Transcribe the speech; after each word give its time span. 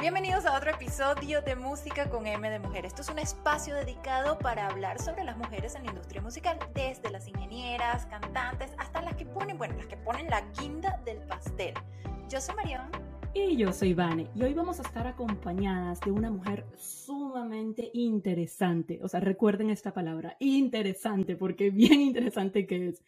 Bienvenidos 0.00 0.46
a 0.46 0.56
otro 0.56 0.70
episodio 0.70 1.42
de 1.42 1.56
Música 1.56 2.08
con 2.08 2.26
M 2.26 2.48
de 2.48 2.58
Mujer. 2.58 2.86
Esto 2.86 3.02
es 3.02 3.10
un 3.10 3.18
espacio 3.18 3.74
dedicado 3.74 4.38
para 4.38 4.66
hablar 4.66 4.98
sobre 4.98 5.24
las 5.24 5.36
mujeres 5.36 5.74
en 5.74 5.84
la 5.84 5.90
industria 5.90 6.22
musical, 6.22 6.58
desde 6.72 7.10
las 7.10 7.28
ingenieras, 7.28 8.06
cantantes, 8.06 8.72
hasta 8.78 9.02
las 9.02 9.14
que 9.16 9.26
ponen, 9.26 9.58
bueno, 9.58 9.76
las 9.76 9.86
que 9.88 9.98
ponen 9.98 10.30
la 10.30 10.40
guinda 10.58 10.98
del 11.04 11.18
pastel. 11.26 11.74
Yo 12.30 12.40
soy 12.40 12.54
Marión. 12.54 12.86
Y 13.34 13.58
yo 13.58 13.74
soy 13.74 13.92
Vane, 13.92 14.30
y 14.34 14.42
hoy 14.42 14.54
vamos 14.54 14.80
a 14.80 14.84
estar 14.84 15.06
acompañadas 15.06 16.00
de 16.00 16.12
una 16.12 16.30
mujer 16.30 16.64
sumamente 16.78 17.90
interesante. 17.92 19.00
O 19.02 19.08
sea, 19.08 19.20
recuerden 19.20 19.68
esta 19.68 19.92
palabra, 19.92 20.34
interesante, 20.40 21.36
porque 21.36 21.68
bien 21.68 22.00
interesante 22.00 22.66
que 22.66 22.88
es. 22.88 23.04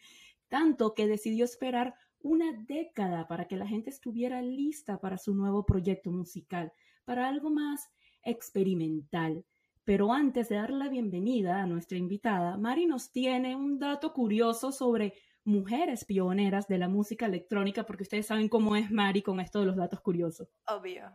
Tanto 0.50 0.92
que 0.92 1.06
decidió 1.06 1.46
esperar 1.46 1.94
una 2.22 2.52
década 2.52 3.26
para 3.26 3.46
que 3.46 3.56
la 3.56 3.66
gente 3.66 3.90
estuviera 3.90 4.42
lista 4.42 5.00
para 5.00 5.18
su 5.18 5.34
nuevo 5.34 5.64
proyecto 5.66 6.10
musical, 6.10 6.72
para 7.04 7.28
algo 7.28 7.50
más 7.50 7.90
experimental. 8.22 9.44
Pero 9.84 10.12
antes 10.12 10.48
de 10.48 10.56
dar 10.56 10.70
la 10.70 10.88
bienvenida 10.88 11.60
a 11.60 11.66
nuestra 11.66 11.98
invitada, 11.98 12.56
Mari 12.56 12.86
nos 12.86 13.10
tiene 13.10 13.56
un 13.56 13.78
dato 13.78 14.12
curioso 14.12 14.70
sobre 14.70 15.14
mujeres 15.44 16.04
pioneras 16.04 16.68
de 16.68 16.78
la 16.78 16.88
música 16.88 17.26
electrónica, 17.26 17.84
porque 17.84 18.04
ustedes 18.04 18.26
saben 18.26 18.48
cómo 18.48 18.76
es 18.76 18.90
Mari 18.90 19.22
con 19.22 19.40
esto 19.40 19.60
de 19.60 19.66
los 19.66 19.76
datos 19.76 20.00
curiosos. 20.00 20.48
Obvio. 20.68 21.12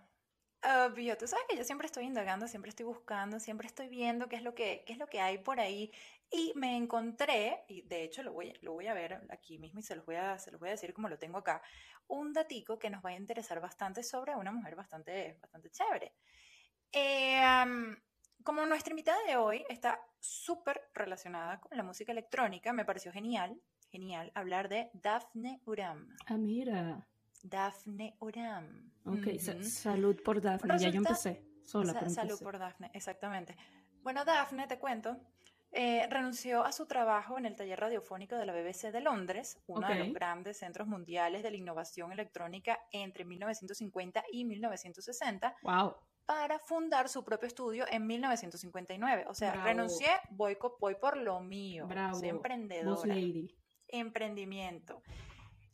Obvio, 0.64 1.16
tú 1.18 1.28
sabes 1.28 1.46
que 1.48 1.56
yo 1.56 1.64
siempre 1.64 1.86
estoy 1.86 2.06
indagando, 2.06 2.48
siempre 2.48 2.70
estoy 2.70 2.86
buscando, 2.86 3.40
siempre 3.40 3.68
estoy 3.68 3.90
viendo 3.90 4.28
qué 4.28 4.38
es 4.38 4.42
lo 4.42 4.56
que, 4.56 4.84
qué 4.88 4.94
es 4.94 5.00
lo 5.00 5.08
que 5.08 5.22
hay 5.22 5.38
por 5.38 5.60
ahí. 5.60 5.92
Y 6.32 6.52
me 6.56 6.76
encontré, 6.76 7.64
y 7.68 7.84
de 7.84 8.04
hecho 8.04 8.24
lo 8.24 8.34
voy, 8.34 8.54
lo 8.62 8.74
voy 8.74 8.88
a 8.88 8.94
ver 8.94 9.22
aquí 9.30 9.60
mismo 9.60 9.80
y 9.80 9.84
se 9.84 9.96
los, 9.96 10.06
voy 10.06 10.16
a, 10.16 10.38
se 10.40 10.52
los 10.52 10.60
voy 10.60 10.70
a 10.70 10.72
decir 10.72 10.94
como 10.94 11.10
lo 11.10 11.18
tengo 11.18 11.38
acá, 11.38 11.62
un 12.08 12.34
datico 12.34 12.80
que 12.80 12.90
nos 12.90 13.06
va 13.06 13.12
a 13.12 13.16
interesar 13.16 13.62
bastante 13.62 14.04
sobre 14.04 14.36
una 14.36 14.52
mujer 14.52 14.76
bastante, 14.76 15.38
bastante 15.42 15.70
chévere. 15.70 16.14
Eh, 16.92 17.42
como 18.44 18.66
nuestra 18.66 18.92
invitada 18.92 19.20
de 19.28 19.38
hoy 19.38 19.64
está 19.70 20.02
súper 20.20 20.90
relacionada 20.94 21.60
con 21.60 21.78
la 21.78 21.84
música 21.84 22.12
electrónica, 22.12 22.74
me 22.74 22.86
pareció 22.86 23.12
genial, 23.12 23.62
genial 23.90 24.32
hablar 24.36 24.70
de 24.70 24.90
Daphne 24.94 25.62
Uram. 25.66 26.16
Ah, 26.26 26.38
mira. 26.38 27.08
Daphne 27.44 28.16
Uram. 28.20 28.92
Ok, 29.06 29.40
salud 29.62 30.22
por 30.24 30.42
Daphne. 30.42 30.78
ya 30.80 30.90
yo 30.90 30.98
empecé 30.98 31.44
sola. 31.64 32.10
salud 32.10 32.40
por 32.42 32.58
Daphne, 32.58 32.90
exactamente. 32.94 33.56
Bueno, 34.02 34.24
Daphne, 34.24 34.68
te 34.68 34.80
cuento, 34.80 35.18
eh, 35.72 36.08
renunció 36.10 36.64
a 36.64 36.72
su 36.72 36.86
trabajo 36.86 37.38
en 37.38 37.46
el 37.46 37.56
taller 37.56 37.80
radiofónico 37.80 38.36
de 38.36 38.46
la 38.46 38.54
BBC 38.54 38.92
de 38.92 39.02
Londres, 39.02 39.62
uno 39.68 39.88
de 39.88 39.96
los 39.96 40.14
grandes 40.14 40.58
centros 40.58 40.88
mundiales 40.88 41.44
de 41.44 41.52
la 41.52 41.58
innovación 41.58 42.12
electrónica 42.12 42.80
entre 42.92 43.26
1950 43.26 44.24
y 44.32 44.46
1960. 44.46 45.56
Wow. 45.62 45.96
Para 46.26 46.60
fundar 46.60 47.10
su 47.10 47.24
propio 47.24 47.48
estudio 47.48 47.86
en 47.90 48.06
1959. 48.06 49.26
O 49.28 49.34
sea, 49.34 49.64
renuncié, 49.64 50.10
voy, 50.32 50.58
voy, 50.80 50.96
por 50.96 51.18
lo 51.18 51.40
mío. 51.42 51.88
Bravo. 51.88 52.18
Soy 52.18 52.30
emprendedora. 52.30 53.16
Emprendimiento. 53.88 55.02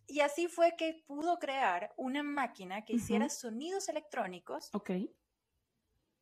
Y 0.08 0.20
así 0.20 0.48
fue 0.48 0.76
que 0.76 1.04
pudo 1.08 1.40
crear 1.40 1.94
una 1.98 2.24
máquina 2.24 2.84
que 2.84 2.94
hiciera 2.94 3.30
sonidos 3.30 3.90
electrónicos. 3.90 4.70
Ok. 4.74 4.92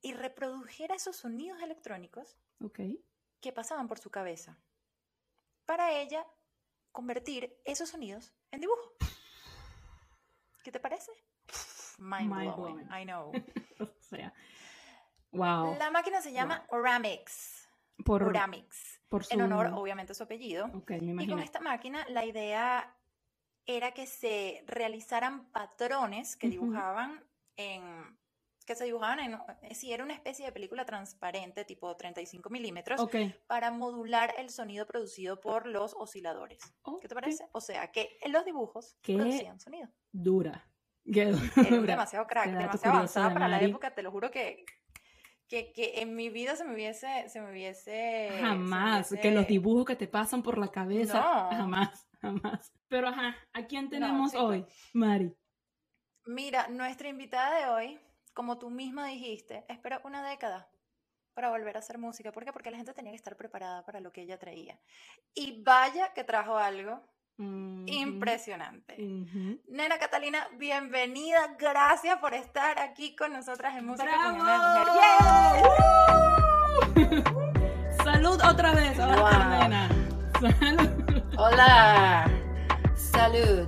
Y 0.02 0.14
reprodujera 0.14 0.96
esos 0.96 1.16
sonidos 1.16 1.62
electrónicos. 1.62 2.38
Ok. 2.64 2.80
Que 3.40 3.52
pasaban 3.52 3.88
por 3.88 4.00
su 4.00 4.12
cabeza. 4.12 4.60
Para 5.66 5.92
ella, 5.94 6.26
convertir 6.92 7.60
esos 7.66 7.90
sonidos 7.90 8.34
en 8.52 8.62
dibujo. 8.62 8.94
¿Qué 10.64 10.72
te 10.72 10.80
parece? 10.80 11.12
Mind, 11.98 12.34
blowing. 12.34 12.88
I 12.92 13.04
know. 13.04 13.32
o 13.80 13.88
sea, 14.00 14.34
wow. 15.32 15.76
La 15.78 15.92
máquina 15.92 16.22
se 16.22 16.32
llama 16.32 16.66
Oramix. 16.70 17.68
Por, 18.04 18.24
Oramix. 18.24 19.02
Por 19.08 19.24
En 19.30 19.42
honor, 19.42 19.68
obviamente, 19.74 20.14
a 20.14 20.16
su 20.16 20.24
apellido. 20.24 20.66
Okay, 20.74 21.02
me 21.02 21.24
y 21.24 21.28
con 21.28 21.40
esta 21.40 21.60
máquina, 21.60 22.06
la 22.10 22.26
idea 22.26 22.96
era 23.66 23.92
que 23.92 24.08
se 24.08 24.64
realizaran 24.68 25.46
patrones 25.52 26.36
que 26.36 26.50
dibujaban 26.50 27.24
en 27.58 28.20
que 28.66 28.76
se 28.76 28.86
dibujaban 28.86 29.20
en, 29.20 29.34
eh, 29.64 29.74
si 29.74 29.92
era 29.92 30.04
una 30.04 30.14
especie 30.14 30.46
de 30.46 30.52
película 30.52 30.86
transparente 30.86 31.66
tipo 31.66 31.96
35 31.96 32.50
milímetros 32.50 33.02
para 33.48 33.72
modular 33.72 34.34
el 34.38 34.50
sonido 34.50 34.86
producido 34.86 35.42
por 35.42 35.66
los 35.66 35.96
osciladores. 35.98 36.62
¿Qué 37.02 37.08
te 37.08 37.16
parece? 37.16 37.48
O 37.54 37.60
sea, 37.60 37.92
que 37.92 38.18
en 38.22 38.32
los 38.32 38.46
dibujos 38.46 38.98
producían 39.02 39.60
sonido. 39.60 39.90
Dura. 40.12 40.68
demasiado 41.04 42.28
crack, 42.28 42.52
demasiado 42.52 42.98
avanzada 42.98 43.34
para 43.34 43.48
la 43.48 43.60
época, 43.60 43.94
te 43.94 44.04
lo 44.04 44.12
juro 44.12 44.30
que, 44.30 44.64
que, 45.48 45.74
que, 45.74 46.00
en 46.02 46.16
mi 46.16 46.30
vida 46.30 46.56
se 46.56 46.64
me 46.64 46.76
hubiese, 46.76 47.28
se 47.28 47.42
me 47.42 47.52
hubiese... 47.52 48.30
Jamás, 48.40 49.10
que 49.20 49.32
los 49.32 49.48
dibujos 49.48 49.86
que 49.86 49.96
te 49.96 50.08
pasan 50.08 50.44
por 50.44 50.60
la 50.60 50.70
cabeza, 50.70 51.50
jamás 51.50 52.08
jamás. 52.22 52.72
Pero 52.88 53.08
ajá, 53.08 53.36
¿a 53.54 53.66
quién 53.66 53.90
tenemos 53.90 54.34
hoy, 54.36 54.66
Mari? 54.94 55.36
Mira, 56.26 56.68
nuestra 56.68 57.10
invitada 57.10 57.58
de 57.58 57.66
hoy, 57.68 58.00
como 58.34 58.60
tú 58.60 58.70
misma 58.70 59.08
dijiste, 59.08 59.66
espera 59.68 60.02
una 60.04 60.28
década 60.28 60.70
para 61.34 61.50
volver 61.50 61.76
a 61.76 61.80
hacer 61.80 61.98
música. 61.98 62.32
¿Por 62.32 62.46
qué? 62.46 62.54
Porque 62.54 62.72
la 62.72 62.78
gente 62.78 62.94
tenía 62.94 63.12
que 63.12 63.18
estar 63.18 63.36
preparada 63.36 63.84
para 63.84 64.00
lo 64.00 64.12
que 64.12 64.22
ella 64.22 64.38
traía. 64.38 64.80
Y 65.34 65.64
vaya 65.64 66.14
que 66.14 66.24
trajo 66.24 66.58
algo 66.58 67.02
impresionante. 67.38 68.98
Nena 69.68 69.98
Catalina, 69.98 70.48
bienvenida. 70.58 71.56
Gracias 71.58 72.20
por 72.20 72.36
estar 72.36 72.78
aquí 72.80 73.16
con 73.16 73.34
nosotras 73.34 73.76
en 73.76 73.86
Música 73.86 74.12
con 74.24 74.38
Mujer. 74.38 74.58
Salud 78.04 78.40
otra 78.44 78.74
vez, 78.74 78.98
nena. 78.98 80.01
Salud. 80.42 81.24
Hola. 81.38 82.26
Salud. 82.96 83.68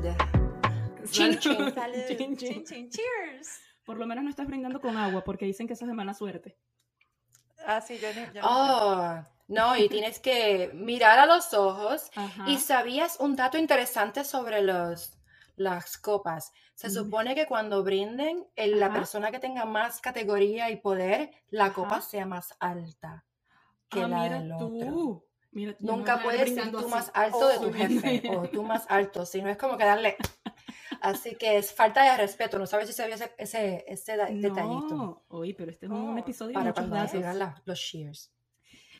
Chin, 1.11 1.37
chin. 1.37 1.71
Salud. 1.71 2.17
Chin, 2.17 2.35
chin. 2.35 2.89
Cheers. 2.89 3.61
Por 3.85 3.97
lo 3.99 4.07
menos 4.07 4.23
no 4.23 4.31
estás 4.31 4.47
brindando 4.47 4.81
con 4.81 4.97
agua 4.97 5.23
porque 5.23 5.45
dicen 5.45 5.67
que 5.67 5.73
eso 5.73 5.85
es 5.85 5.89
de 5.89 5.93
mala 5.93 6.15
suerte. 6.15 6.57
Ah, 7.67 7.79
sí, 7.79 7.99
yo, 7.99 8.07
no. 8.33 8.41
oh, 8.41 9.23
no, 9.49 9.77
y 9.77 9.87
tienes 9.87 10.17
que 10.17 10.71
mirar 10.73 11.19
a 11.19 11.27
los 11.27 11.53
ojos. 11.53 12.09
Y 12.47 12.57
sabías 12.57 13.19
un 13.19 13.35
dato 13.35 13.59
interesante 13.59 14.23
sobre 14.23 14.63
los, 14.63 15.15
las 15.55 15.99
copas. 15.99 16.53
Se 16.73 16.89
supone 16.89 17.35
que 17.35 17.45
cuando 17.45 17.83
brinden, 17.83 18.47
la 18.55 18.91
persona 18.91 19.29
que 19.29 19.37
tenga 19.37 19.65
más 19.65 20.01
categoría 20.01 20.71
y 20.71 20.77
poder, 20.77 21.29
la 21.49 21.71
copa 21.71 22.01
sea 22.01 22.25
más 22.25 22.55
alta 22.59 23.25
que 23.89 24.01
ah, 24.01 24.07
la 24.07 24.23
del 24.23 24.51
otro. 24.53 25.23
Nunca 25.79 26.21
puedes 26.21 26.53
ser 26.53 26.71
tú 26.71 26.87
más 26.89 27.11
alto 27.13 27.47
de 27.47 27.57
tu 27.57 27.67
oh. 27.67 27.73
jefe 27.73 28.23
o 28.35 28.49
tú 28.49 28.63
más 28.63 28.85
alto, 28.89 29.25
sino 29.25 29.49
es 29.49 29.57
como 29.57 29.77
que 29.77 29.85
darle. 29.85 30.17
Así 31.01 31.35
que 31.35 31.57
es 31.57 31.73
falta 31.73 32.03
de 32.03 32.17
respeto. 32.17 32.57
No 32.57 32.65
sabes 32.65 32.87
si 32.87 32.93
sabías 32.93 33.21
ese, 33.21 33.33
ese, 33.37 33.85
ese 33.87 34.11
detallito. 34.13 34.95
No, 34.95 35.25
oye, 35.27 35.53
pero 35.53 35.71
este 35.71 35.85
es 35.85 35.91
un 35.91 36.15
oh. 36.15 36.17
episodio 36.17 36.53
para 36.53 36.73
cuando 36.73 36.95
los 37.65 37.79
shears. 37.79 38.31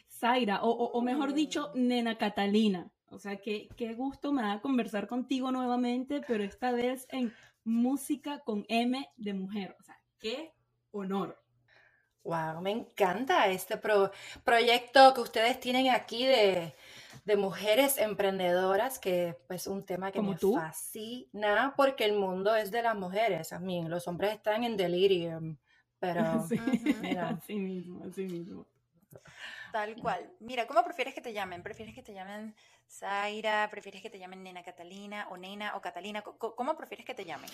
Zaira, 0.10 0.64
o, 0.64 0.70
o, 0.70 1.02
mejor 1.02 1.34
dicho, 1.34 1.72
mm. 1.74 1.88
Nena 1.88 2.18
Catalina. 2.18 2.92
O 3.10 3.20
sea, 3.20 3.38
que, 3.38 3.68
qué 3.76 3.94
gusto 3.94 4.32
me 4.32 4.42
da 4.42 4.62
conversar 4.62 5.08
contigo 5.08 5.52
nuevamente, 5.52 6.22
pero 6.28 6.44
esta 6.44 6.72
vez 6.72 7.08
en 7.10 7.34
música 7.64 8.40
con 8.40 8.66
M 8.70 9.08
de 9.18 9.34
mujer. 9.34 9.76
O 9.80 9.84
sea, 9.84 10.00
qué 10.20 10.54
honor. 10.92 11.43
Wow, 12.24 12.62
me 12.62 12.72
encanta 12.72 13.48
este 13.48 13.78
proyecto 13.78 15.14
que 15.14 15.22
ustedes 15.22 15.60
tienen 15.60 15.90
aquí 15.90 16.26
de, 16.26 16.74
mujeres 17.36 17.98
emprendedoras, 17.98 18.98
que 18.98 19.30
es 19.30 19.36
pues, 19.48 19.68
un 19.68 19.84
tema 19.84 20.12
que 20.12 20.22
me 20.22 20.38
fascina 20.38 21.74
porque 21.76 22.06
el 22.06 22.14
mundo 22.14 22.56
es 22.56 22.72
de 22.72 22.82
las 22.82 22.96
mujeres. 22.96 23.52
A 23.52 23.60
mí, 23.60 23.84
los 23.88 24.08
hombres 24.08 24.34
están 24.36 24.64
en 24.64 24.78
delirium, 24.78 25.58
pero 26.00 26.24
sí, 26.48 26.58
así 27.18 27.56
mismo, 27.56 28.06
así 28.06 28.26
mismo. 28.26 28.68
Tal 29.74 29.96
cual. 29.96 30.30
Mira, 30.40 30.68
¿cómo 30.68 30.84
prefieres 30.84 31.16
que 31.16 31.22
te 31.22 31.34
llamen? 31.34 31.64
¿Prefieres 31.64 31.96
que 31.96 32.04
te 32.04 32.14
llamen 32.14 32.56
Zaira? 32.88 33.68
¿Prefieres 33.72 34.04
que 34.04 34.12
te 34.12 34.20
llamen 34.20 34.44
Nena 34.44 34.62
Catalina 34.62 35.28
o 35.32 35.38
Nena 35.38 35.76
o 35.76 35.82
Catalina? 35.82 36.22
¿Cómo, 36.22 36.78
prefieres 36.78 37.08
que 37.08 37.16
te 37.16 37.26
llamen? 37.26 37.50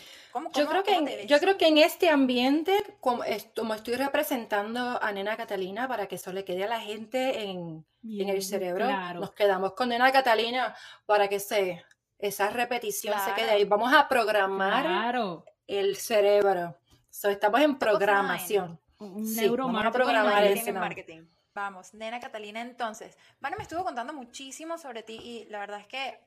yo, 0.53 0.67
creo 0.67 0.83
que 0.83 0.95
en, 0.95 1.27
yo 1.29 1.39
creo 1.39 1.57
que 1.57 1.67
en 1.67 1.77
este 1.77 2.09
ambiente, 2.09 2.75
como, 2.99 3.23
estoy 3.23 3.95
representando 3.95 5.01
a 5.01 5.11
Nena 5.13 5.37
Catalina 5.37 5.87
para 5.87 6.07
que 6.07 6.15
eso 6.15 6.33
le 6.33 6.43
quede 6.43 6.65
a 6.65 6.67
la 6.67 6.81
gente 6.81 7.43
en, 7.43 7.85
el 8.03 8.43
cerebro, 8.43 8.91
nos 9.13 9.31
quedamos 9.31 9.71
con 9.71 9.87
Nena 9.87 10.11
Catalina 10.11 10.75
para 11.05 11.29
que 11.29 11.39
se, 11.39 11.85
esa 12.17 12.49
repetición 12.49 13.17
se 13.17 13.33
quede 13.33 13.51
ahí. 13.51 13.63
Vamos 13.63 13.93
a 13.93 14.09
programar 14.09 15.41
el 15.67 15.95
cerebro. 15.95 16.75
estamos 17.09 17.61
en 17.61 17.79
programación. 17.79 18.77
Un 18.97 19.25
sí, 19.25 19.47
vamos 19.47 19.85
a 19.85 19.91
programar 19.91 20.43
ese 20.43 20.73
marketing. 20.73 21.21
Vamos, 21.59 21.93
nena 21.93 22.21
Catalina, 22.21 22.61
entonces, 22.61 23.17
bueno, 23.41 23.57
me 23.57 23.63
estuvo 23.63 23.83
contando 23.83 24.13
muchísimo 24.13 24.77
sobre 24.77 25.03
ti 25.03 25.19
y 25.21 25.45
la 25.49 25.59
verdad 25.59 25.81
es 25.81 25.87
que 25.87 26.17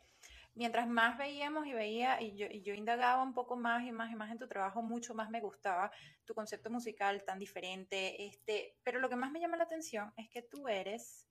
mientras 0.55 0.87
más 0.87 1.17
veíamos 1.17 1.67
y 1.67 1.73
veía, 1.73 2.20
y 2.20 2.37
yo, 2.37 2.46
y 2.50 2.61
yo 2.61 2.75
indagaba 2.75 3.23
un 3.23 3.32
poco 3.32 3.56
más 3.56 3.82
y 3.84 3.93
más 3.93 4.11
y 4.11 4.14
más 4.14 4.31
en 4.31 4.38
tu 4.38 4.46
trabajo, 4.46 4.82
mucho 4.82 5.14
más 5.14 5.31
me 5.31 5.40
gustaba 5.40 5.90
tu 6.26 6.34
concepto 6.34 6.69
musical 6.69 7.25
tan 7.25 7.38
diferente. 7.38 8.26
Este, 8.26 8.76
pero 8.82 9.00
lo 9.00 9.08
que 9.08 9.17
más 9.17 9.32
me 9.32 9.40
llama 9.40 9.56
la 9.56 9.64
atención 9.64 10.12
es 10.19 10.29
que 10.29 10.43
tú 10.43 10.69
eres 10.69 11.26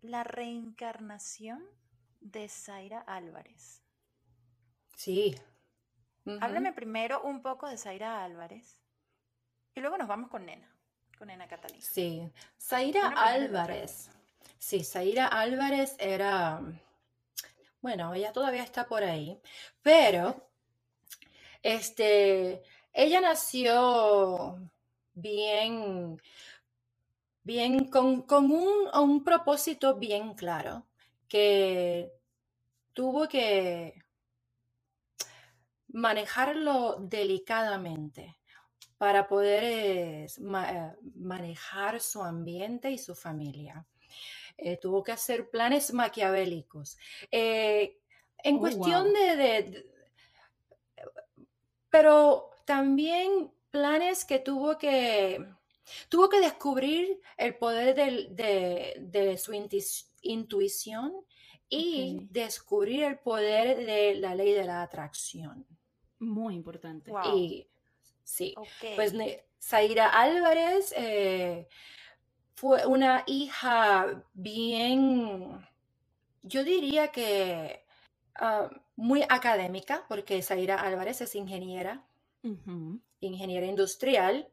la 0.00 0.24
reencarnación 0.24 1.62
de 2.20 2.48
Zaira 2.48 3.00
Álvarez. 3.00 3.82
Sí. 4.96 5.36
Háblame 6.40 6.72
primero 6.72 7.20
un 7.22 7.42
poco 7.42 7.68
de 7.68 7.76
Zaira 7.76 8.24
Álvarez 8.24 8.80
y 9.74 9.80
luego 9.80 9.98
nos 9.98 10.08
vamos 10.08 10.30
con 10.30 10.46
Nena, 10.46 10.74
con 11.18 11.28
Nena 11.28 11.46
Catalina. 11.46 11.84
Sí, 11.84 12.32
Zaira 12.68 13.10
Álvarez. 13.10 14.10
Sí, 14.58 14.82
Zaira 14.82 15.28
Álvarez 15.28 15.94
era, 16.00 16.60
bueno, 17.80 18.12
ella 18.12 18.32
todavía 18.32 18.64
está 18.64 18.88
por 18.88 19.04
ahí, 19.04 19.40
pero 19.82 20.48
este, 21.62 22.64
ella 22.92 23.20
nació 23.20 24.58
bien, 25.14 26.20
bien, 27.44 27.88
con, 27.88 28.22
con 28.22 28.50
un, 28.50 28.88
un 28.92 29.22
propósito 29.22 29.94
bien 29.94 30.34
claro, 30.34 30.88
que 31.28 32.10
tuvo 32.94 33.28
que 33.28 34.02
manejarlo 35.86 36.96
delicadamente 36.98 38.36
para 38.98 39.28
poder 39.28 39.62
eh, 39.64 40.26
manejar 41.14 42.00
su 42.00 42.22
ambiente 42.22 42.90
y 42.90 42.98
su 42.98 43.14
familia. 43.14 43.86
Eh, 44.56 44.78
tuvo 44.78 45.02
que 45.02 45.12
hacer 45.12 45.50
planes 45.50 45.92
maquiavélicos. 45.92 46.96
Eh, 47.30 47.98
en 48.38 48.56
oh, 48.56 48.60
cuestión 48.60 49.12
de, 49.12 49.86
Pero 51.90 52.50
también 52.64 53.52
planes 53.70 54.24
que 54.24 54.38
tuvo 54.38 54.78
que... 54.78 55.46
Tuvo 56.08 56.28
que 56.28 56.40
descubrir 56.40 57.20
el 57.36 57.54
poder 57.54 57.94
de, 57.94 59.38
su 59.38 59.52
intuición 60.22 61.12
y 61.68 62.26
descubrir 62.30 63.04
el 63.04 63.20
poder 63.20 63.86
de 63.86 64.16
la 64.16 64.34
ley 64.34 64.52
de 64.52 64.64
la 64.64 64.82
atracción. 64.82 65.64
Muy 66.18 66.56
importante. 66.56 67.12
Y 67.36 67.68
sí, 68.26 68.54
pues 68.96 69.14
Zaira 69.62 70.08
Álvarez 70.08 70.92
eh, 70.96 71.68
fue 72.54 72.84
una 72.86 73.22
hija 73.26 74.22
bien, 74.34 75.66
yo 76.42 76.64
diría 76.64 77.08
que 77.08 77.84
ah, 78.34 78.68
muy 78.96 79.22
académica, 79.28 80.04
porque 80.08 80.42
Zaira 80.42 80.80
Álvarez 80.80 81.20
es 81.20 81.34
ingeniera, 81.34 82.04
ingeniera 83.20 83.66
industrial, 83.66 84.48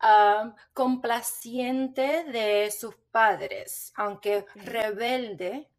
ah, 0.00 0.54
complaciente 0.72 2.24
de 2.24 2.70
sus 2.70 2.94
padres, 3.10 3.92
aunque 3.96 4.44
rebelde 4.54 5.69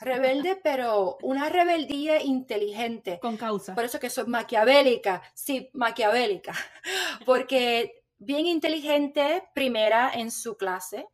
Rebelde, 0.00 0.56
pero 0.62 1.18
una 1.22 1.48
rebeldía 1.48 2.22
inteligente. 2.22 3.18
Con 3.20 3.36
causa. 3.36 3.74
Por 3.74 3.84
eso 3.84 3.98
que 3.98 4.10
soy 4.10 4.26
maquiavélica, 4.26 5.22
sí, 5.34 5.70
maquiavélica. 5.72 6.52
Porque 7.26 8.04
bien 8.18 8.46
inteligente, 8.46 9.44
primera 9.54 10.12
en 10.14 10.30
su 10.30 10.56
clase, 10.56 11.08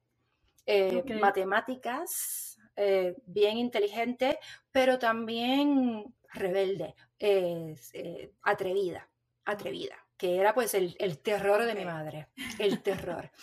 eh, 0.67 1.03
matemáticas, 1.21 2.59
eh, 2.77 3.15
bien 3.27 3.57
inteligente, 3.57 4.39
pero 4.71 4.99
también 4.99 6.15
rebelde, 6.33 6.95
eh, 7.19 8.33
atrevida, 8.43 9.09
atrevida, 9.45 9.97
que 10.17 10.37
era 10.37 10.53
pues 10.55 10.75
el, 10.75 10.97
el 10.99 11.19
terror 11.19 11.65
de 11.65 11.75
mi 11.75 11.85
madre, 11.85 12.29
el 12.59 12.83
terror. 12.83 13.31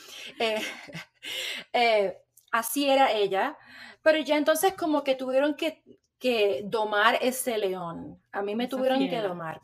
así 2.51 2.89
era 2.89 3.11
ella. 3.11 3.57
Pero 4.01 4.19
ya 4.19 4.37
entonces 4.37 4.73
como 4.73 5.03
que 5.03 5.15
tuvieron 5.15 5.55
que, 5.55 5.83
que 6.19 6.61
domar 6.65 7.17
ese 7.21 7.57
león. 7.57 8.21
A 8.31 8.41
mí 8.41 8.55
me 8.55 8.67
tuvieron 8.67 9.07
que 9.09 9.21
domar. 9.21 9.61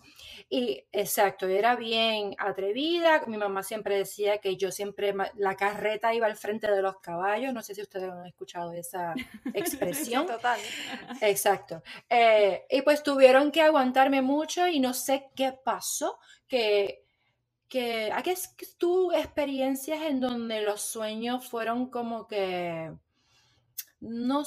Y 0.49 0.85
exacto, 0.93 1.47
era 1.47 1.75
bien 1.75 2.33
atrevida. 2.37 3.21
Mi 3.27 3.37
mamá 3.37 3.63
siempre 3.63 3.97
decía 3.97 4.37
que 4.37 4.55
yo 4.55 4.71
siempre, 4.71 5.13
la 5.35 5.55
carreta 5.55 6.13
iba 6.13 6.25
al 6.25 6.37
frente 6.37 6.71
de 6.71 6.81
los 6.81 6.99
caballos. 6.99 7.53
No 7.53 7.61
sé 7.61 7.75
si 7.75 7.81
ustedes 7.81 8.09
han 8.09 8.25
escuchado 8.25 8.71
esa 8.71 9.13
expresión. 9.53 10.25
Total. 10.25 10.59
Exacto. 11.21 11.83
Eh, 12.09 12.65
y 12.69 12.81
pues 12.81 13.03
tuvieron 13.03 13.51
que 13.51 13.61
aguantarme 13.61 14.21
mucho 14.21 14.67
y 14.67 14.79
no 14.79 14.93
sé 14.93 15.29
qué 15.35 15.51
pasó, 15.51 16.17
que 16.47 17.06
que 17.67 18.11
aquí 18.13 18.29
es 18.29 18.55
tu 18.77 19.11
experiencias 19.11 20.01
en 20.03 20.19
donde 20.19 20.61
los 20.61 20.81
sueños 20.81 21.47
fueron 21.47 21.89
como 21.89 22.27
que 22.27 22.93
no, 23.99 24.43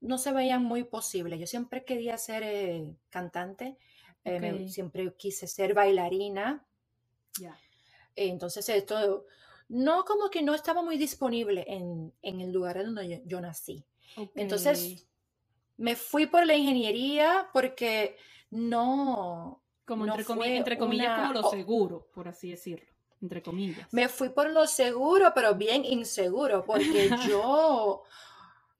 no 0.00 0.18
se 0.18 0.32
veían 0.32 0.62
muy 0.62 0.84
posibles. 0.84 1.40
Yo 1.40 1.46
siempre 1.46 1.84
quería 1.84 2.16
ser 2.18 2.42
eh, 2.44 2.94
cantante, 3.08 3.76
eh, 4.24 4.68
siempre 4.68 5.12
quise 5.16 5.46
ser 5.46 5.74
bailarina. 5.74 6.64
Entonces 8.14 8.68
esto 8.68 9.26
no 9.68 10.04
como 10.04 10.30
que 10.30 10.42
no 10.42 10.54
estaba 10.54 10.82
muy 10.82 10.98
disponible 10.98 11.64
en, 11.68 12.12
el 12.22 12.52
lugar 12.52 12.84
donde 12.84 13.22
yo, 13.24 13.40
nací. 13.40 13.84
Entonces 14.34 15.06
me 15.76 15.96
fui 15.96 16.26
por 16.26 16.46
la 16.46 16.54
ingeniería 16.54 17.48
porque 17.52 18.16
no... 18.50 19.59
Como 19.96 20.44
entre, 20.44 20.78
comillas, 20.78 21.20
como 21.20 21.32
lo 21.32 21.50
seguro, 21.50 22.08
por 22.14 22.28
así 22.28 22.50
decirlo 22.50 22.86
entre 23.22 23.42
comillas. 23.42 23.86
Me 23.92 24.08
fui 24.08 24.30
por 24.30 24.50
lo 24.50 24.66
seguro, 24.66 25.32
pero 25.34 25.54
bien 25.54 25.84
inseguro, 25.84 26.64
porque 26.64 27.10
yo 27.28 28.02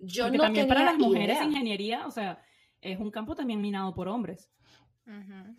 yo 0.01 0.25
Porque 0.25 0.39
también 0.39 0.67
para 0.67 0.85
las 0.85 0.97
mujeres 0.97 1.43
ingeniería, 1.43 2.07
o 2.07 2.11
sea, 2.11 2.43
es 2.81 2.99
un 2.99 3.11
campo 3.11 3.35
también 3.35 3.61
minado 3.61 3.95
por 3.95 4.09
hombres. 4.09 4.51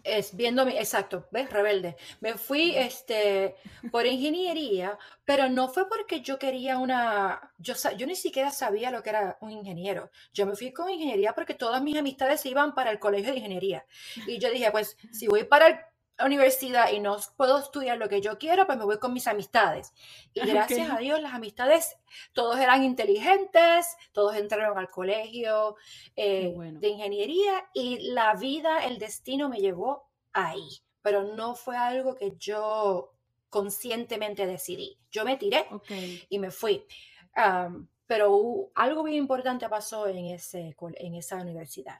Es 0.03 0.35
viendo, 0.35 0.67
exacto, 0.67 1.27
ves, 1.31 1.49
rebelde. 1.49 1.95
Me 2.19 2.35
fui 2.35 2.75
este, 2.75 3.55
por 3.91 4.05
ingeniería, 4.05 4.97
pero 5.25 5.49
no 5.49 5.67
fue 5.67 5.87
porque 5.87 6.21
yo 6.21 6.39
quería 6.39 6.77
una, 6.77 7.53
yo, 7.57 7.73
yo 7.97 8.07
ni 8.07 8.15
siquiera 8.15 8.51
sabía 8.51 8.91
lo 8.91 9.03
que 9.03 9.11
era 9.11 9.37
un 9.41 9.51
ingeniero. 9.51 10.09
Yo 10.33 10.45
me 10.45 10.55
fui 10.55 10.71
con 10.71 10.89
ingeniería 10.89 11.33
porque 11.33 11.53
todas 11.53 11.81
mis 11.81 11.97
amistades 11.97 12.45
iban 12.45 12.73
para 12.73 12.91
el 12.91 12.99
colegio 12.99 13.31
de 13.31 13.37
ingeniería. 13.37 13.85
Y 14.27 14.39
yo 14.39 14.49
dije, 14.49 14.71
pues 14.71 14.97
si 15.11 15.27
voy 15.27 15.43
para 15.43 15.67
el 15.67 15.75
universidad 16.25 16.91
y 16.91 16.99
no 16.99 17.17
puedo 17.37 17.59
estudiar 17.59 17.97
lo 17.97 18.09
que 18.09 18.21
yo 18.21 18.37
quiero, 18.37 18.65
pues 18.65 18.77
me 18.77 18.85
voy 18.85 18.99
con 18.99 19.13
mis 19.13 19.27
amistades. 19.27 19.93
Y 20.33 20.41
gracias 20.41 20.89
a 20.89 20.97
Dios 20.97 21.21
las 21.21 21.33
amistades, 21.33 21.97
todos 22.33 22.59
eran 22.59 22.83
inteligentes, 22.83 23.95
todos 24.11 24.35
entraron 24.35 24.77
al 24.77 24.89
colegio 24.89 25.75
eh, 26.15 26.53
de 26.55 26.87
ingeniería 26.87 27.69
y 27.73 28.11
la 28.11 28.35
vida, 28.35 28.85
el 28.85 28.97
destino 28.97 29.49
me 29.49 29.59
llevó 29.59 30.09
ahí, 30.33 30.81
pero 31.01 31.23
no 31.35 31.55
fue 31.55 31.77
algo 31.77 32.15
que 32.15 32.33
yo 32.37 33.13
conscientemente 33.49 34.47
decidí. 34.47 34.97
Yo 35.11 35.25
me 35.25 35.37
tiré 35.37 35.67
y 36.29 36.39
me 36.39 36.51
fui. 36.51 36.85
pero 38.07 38.71
algo 38.75 39.03
bien 39.03 39.17
importante 39.17 39.67
pasó 39.69 40.07
en, 40.07 40.25
ese, 40.27 40.75
en 40.95 41.15
esa 41.15 41.35
universidad. 41.37 41.99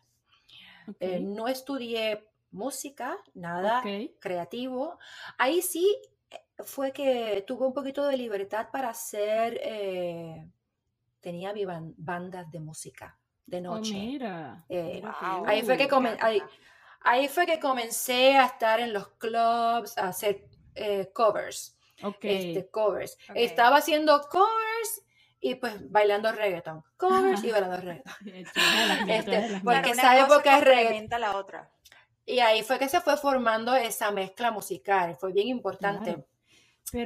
Eh, 0.99 1.19
no 1.19 1.47
estudié 1.47 2.27
música, 2.51 3.17
nada 3.33 3.83
creativo. 4.19 4.97
Ahí 5.37 5.61
sí 5.61 5.97
eh, 6.29 6.39
fue 6.63 6.91
que 6.91 7.43
tuve 7.47 7.65
un 7.65 7.73
poquito 7.73 8.05
de 8.07 8.17
libertad 8.17 8.67
para 8.71 8.89
hacer, 8.89 9.59
eh, 9.63 10.47
tenía 11.19 11.53
mi 11.53 11.65
bandas 11.65 12.51
de 12.51 12.59
música 12.59 13.17
de 13.45 13.57
oh, 13.57 13.61
noche. 13.61 13.93
mira, 13.93 14.65
eh, 14.69 15.01
ahí, 15.45 15.61
fue 15.63 15.77
que 15.77 15.89
ahí, 17.01 17.27
fue 17.27 17.45
que 17.45 17.59
comencé 17.59 18.37
a 18.37 18.45
estar 18.45 18.79
en 18.79 18.93
los 18.93 19.07
clubs, 19.09 19.97
a 19.97 20.09
hacer 20.09 20.45
covers. 21.13 21.77
Este, 22.21 22.67
covers. 22.71 23.17
Estaba 23.35 23.77
haciendo 23.77 24.21
covers 24.29 25.03
y 25.39 25.55
pues 25.55 25.91
bailando 25.91 26.31
reggaeton. 26.31 26.83
Covers 26.97 27.43
y 27.43 27.51
bailando 27.51 27.77
reggaeton. 27.81 28.13
este, 29.09 29.61
porque 29.63 29.91
esa 29.91 30.19
época 30.19 30.57
es 30.57 30.63
reggaeton. 30.63 31.21
la 31.21 31.35
otra. 31.35 31.69
Y 32.25 32.39
ahí 32.39 32.63
fue 32.63 32.79
que 32.79 32.89
se 32.89 33.01
fue 33.01 33.17
formando 33.17 33.75
esa 33.75 34.11
mezcla 34.11 34.51
musical, 34.51 35.15
fue 35.19 35.33
bien 35.33 35.47
importante 35.47 36.23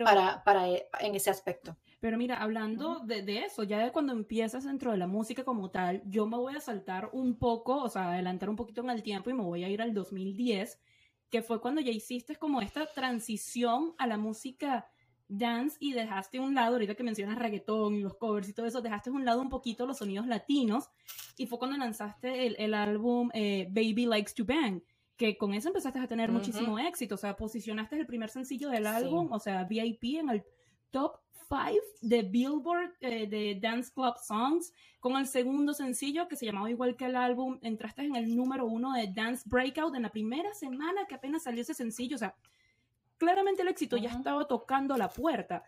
para, 0.03 0.43
para, 0.43 0.69
e, 0.69 0.88
en 1.00 1.15
ese 1.15 1.29
aspecto. 1.29 1.77
Pero 2.00 2.17
mira, 2.17 2.38
hablando 2.38 3.00
de, 3.00 3.22
de, 3.24 3.45
eso, 3.45 3.63
ya 3.63 3.79
de 3.79 3.91
cuando 3.91 4.13
empiezas 4.13 4.65
dentro 4.65 4.91
de 4.91 4.98
la 4.98 5.07
música 5.07 5.43
como 5.43 5.72
tal, 5.72 6.03
yo 6.05 6.27
me 6.27 6.38
voy 6.38 6.55
a 6.55 6.60
saltar 6.60 7.10
un 7.13 7.38
poco, 7.38 7.77
o 7.77 7.89
sea, 7.89 8.12
adelantar 8.12 8.50
un 8.50 8.55
poquito 8.55 8.81
en 8.81 8.89
el 8.89 9.01
tiempo 9.01 9.29
y 9.29 9.34
me 9.34 9.43
voy 9.43 9.63
a 9.63 9.69
ir 9.69 9.81
al 9.81 9.93
2010, 9.93 10.79
que 11.29 11.41
fue 11.41 11.62
cuando 11.62 11.81
ya 11.81 11.91
hiciste 11.91 12.36
como 12.36 12.62
esta 12.62 12.86
transición 12.86 13.95
a 13.98 14.07
la 14.07 14.17
música 14.17 14.88
dance 15.27 15.77
y 15.79 15.93
dejaste 15.93 16.39
un 16.39 16.53
lado, 16.53 16.74
ahorita 16.74 16.95
que 16.95 17.03
mencionas 17.03 17.39
reggaetón 17.39 17.95
y 17.95 18.01
los 18.01 18.15
covers 18.15 18.50
y 18.50 18.53
todo 18.53 18.65
eso, 18.65 18.81
dejaste 18.81 19.10
un 19.10 19.25
lado 19.25 19.41
un 19.41 19.50
poquito 19.50 19.86
los 19.86 19.98
sonidos 19.98 20.27
latinos 20.27 20.89
y 21.38 21.48
fue 21.48 21.57
cuando 21.57 21.77
lanzaste 21.77 22.63
el, 22.63 22.74
álbum 22.74 23.29
eh, 23.34 23.67
Baby 23.69 24.05
Likes 24.05 24.34
to 24.36 24.45
Bang, 24.45 24.81
que 25.17 25.38
con 25.38 25.53
eso 25.53 25.69
empezaste 25.69 26.00
a 26.00 26.07
tener 26.07 26.31
muchísimo 26.31 26.77
éxito, 26.77 27.15
o 27.15 27.17
sea, 27.17 27.36
posicionaste 27.36 27.98
el 27.98 28.05
primer 28.05 28.29
sencillo 28.29 28.69
del 28.69 28.86
álbum, 28.86 29.31
o 29.31 29.39
sea, 29.39 29.63
VIP 29.63 30.19
en 30.19 30.29
el 30.29 30.43
top 30.91 31.17
5 31.48 31.81
de 32.01 32.24
Billboard 32.24 32.93
eh, 33.01 33.27
de 33.27 33.57
Dance 33.62 33.91
Club 33.93 34.15
Songs, 34.22 34.74
con 35.00 35.17
el 35.17 35.27
segundo 35.27 35.74
sencillo 35.74 36.27
que 36.27 36.36
se 36.36 36.45
llamaba 36.45 36.69
igual 36.69 36.95
que 36.95 37.05
el 37.05 37.15
álbum, 37.15 37.60
entraste 37.62 38.03
en 38.03 38.15
el 38.15 38.36
número 38.36 38.65
uno 38.65 38.93
de 38.93 39.12
Dance 39.13 39.43
Breakout 39.45 39.95
en 39.95 40.01
la 40.01 40.12
primera 40.12 40.53
semana 40.53 41.05
que 41.07 41.15
apenas 41.15 41.43
salió 41.43 41.62
ese 41.62 41.74
sencillo, 41.74 42.15
o 42.15 42.19
sea, 42.19 42.36
claramente 43.17 43.62
el 43.62 43.67
éxito 43.67 43.98
ya 43.98 44.10
estaba 44.10 44.48
tocando 44.48 44.98
la 44.98 45.10
puerta. 45.10 45.63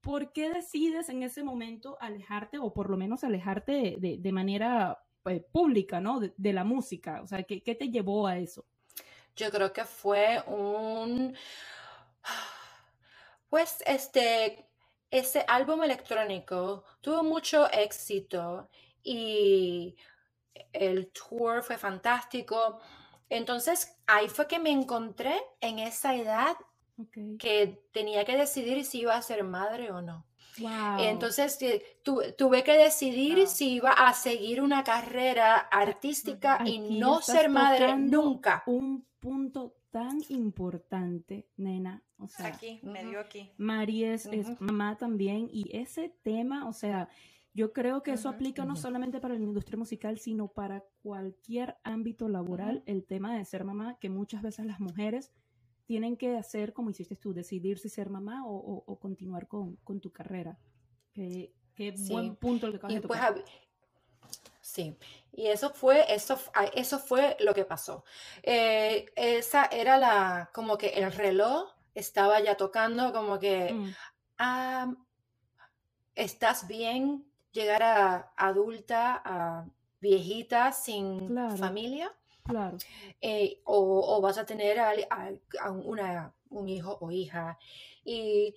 ¿Por 0.00 0.32
qué 0.32 0.50
decides 0.52 1.08
en 1.08 1.22
ese 1.22 1.44
momento 1.44 1.96
alejarte 2.00 2.58
o 2.58 2.74
por 2.74 2.90
lo 2.90 2.96
menos 2.96 3.22
alejarte 3.22 3.96
de, 3.98 4.32
manera 4.32 4.98
pues, 5.22 5.42
pública, 5.52 6.00
¿no? 6.00 6.20
De, 6.20 6.52
la 6.52 6.64
música. 6.64 7.22
O 7.22 7.26
sea, 7.28 7.44
¿qué, 7.44 7.60
te 7.60 7.88
llevó 7.88 8.26
a 8.26 8.38
eso? 8.38 8.66
Yo 9.36 9.50
creo 9.50 9.72
que 9.72 9.84
fue 9.84 10.42
un... 10.46 11.36
Pues 13.48 13.82
este, 13.86 14.66
ese 15.10 15.44
álbum 15.46 15.82
electrónico 15.82 16.84
tuvo 17.02 17.22
mucho 17.22 17.70
éxito 17.70 18.70
y 19.02 19.94
el 20.72 21.10
tour 21.12 21.62
fue 21.62 21.76
fantástico. 21.76 22.80
Entonces 23.28 23.98
ahí 24.06 24.28
fue 24.28 24.46
que 24.46 24.58
me 24.58 24.70
encontré 24.70 25.34
en 25.60 25.78
esa 25.78 26.14
edad 26.14 26.56
que 27.38 27.82
tenía 27.92 28.24
que 28.24 28.36
decidir 28.36 28.84
si 28.84 29.00
iba 29.00 29.14
a 29.16 29.22
ser 29.22 29.44
madre 29.44 29.90
o 29.90 30.00
no. 30.00 30.26
Entonces 30.98 31.58
tuve 32.02 32.64
que 32.64 32.72
decidir 32.76 33.46
si 33.46 33.74
iba 33.74 33.90
a 33.90 34.12
seguir 34.12 34.60
una 34.60 34.84
carrera 34.84 35.56
artística 35.56 36.60
y 36.64 36.98
no 36.98 37.20
ser 37.20 37.48
madre 37.48 37.96
nunca. 37.96 38.62
Un 38.66 39.06
punto 39.18 39.76
tan 39.90 40.18
importante, 40.28 41.48
nena. 41.56 42.02
O 42.16 42.28
sea, 42.28 42.46
aquí, 42.48 42.80
medio 42.82 43.20
aquí. 43.20 43.52
Mari 43.58 44.04
es, 44.04 44.28
mamá 44.58 44.96
también 44.96 45.48
y 45.52 45.76
ese 45.76 46.14
tema, 46.22 46.66
o 46.66 46.72
sea, 46.72 47.08
yo 47.54 47.72
creo 47.72 48.02
que 48.02 48.12
eso 48.12 48.30
aplica 48.30 48.64
no 48.64 48.76
solamente 48.76 49.20
para 49.20 49.34
la 49.34 49.42
industria 49.42 49.76
musical, 49.76 50.18
sino 50.18 50.48
para 50.48 50.82
cualquier 51.02 51.76
ámbito 51.84 52.28
laboral, 52.28 52.82
el 52.86 53.04
tema 53.04 53.36
de 53.36 53.44
ser 53.44 53.64
mamá, 53.64 53.98
que 54.00 54.08
muchas 54.08 54.40
veces 54.40 54.64
las 54.64 54.80
mujeres 54.80 55.30
tienen 55.84 56.16
que 56.16 56.36
hacer, 56.36 56.72
como 56.72 56.90
hiciste 56.90 57.16
tú, 57.16 57.32
decidir 57.32 57.78
si 57.78 57.88
ser 57.88 58.10
mamá 58.10 58.42
o, 58.46 58.98
continuar 59.00 59.48
con, 59.48 59.78
tu 60.00 60.10
carrera. 60.10 60.58
Qué, 61.12 61.52
buen 62.08 62.36
punto 62.36 62.66
el 62.66 62.72
que 62.72 62.76
acabas 62.78 62.94
de 62.94 63.00
pues, 63.02 63.20
sí, 64.60 64.96
y 65.32 65.46
eso 65.46 65.70
fue, 65.70 66.04
eso, 66.12 66.38
eso 66.74 66.98
fue 66.98 67.36
lo 67.40 67.54
que 67.54 67.64
pasó. 67.64 68.04
Eh, 68.42 69.06
esa 69.16 69.66
era 69.66 69.98
la, 69.98 70.50
como 70.54 70.78
que 70.78 70.88
el 70.88 71.12
reloj 71.12 71.70
estaba 71.94 72.40
ya 72.40 72.56
tocando, 72.56 73.12
como 73.12 73.38
que, 73.38 73.72
mm. 73.72 73.94
ah, 74.38 74.94
estás 76.14 76.66
bien 76.66 77.26
llegar 77.52 77.82
a 77.82 78.32
adulta, 78.36 79.20
a 79.24 79.66
viejita, 80.00 80.72
sin 80.72 81.34
familia. 81.58 82.14
Claro. 82.44 82.76
Eh, 83.20 83.60
o, 83.64 84.20
vas 84.20 84.38
a 84.38 84.46
tener 84.46 84.78
a, 84.80 84.94
una, 85.70 86.34
un 86.50 86.68
hijo 86.68 86.98
o 87.00 87.10
hija. 87.10 87.58
Y 88.04 88.54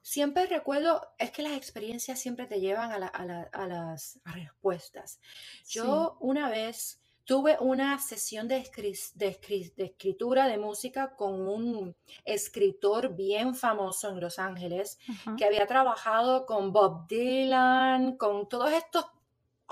siempre 0.00 0.46
recuerdo, 0.46 1.08
es 1.18 1.30
que 1.30 1.42
las 1.42 1.52
experiencias 1.52 2.20
siempre 2.20 2.46
te 2.46 2.60
llevan 2.60 2.92
a, 2.92 3.66
las 3.66 4.20
respuestas. 4.24 5.20
Yo 5.68 6.16
una 6.20 6.48
vez 6.48 7.00
tuve 7.24 7.56
una 7.60 7.98
sesión 7.98 8.48
de, 8.48 8.68
de, 9.14 9.38
escritura 9.76 10.46
de 10.48 10.58
música 10.58 11.14
con 11.16 11.48
un 11.48 11.96
escritor 12.24 13.14
bien 13.14 13.54
famoso 13.54 14.10
en 14.10 14.20
Los 14.20 14.38
Ángeles, 14.38 14.98
que 15.36 15.44
había 15.44 15.66
trabajado 15.66 16.46
con 16.46 16.72
Bob 16.72 17.06
Dylan, 17.08 18.16
con 18.16 18.48
todos 18.48 18.72
estos 18.72 19.06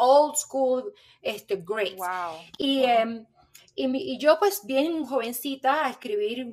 old 0.01 0.37
school, 0.37 0.93
este, 1.23 1.57
great. 1.57 1.97
Y, 2.59 2.85
em, 2.85 3.27
y, 3.77 4.19
yo 4.19 4.39
pues 4.39 4.63
bien 4.65 5.05
jovencita 5.05 5.87
a 5.87 5.91
escribir, 5.91 6.47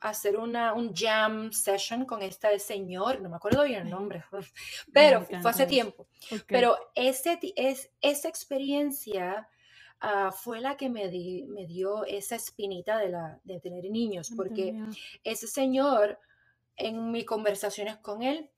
a 0.00 0.10
hacer 0.10 0.36
una, 0.36 0.74
un 0.74 0.94
jam 0.94 1.50
session 1.52 2.04
con 2.04 2.22
este 2.22 2.58
señor, 2.58 3.20
no 3.20 3.30
me 3.30 3.36
acuerdo 3.36 3.64
bien 3.64 3.82
el 3.82 3.90
nombre, 3.90 4.24
pero 4.92 5.24
fue 5.24 5.50
hace 5.50 5.66
tiempo. 5.66 6.06
Pero 6.46 6.76
ese, 6.94 7.38
es, 7.56 7.90
esa 8.00 8.28
experiencia... 8.28 9.48
Ah, 10.06 10.32
fue 10.32 10.60
la 10.60 10.76
que 10.76 10.90
me, 10.90 11.04
me 11.48 11.66
dio 11.66 12.04
esa 12.04 12.36
espinita 12.36 12.98
de, 12.98 13.08
la, 13.08 13.40
de 13.42 13.58
tener 13.58 13.84
niños, 13.84 14.30
porque 14.36 14.74
ese 15.22 15.46
señor, 15.46 16.18
en 16.76 17.10
mis 17.10 17.24
conversaciones 17.24 17.96
con 17.98 18.22
él, 18.22 18.50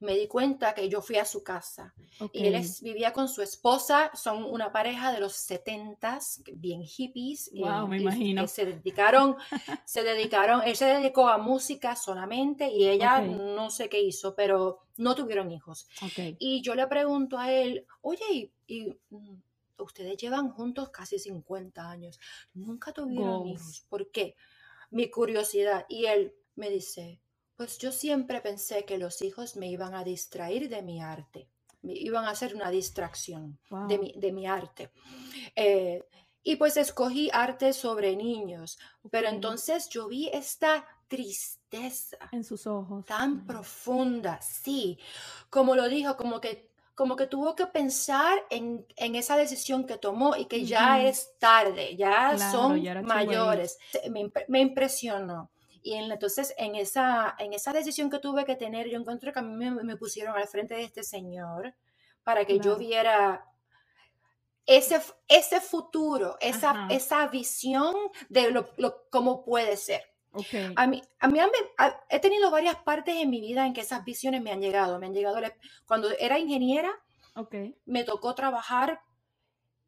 me 0.00 0.16
di 0.16 0.26
cuenta 0.26 0.74
que 0.74 0.88
yo 0.88 1.00
fui 1.02 1.16
a 1.16 1.24
su 1.24 1.42
casa 1.42 1.94
y 2.32 2.46
él 2.46 2.64
vivía 2.82 3.12
con 3.12 3.28
su 3.28 3.42
esposa, 3.42 4.10
son 4.14 4.44
una 4.44 4.72
pareja 4.72 5.12
de 5.12 5.20
los 5.20 5.34
setentas, 5.34 6.42
bien 6.54 6.82
hippies. 6.82 7.50
Wow, 7.54 7.86
me 7.86 7.98
imagino. 7.98 8.46
se 8.48 8.66
dedicaron, 8.66 9.36
se 9.84 10.02
dedicaron, 10.02 10.62
él 10.64 10.74
se 10.76 10.86
dedicó 10.86 11.28
a 11.28 11.38
música 11.38 11.94
solamente 11.94 12.70
y 12.70 12.88
ella 12.88 13.20
no 13.20 13.70
sé 13.70 13.88
qué 13.88 14.00
hizo, 14.00 14.34
pero 14.34 14.80
no 14.96 15.14
tuvieron 15.14 15.50
hijos. 15.50 15.88
Y 16.38 16.62
yo 16.62 16.74
le 16.74 16.86
pregunto 16.86 17.38
a 17.38 17.52
él, 17.52 17.86
oye, 18.02 18.52
y, 18.66 18.96
mm, 19.10 19.36
ustedes 19.78 20.16
llevan 20.16 20.50
juntos 20.50 20.90
casi 20.90 21.18
50 21.18 21.88
años, 21.88 22.18
nunca 22.52 22.92
tuvieron 22.92 23.46
hijos, 23.46 23.86
¿por 23.88 24.10
qué? 24.10 24.36
Mi 24.90 25.08
curiosidad. 25.08 25.86
Y 25.88 26.06
él 26.06 26.34
me 26.56 26.68
dice, 26.68 27.20
pues 27.60 27.76
yo 27.76 27.92
siempre 27.92 28.40
pensé 28.40 28.86
que 28.86 28.96
los 28.96 29.20
hijos 29.20 29.54
me 29.56 29.68
iban 29.68 29.94
a 29.94 30.02
distraer 30.02 30.70
de 30.70 30.80
mi 30.80 31.02
arte, 31.02 31.46
me 31.82 31.92
iban 31.92 32.24
a 32.24 32.30
hacer 32.30 32.54
una 32.54 32.70
distracción 32.70 33.58
de, 33.86 33.98
mi, 33.98 34.14
de, 34.16 34.32
mi, 34.32 34.46
arte. 34.46 34.90
Eh, 35.54 36.02
y 36.42 36.56
pues 36.56 36.78
escogí 36.78 37.28
arte 37.30 37.74
sobre 37.74 38.16
niños, 38.16 38.78
pero 39.10 39.28
entonces 39.28 39.90
yo 39.90 40.08
vi 40.08 40.30
esta 40.32 40.86
tristeza 41.06 42.16
en 42.32 42.44
sus 42.44 42.66
ojos 42.66 43.04
tan 43.04 43.44
profunda, 43.46 44.40
sí, 44.40 44.98
como 45.50 45.76
lo 45.76 45.86
dijo, 45.86 46.16
como 46.16 46.40
que 46.40 46.70
como 46.94 47.14
que 47.14 47.26
tuvo 47.26 47.54
que 47.56 47.66
pensar 47.66 48.38
en, 48.48 48.86
esa 48.96 49.36
decisión 49.36 49.86
que 49.86 49.98
tomó 49.98 50.34
y 50.34 50.46
que 50.46 50.64
ya 50.64 51.02
es 51.02 51.38
tarde, 51.38 51.94
ya 51.96 52.38
son 52.50 52.82
mayores. 53.04 53.78
Me, 54.10 54.30
me, 54.48 54.60
impresionó. 54.60 55.50
Y 55.82 55.94
entonces 55.94 56.54
en 56.58 56.74
esa, 56.74 57.34
en 57.38 57.52
esa 57.52 57.72
decisión 57.72 58.10
que 58.10 58.18
tuve 58.18 58.44
que 58.44 58.56
tener, 58.56 58.88
yo 58.88 58.98
encontré 58.98 59.32
que 59.32 59.38
a 59.38 59.42
mí 59.42 59.70
me, 59.70 59.96
pusieron 59.96 60.36
al 60.36 60.46
frente 60.46 60.74
de 60.74 60.84
este 60.84 61.02
señor 61.02 61.74
para 62.22 62.44
que 62.44 62.58
yo 62.58 62.76
viera 62.76 63.44
ese, 64.66 65.00
ese 65.28 65.60
futuro, 65.60 66.36
esa, 66.40 66.86
esa 66.90 67.26
visión 67.28 67.94
de 68.28 68.50
lo, 68.50 68.68
cómo 69.10 69.44
puede 69.44 69.76
ser. 69.76 70.02
A 70.76 70.86
mí, 70.86 71.02
a 71.18 71.28
mí 71.28 71.40
he 72.08 72.20
tenido 72.20 72.50
varias 72.50 72.76
partes 72.76 73.16
en 73.16 73.30
mi 73.30 73.40
vida 73.40 73.66
en 73.66 73.72
que 73.72 73.80
esas 73.80 74.04
visiones 74.04 74.40
me 74.42 74.52
han 74.52 74.60
llegado. 74.60 74.98
Me 74.98 75.06
han 75.06 75.14
llegado 75.14 75.38
cuando 75.86 76.08
era 76.18 76.38
ingeniera, 76.38 76.92
me 77.84 78.04
tocó 78.04 78.34
trabajar 78.34 79.00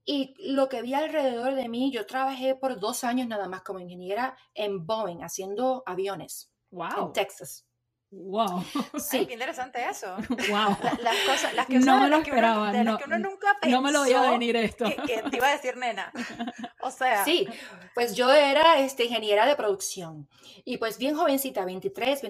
y 0.05 0.35
lo 0.39 0.69
que 0.69 0.83
vi 0.83 0.95
alrededor 0.95 1.55
de 1.55 1.69
mí, 1.69 1.93
yo 1.93 2.07
trabajé 2.07 2.55
por 2.55 2.81
dos 2.81 3.05
años 3.05 3.29
nada 3.29 3.49
más 3.49 3.63
como 3.63 3.81
ingeniera 3.81 4.37
en 4.55 4.85
Boeing, 4.87 5.23
haciendo 5.23 5.83
aviones 5.87 6.53
en 6.73 7.13
Texas. 7.13 7.67
Wow. 8.11 8.63
Sí. 8.99 9.27
qué 9.27 9.33
interesante 9.33 9.83
eso. 9.89 10.15
Wow. 10.51 10.77
las 11.01 11.17
cosas, 11.27 11.55
las 11.55 11.67
que 11.67 11.79
no 11.79 12.01
me 12.01 12.09
lo 12.09 12.19
esperaba. 12.19 12.71
de 12.71 12.85
no, 12.85 12.93
las 12.93 13.01
que 13.01 13.09
uno 13.09 13.19
nunca 13.19 13.57
pensó. 13.61 13.77
No 13.77 13.83
me 13.83 13.91
lo 13.91 14.03
a 14.03 14.31
venir 14.31 14.55
esto. 14.57 14.85
Que, 14.85 15.23
te 15.31 15.37
iba 15.37 15.49
a 15.49 15.53
decir 15.53 15.77
nena. 15.77 16.13
O 16.85 16.91
sea. 16.91 17.25
Sí, 17.25 17.47
pues 17.95 18.17
yo 18.17 18.33
era 18.33 18.81
este, 18.81 19.05
ingeniera 19.05 19.47
de 19.47 19.55
producción. 19.55 20.29
Y 20.65 20.79
pues 20.79 20.99
bien 20.99 21.15
jovencita, 21.15 21.65
23, 21.65 22.23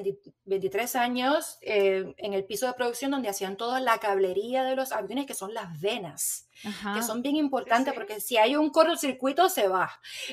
23 0.45 0.97
años, 0.97 1.57
eh, 1.63 2.15
en 2.19 2.35
el 2.35 2.45
piso 2.45 2.67
de 2.67 2.75
producción 2.75 3.11
donde 3.11 3.31
hacían 3.31 3.57
toda 3.57 3.81
la 3.81 3.97
cablería 3.97 4.63
de 4.65 4.77
los 4.77 4.93
aviones, 4.93 5.25
que 5.25 5.33
son 5.33 5.55
las 5.55 5.81
venas. 5.81 6.51
Que 6.95 7.03
son 7.03 7.23
bien 7.23 7.37
importantes 7.37 7.93
porque 7.95 8.21
si 8.21 8.37
hay 8.37 8.57
un 8.57 8.71
cortocircuito 8.71 9.49
se 9.49 9.69
va. 9.69 9.91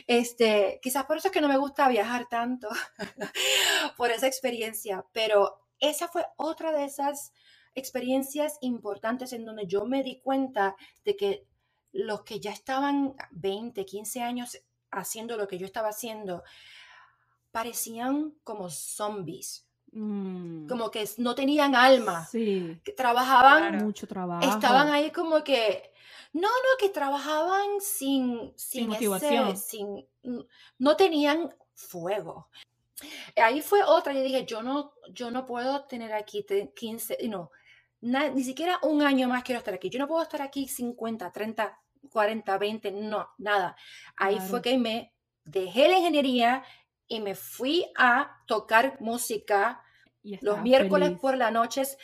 Este, 0.08 0.80
quizás 0.82 1.06
por 1.06 1.18
eso 1.18 1.28
es 1.30 1.34
que 1.34 1.42
no 1.42 1.48
me 1.48 1.58
gusta 1.58 1.88
viajar 1.88 2.28
tanto, 2.30 2.70
por 3.98 4.12
esa 4.12 4.28
experiencia, 4.28 5.06
pero 5.12 5.66
esa 5.80 6.08
fue 6.08 6.26
otra 6.38 6.72
de 6.72 6.86
esas 6.86 7.34
experiencias 7.76 8.58
importantes 8.62 9.34
en 9.34 9.46
donde 9.46 9.68
yo 9.68 9.86
me 9.86 10.04
di 10.04 10.20
cuenta 10.20 10.76
de 11.06 11.16
que 11.16 11.48
los 11.92 12.24
que 12.24 12.40
ya 12.40 12.52
estaban 12.52 13.16
20, 13.32 13.86
15 13.86 14.22
años 14.22 14.60
haciendo 14.92 15.38
lo 15.38 15.48
que 15.48 15.58
yo 15.58 15.66
estaba 15.66 15.90
haciendo, 15.90 16.44
parecían 17.52 18.36
como 18.44 18.70
zombies. 18.70 19.66
mm. 19.92 20.68
como 20.68 20.92
que 20.92 21.08
no 21.18 21.34
tenían 21.34 21.76
alma. 21.76 22.26
Sí. 22.26 22.80
Que 22.84 22.92
trabajaban. 22.92 23.84
Mucho 23.84 24.08
trabajo. 24.08 24.48
Estaban 24.48 24.90
ahí 24.90 25.12
como 25.12 25.44
que. 25.44 25.89
No, 26.32 26.48
no, 26.48 26.78
que 26.80 26.90
trabajaban 26.90 27.82
sin, 27.82 28.54
sin, 28.56 28.88
motivación. 28.88 29.58
sin, 29.58 30.08
no 30.78 30.96
tenían 30.96 31.56
fuego. 31.74 32.50
Ahí 33.36 33.62
fue 33.62 33.84
otra, 33.84 34.14
yo 34.14 34.22
dije, 34.22 34.46
yo 34.46 34.62
no, 34.62 34.94
yo 35.12 35.32
no 35.32 35.46
puedo 35.46 35.86
tener 35.86 36.14
aquí 36.14 36.46
15, 36.76 37.18
no, 37.30 37.52
ni 38.02 38.44
siquiera 38.44 38.80
un 38.84 39.02
año 39.02 39.28
más 39.28 39.44
quiero 39.44 39.60
estar 39.60 39.74
aquí. 39.74 39.90
Yo 39.90 40.00
no 40.00 40.08
puedo 40.08 40.22
estar 40.22 40.42
aquí 40.42 40.68
50, 40.68 41.32
30, 41.32 41.80
40, 42.10 42.58
20, 42.58 42.92
no, 42.92 43.30
nada. 43.38 43.76
Ahí 44.16 44.40
fue 44.40 44.62
que 44.62 44.78
me 44.78 45.14
dejé 45.44 45.88
la 45.88 45.98
ingeniería 45.98 46.64
y 47.08 47.20
me 47.20 47.36
fui 47.36 47.92
a 47.98 48.44
tocar 48.46 49.02
música 49.02 49.84
los 50.42 50.62
miércoles 50.62 51.18
por 51.20 51.38
las 51.38 51.52
noches, 51.52 51.98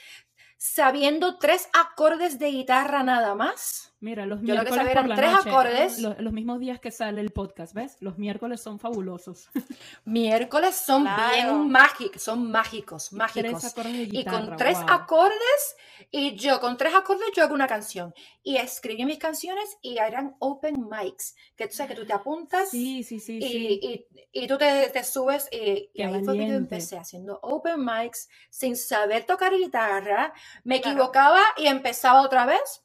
sabiendo 0.58 1.38
tres 1.38 1.70
acordes 1.74 2.39
de 2.39 2.48
guitarra 2.48 3.03
nada 3.03 3.36
más. 3.36 3.94
Mira, 4.05 4.27
los 4.27 4.39
miércoles 4.39 4.93
por 4.93 5.07
la 5.07 5.15
tres 5.15 5.33
acordes. 5.33 5.97
Los, 5.97 6.31
mismos 6.31 6.59
días 6.59 6.79
que 6.79 6.91
sale 6.91 7.21
el 7.21 7.31
podcast, 7.31 7.74
¿ves? 7.74 7.97
Los 8.01 8.19
miércoles 8.19 8.62
son 8.62 8.77
fabulosos. 8.77 9.50
miércoles 10.05 10.75
son 10.75 11.07
bien 11.33 11.71
mágicos, 11.71 12.21
son 12.21 12.51
mágicos, 12.51 13.12
mágicos. 13.13 13.74
y 13.83 14.24
con 14.24 14.57
tres 14.57 14.77
acordes, 14.88 15.75
y 16.12 16.35
yo 16.35 16.59
con 16.62 16.77
tres 16.77 16.93
acordes 16.93 17.25
yo 17.35 17.41
hago 17.41 17.55
una 17.55 17.65
canción. 17.65 18.13
Y 18.43 18.57
escribí 18.57 19.05
mis 19.05 19.17
canciones 19.17 19.75
y 19.81 19.97
eran 19.97 20.35
open 20.38 20.88
mics, 20.88 21.35
que 21.55 21.67
tú 21.67 21.74
sabes 21.74 21.95
que 21.95 22.01
tú 22.01 22.05
te 22.05 22.13
apuntas 22.13 22.69
sí, 22.69 23.01
sí, 23.01 23.19
sí, 23.19 23.39
y, 23.41 24.05
y, 24.31 24.47
tú 24.47 24.59
te, 24.59 24.88
te 24.91 25.03
subes 25.03 25.50
y, 25.51 25.89
ahí 26.00 26.24
fue 26.24 26.38
que 26.38 26.47
yo 26.47 26.53
empecé 26.53 27.00
haciendo 27.00 27.39
open 27.41 27.83
mics 27.83 28.29
sin 28.51 28.75
saber 28.75 29.25
tocar 29.25 29.51
guitarra, 29.51 30.31
me 30.63 30.75
equivocaba 30.75 31.41
y 31.57 31.65
empezaba 31.65 32.21
otra 32.21 32.45
vez 32.45 32.85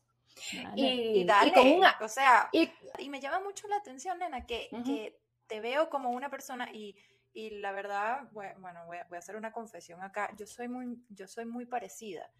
y, 0.75 1.25
dale, 1.25 1.52
con 1.52 1.66
una, 1.66 1.97
o 2.00 2.09
sea, 2.09 2.49
y, 2.52 2.70
me 3.09 3.20
llama 3.20 3.40
mucho 3.40 3.68
la 3.68 3.76
atención, 3.76 4.18
nena, 4.18 4.47
que, 4.47 4.68
que 4.85 5.18
te 5.47 5.61
veo 5.61 5.90
como 5.90 6.11
una 6.11 6.30
persona 6.30 6.70
y, 6.73 6.97
y 7.32 7.50
la 7.61 7.73
verdad, 7.73 8.28
bueno, 8.32 8.87
voy 8.87 8.99
a, 8.99 9.04
voy 9.09 9.16
a, 9.16 9.18
hacer 9.18 9.37
una 9.37 9.52
confesión 9.52 10.02
acá, 10.02 10.32
yo 10.37 10.47
soy 10.47 10.68
muy, 10.68 11.02
yo 11.09 11.26
soy 11.26 11.44
muy 11.44 11.66
parecida, 11.66 12.30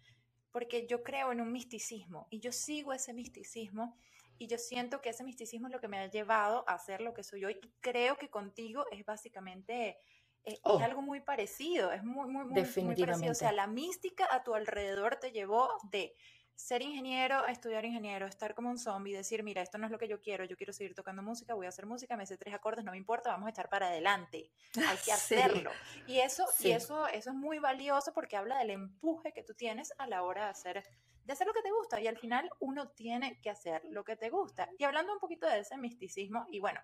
porque 0.51 0.87
yo 0.87 1.03
creo 1.03 1.31
en 1.31 1.41
un 1.41 1.51
misticismo 1.51 2.27
y 2.29 2.39
yo 2.39 2.51
sigo 2.51 2.93
ese 2.93 3.13
misticismo 3.13 3.97
y 4.37 4.47
yo 4.47 4.57
siento 4.57 5.01
que 5.01 5.09
ese 5.09 5.23
misticismo 5.23 5.67
es 5.67 5.73
lo 5.73 5.79
que 5.79 5.87
me 5.87 5.99
ha 5.99 6.07
llevado 6.07 6.67
a 6.67 6.77
ser 6.79 7.01
lo 7.01 7.13
que 7.13 7.23
soy 7.23 7.45
hoy 7.45 7.57
y 7.61 7.71
creo 7.79 8.17
que 8.17 8.29
contigo 8.29 8.85
es 8.91 9.05
básicamente... 9.05 9.89
Eh, 9.89 9.97
es, 10.43 10.59
oh. 10.63 10.79
algo 10.79 11.03
muy 11.03 11.19
parecido, 11.19 11.91
es 11.91 12.03
muy, 12.03 12.27
muy, 12.27 12.45
muy, 12.45 12.63
muy 12.83 12.95
parecido. 12.95 13.31
O 13.31 13.35
sea, 13.35 13.51
la 13.51 13.67
mística 13.67 14.27
a 14.31 14.43
tu 14.43 14.55
alrededor 14.55 15.17
te 15.17 15.31
llevó 15.31 15.69
de 15.91 16.15
ser 16.61 16.83
ingeniero, 16.83 17.45
estudiar 17.47 17.83
ingeniero, 17.85 18.27
estar 18.27 18.53
como 18.53 18.69
un 18.69 18.77
zombie, 18.77 19.15
decir, 19.15 19.43
mira, 19.43 19.61
esto 19.63 19.79
no 19.79 19.87
es 19.87 19.91
lo 19.91 19.97
que 19.97 20.07
yo 20.07 20.21
quiero, 20.21 20.45
yo 20.45 20.55
quiero 20.55 20.71
seguir 20.71 20.93
tocando 20.93 21.23
música, 21.23 21.55
voy 21.55 21.65
a 21.65 21.69
hacer 21.69 21.87
música, 21.87 22.15
me 22.15 22.25
sé 22.25 22.37
tres 22.37 22.53
acordes, 22.53 22.85
no 22.85 22.91
me 22.91 22.97
importa, 22.97 23.31
vamos 23.31 23.47
a 23.47 23.49
echar 23.49 23.67
para 23.67 23.87
adelante, 23.87 24.51
hay 24.87 24.97
que 25.03 25.11
hacerlo. 25.11 25.71
Y, 26.05 26.19
eso, 26.19 26.45
y 26.59 26.71
eso, 26.71 27.07
eso 27.07 27.29
es 27.31 27.35
muy 27.35 27.57
valioso 27.57 28.13
porque 28.13 28.37
habla 28.37 28.59
del 28.59 28.69
empuje 28.69 29.33
que 29.33 29.43
tú 29.43 29.55
tienes 29.55 29.91
a 29.97 30.05
la 30.05 30.21
hora 30.23 30.45
de 30.45 30.51
hacer, 30.51 30.83
de 31.25 31.33
hacer 31.33 31.47
lo 31.47 31.53
que 31.53 31.63
te 31.63 31.71
gusta 31.71 31.99
y 31.99 32.07
al 32.07 32.17
final 32.17 32.49
uno 32.59 32.89
tiene 32.89 33.41
que 33.41 33.49
hacer 33.49 33.81
lo 33.89 34.03
que 34.03 34.15
te 34.15 34.29
gusta. 34.29 34.69
Y 34.77 34.83
hablando 34.83 35.13
un 35.13 35.19
poquito 35.19 35.47
de 35.47 35.59
ese 35.59 35.77
misticismo, 35.77 36.45
y 36.51 36.59
bueno, 36.59 36.79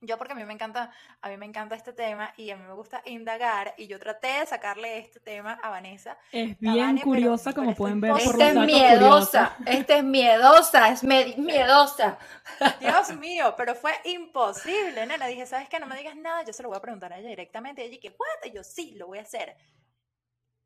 yo 0.00 0.16
porque 0.16 0.32
a 0.32 0.36
mí 0.36 0.44
me 0.44 0.54
encanta, 0.54 0.90
a 1.20 1.28
mí 1.28 1.36
me 1.36 1.46
encanta 1.46 1.74
este 1.74 1.92
tema 1.92 2.32
y 2.36 2.50
a 2.50 2.56
mí 2.56 2.64
me 2.64 2.72
gusta 2.72 3.02
indagar 3.04 3.74
y 3.76 3.86
yo 3.86 3.98
traté 3.98 4.28
de 4.40 4.46
sacarle 4.46 4.98
este 4.98 5.20
tema 5.20 5.60
a 5.62 5.68
Vanessa. 5.68 6.16
Es 6.32 6.58
bien 6.58 6.98
curiosa 6.98 7.52
como 7.52 7.74
pueden 7.74 8.00
ver. 8.00 8.12
Esta 8.16 8.48
es 8.48 8.54
miedosa, 8.54 9.56
esta 9.66 9.96
es 9.98 10.04
miedosa, 10.04 10.88
es 10.88 11.04
miedosa. 11.04 12.18
Dios 12.80 13.14
mío, 13.16 13.54
pero 13.56 13.74
fue 13.74 13.92
imposible, 14.04 15.06
nena. 15.06 15.26
Dije, 15.26 15.46
¿sabes 15.46 15.68
qué? 15.68 15.78
No 15.78 15.86
me 15.86 15.96
digas 15.96 16.16
nada, 16.16 16.44
yo 16.44 16.52
se 16.52 16.62
lo 16.62 16.70
voy 16.70 16.78
a 16.78 16.82
preguntar 16.82 17.12
a 17.12 17.18
ella 17.18 17.28
directamente. 17.28 17.84
Y 17.84 17.88
ella 17.90 18.00
que, 18.00 18.08
¿what? 18.08 18.46
Y 18.46 18.52
yo, 18.52 18.64
sí, 18.64 18.94
lo 18.96 19.06
voy 19.06 19.18
a 19.18 19.22
hacer. 19.22 19.56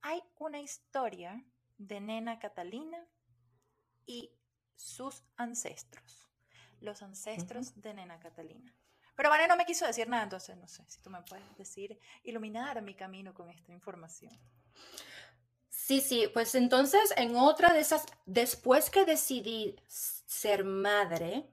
Hay 0.03 0.23
una 0.39 0.61
historia 0.61 1.45
de 1.77 2.01
nena 2.01 2.39
Catalina 2.39 3.05
y 4.07 4.31
sus 4.77 5.25
ancestros. 5.37 6.31
Los 6.81 7.03
ancestros 7.03 7.81
de 7.81 7.95
nena 7.95 8.21
Catalina. 8.21 8.75
Pero 9.17 9.31
Vane 9.31 9.47
no 9.47 9.57
me 9.57 9.65
quiso 9.65 9.87
decir 9.87 10.09
nada, 10.09 10.25
entonces 10.25 10.57
no 10.57 10.67
sé 10.67 10.83
si 10.89 11.01
tú 11.01 11.11
me 11.11 11.23
puedes 11.23 11.57
decir, 11.57 11.99
iluminar 12.25 12.81
mi 12.83 12.95
camino 12.95 13.33
con 13.33 13.51
esta 13.51 13.73
información. 13.73 14.33
Sí, 15.69 16.01
sí, 16.01 16.29
pues 16.33 16.55
entonces 16.55 17.13
en 17.17 17.37
otra 17.37 17.73
de 17.73 17.81
esas, 17.81 18.07
después 18.27 18.91
que 18.91 19.05
decidí 19.05 19.77
ser 19.87 20.65
madre, 20.65 21.47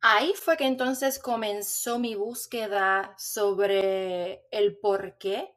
ahí 0.00 0.34
fue 0.34 0.56
que 0.56 0.66
entonces 0.66 1.18
comenzó 1.18 1.98
mi 1.98 2.14
búsqueda 2.14 3.14
sobre 3.18 4.46
el 4.50 4.76
porqué 4.76 5.54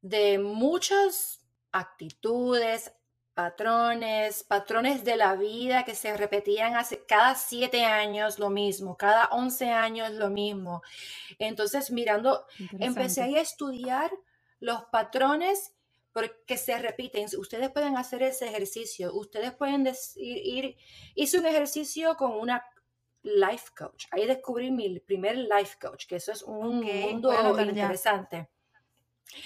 de 0.00 0.38
muchas 0.38 1.40
actitudes, 1.72 2.92
patrones, 3.36 4.44
patrones 4.44 5.04
de 5.04 5.14
la 5.14 5.36
vida 5.36 5.84
que 5.84 5.94
se 5.94 6.16
repetían 6.16 6.74
hace 6.74 7.04
cada 7.04 7.34
siete 7.34 7.84
años 7.84 8.38
lo 8.38 8.48
mismo, 8.48 8.96
cada 8.96 9.26
once 9.26 9.68
años 9.68 10.10
lo 10.12 10.30
mismo. 10.30 10.82
Entonces, 11.38 11.90
mirando, 11.90 12.46
empecé 12.80 13.24
a 13.24 13.40
estudiar 13.42 14.10
los 14.58 14.84
patrones 14.86 15.74
porque 16.12 16.56
se 16.56 16.78
repiten. 16.78 17.26
Ustedes 17.38 17.70
pueden 17.70 17.98
hacer 17.98 18.22
ese 18.22 18.46
ejercicio. 18.46 19.14
Ustedes 19.14 19.52
pueden 19.52 19.86
ir, 20.16 20.74
hice 21.14 21.38
un 21.38 21.44
ejercicio 21.44 22.16
con 22.16 22.32
una 22.32 22.64
life 23.22 23.66
coach. 23.76 24.06
Ahí 24.12 24.26
descubrí 24.26 24.70
mi 24.70 24.98
primer 24.98 25.36
life 25.36 25.76
coach, 25.78 26.06
que 26.06 26.16
eso 26.16 26.32
es 26.32 26.42
un 26.42 26.82
mundo 26.82 27.60
interesante. 27.60 28.48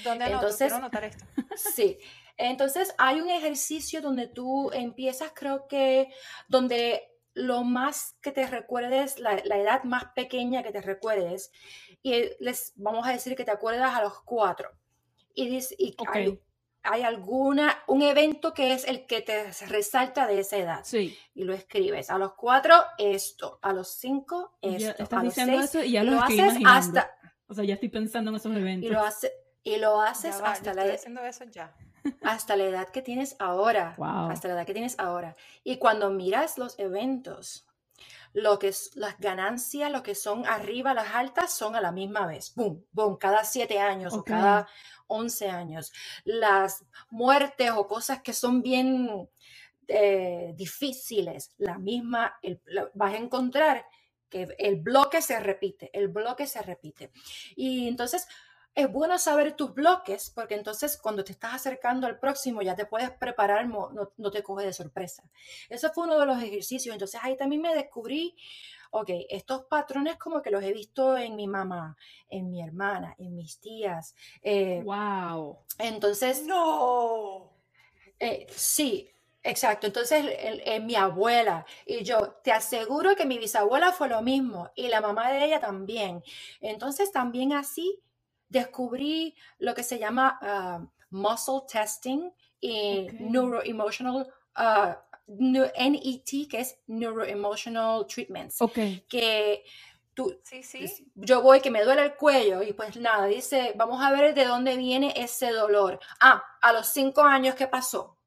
¿Dónde 0.05 0.27
Entonces, 0.27 0.73
esto? 0.73 0.91
Sí. 1.57 1.99
Entonces 2.41 2.95
hay 2.97 3.21
un 3.21 3.29
ejercicio 3.29 4.01
donde 4.01 4.27
tú 4.27 4.71
empiezas, 4.73 5.31
creo 5.35 5.69
que, 5.69 6.09
donde 6.49 7.03
lo 7.35 7.65
más 7.65 8.17
que 8.23 8.33
te 8.33 8.47
recuerdes, 8.47 9.19
la, 9.19 9.35
edad 9.35 9.85
más 9.85 10.07
pequeña 10.17 10.63
que 10.63 10.73
te 10.73 10.81
recuerdes, 10.81 11.53
y 12.03 12.31
les 12.41 12.73
vamos 12.77 13.07
a 13.07 13.13
decir 13.13 13.37
que 13.37 13.45
te 13.45 13.51
acuerdas 13.51 13.95
a 13.95 14.03
los 14.03 14.23
cuatro. 14.23 14.71
Y, 15.35 15.51
dice, 15.51 15.77
y 15.79 15.95
hay, 16.83 17.03
alguna, 17.03 17.77
un 17.87 18.01
evento 18.01 18.55
que 18.55 18.73
es 18.73 18.89
el 18.89 19.05
que 19.05 19.21
te 19.21 19.53
resalta 19.69 20.27
de 20.27 20.41
esa 20.41 20.57
edad. 20.57 20.81
Sí. 20.83 21.17
Y 21.35 21.45
lo 21.45 21.53
escribes. 21.53 22.09
A 22.09 22.17
los 22.17 22.33
cuatro, 22.33 22.75
esto. 22.97 23.59
A 23.61 23.75
los 23.75 23.89
cinco, 23.89 24.57
esto. 24.63 25.07
a 25.15 25.23
los 25.23 25.35
seis, 25.35 25.65
eso 25.65 25.85
y 25.85 25.93
ya 25.93 26.05
lo, 26.05 26.19
haces 26.23 26.55
hasta. 26.65 27.15
O 27.49 27.55
sea, 27.55 27.65
ya 27.65 27.75
estoy 27.75 27.91
pensando 27.91 28.31
en 28.31 28.37
esos 28.37 28.57
eventos. 28.57 28.91
Y 28.91 28.93
lo, 28.93 29.03
hace, 29.03 29.31
y 29.63 29.77
lo 29.77 30.01
haces 30.01 30.37
hasta 30.43 30.73
la 30.73 30.87
edad. 30.87 30.95
haciendo 30.95 31.21
eso 31.23 31.45
ya 31.45 31.77
hasta 32.23 32.57
la 32.57 32.65
edad 32.65 32.89
que 32.89 33.03
tienes 33.03 33.37
ahora. 33.39 33.97
Hasta 34.31 34.49
la 34.49 34.55
edad 34.55 34.67
que 34.67 34.75
tienes 34.75 34.99
ahora. 34.99 35.37
Y 35.65 35.79
cuando 35.79 36.11
miras 36.11 36.59
los 36.59 36.79
eventos, 36.79 37.67
lo 38.33 38.59
que 38.59 38.69
es, 38.69 38.95
las 38.95 39.19
ganancias, 39.19 39.91
lo 39.91 40.03
que 40.03 40.15
son 40.15 40.47
arriba, 40.47 40.95
las 40.95 41.15
altas, 41.15 41.53
son 41.53 41.75
a 41.75 41.81
la 41.81 41.93
misma 41.93 42.27
vez. 42.27 42.55
Boom, 42.55 42.85
boom, 42.93 43.17
cada 43.17 43.45
siete 43.45 43.81
años 43.81 44.15
o 44.15 44.25
cada 44.25 44.69
once 45.07 45.49
años. 45.49 45.93
Las 46.25 46.85
muertes 47.11 47.73
o 47.75 47.87
cosas 47.87 48.23
que 48.23 48.33
son 48.33 48.63
bien 48.63 49.29
eh, 49.89 50.53
difíciles, 50.57 51.53
la 51.59 51.79
misma, 51.79 52.39
vas 52.95 53.15
a 53.15 53.17
encontrar 53.17 53.85
que 54.29 54.55
el 54.59 54.77
bloque 54.77 55.21
se 55.21 55.41
repite, 55.41 55.91
el 55.93 56.07
bloque 56.09 56.47
se 56.47 56.63
repite. 56.63 57.11
Y 57.57 57.89
entonces, 57.89 58.29
es 58.75 58.91
bueno 58.91 59.19
saber 59.19 59.57
tus 59.57 59.75
bloques 59.75 60.31
porque 60.31 60.55
entonces 60.55 60.97
cuando 60.97 61.25
te 61.25 61.33
estás 61.33 61.55
acercando 61.55 62.07
al 62.07 62.19
próximo 62.19 62.63
ya 62.63 62.77
te 62.77 62.87
puedes 62.87 63.11
preparar, 63.11 63.67
no, 63.67 63.91
no, 64.17 64.31
te 64.31 64.43
coge 64.43 64.67
de 64.67 64.73
sorpresa. 64.73 65.25
Eso 65.69 65.93
fue 65.93 66.05
uno 66.05 66.19
de 66.19 66.27
los 66.27 66.43
ejercicios. 66.43 66.95
Entonces 66.95 67.21
ahí 67.23 67.37
también 67.37 67.63
me 67.63 67.75
descubrí, 67.75 68.37
ok, 68.91 69.11
estos 69.29 69.65
patrones 69.65 70.17
como 70.17 70.41
que 70.41 70.51
los 70.51 70.63
he 70.63 70.73
visto 70.73 71.17
en 71.17 71.37
mi 71.37 71.47
mamá, 71.49 71.97
en 72.29 72.51
mi 72.51 72.63
hermana, 72.63 73.15
en 73.19 73.35
mis 73.35 73.59
tías. 73.59 74.15
wow. 74.85 75.59
Eh, 75.79 75.89
entonces... 75.89 76.45
No. 76.47 77.51
Eh, 78.19 78.47
sí, 78.51 79.11
Exacto, 79.43 79.87
entonces 79.87 80.23
en 80.39 80.85
mi 80.85 80.97
abuela 80.97 81.65
y 81.87 82.05
yo 82.05 82.35
te 82.45 82.53
aseguro 82.53 83.17
que 83.17 83.25
mi 83.25 83.39
bisabuela 83.39 83.91
fue 83.91 84.07
lo 84.11 84.21
mismo 84.21 84.71
y 84.75 84.89
la 84.89 85.01
mamá 85.01 85.33
de 85.33 85.43
ella 85.43 85.61
también. 85.61 86.23
Entonces 86.61 87.11
también 87.11 87.55
así 87.55 87.99
descubrí 88.51 89.35
lo 89.59 89.75
que 89.75 89.83
se 89.83 89.99
llama 89.99 90.39
ah, 90.43 90.85
muscle 91.11 91.63
testing 91.67 92.31
y 92.61 93.09
neuroemotional 93.19 94.27
uh, 94.59 94.95
NET, 95.27 96.49
que 96.49 96.61
es 96.61 96.79
neuroemotional 96.87 98.07
treatments. 98.07 98.61
Okay. 98.61 99.05
Que 99.09 99.65
tú, 100.13 100.39
sí, 100.45 100.63
sí. 100.63 101.11
yo 101.15 101.41
voy 101.41 101.61
que 101.61 101.71
me 101.71 101.85
duele 101.85 102.03
el 102.03 102.15
cuello 102.17 102.63
y 102.63 102.73
pues 102.73 102.97
nada, 102.97 103.27
dice, 103.27 103.73
vamos 103.77 104.03
a 104.03 104.11
ver 104.11 104.35
de 104.35 104.45
dónde 104.45 104.77
viene 104.77 105.15
ese 105.17 105.53
dolor. 105.53 106.01
Ah, 106.21 106.43
a 106.61 106.73
los 106.73 106.89
cinco 106.89 107.23
años 107.23 107.55
que 107.55 107.69
pasó. 107.69 108.19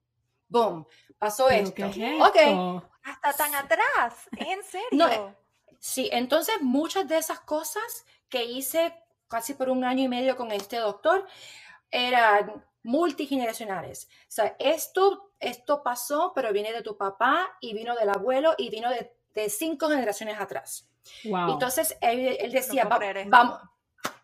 Boom, 0.47 0.87
pasó 1.19 1.49
esto. 1.49 1.85
Ok. 1.85 2.81
Hasta 3.03 3.33
tan 3.33 3.53
atrás, 3.55 4.29
en 4.37 4.63
serio. 4.63 5.35
Sí, 5.79 6.09
entonces 6.13 6.61
muchas 6.61 7.07
de 7.09 7.17
esas 7.17 7.41
cosas 7.41 8.05
que 8.29 8.45
hice 8.45 8.93
casi 9.33 9.55
por 9.55 9.69
un 9.69 9.83
año 9.83 10.03
y 10.03 10.07
medio 10.07 10.37
con 10.37 10.51
este 10.51 10.77
doctor 10.77 11.25
eran 11.89 12.63
multigeneracionales. 12.83 14.07
O 14.27 14.31
sea, 14.31 14.55
esto, 14.59 15.31
esto 15.39 15.81
pasó, 15.81 16.33
pero 16.35 16.53
viene 16.53 16.71
de 16.71 16.83
tu 16.83 16.95
papá 16.97 17.57
y 17.59 17.73
vino 17.73 17.95
del 17.95 18.09
abuelo 18.09 18.53
y 18.59 18.69
vino 18.69 18.91
de, 18.91 19.49
cinco 19.49 19.89
generaciones 19.89 20.39
atrás. 20.39 20.87
Entonces 21.23 21.97
él, 21.99 22.51
decía, 22.51 22.85
vamos, 22.85 23.59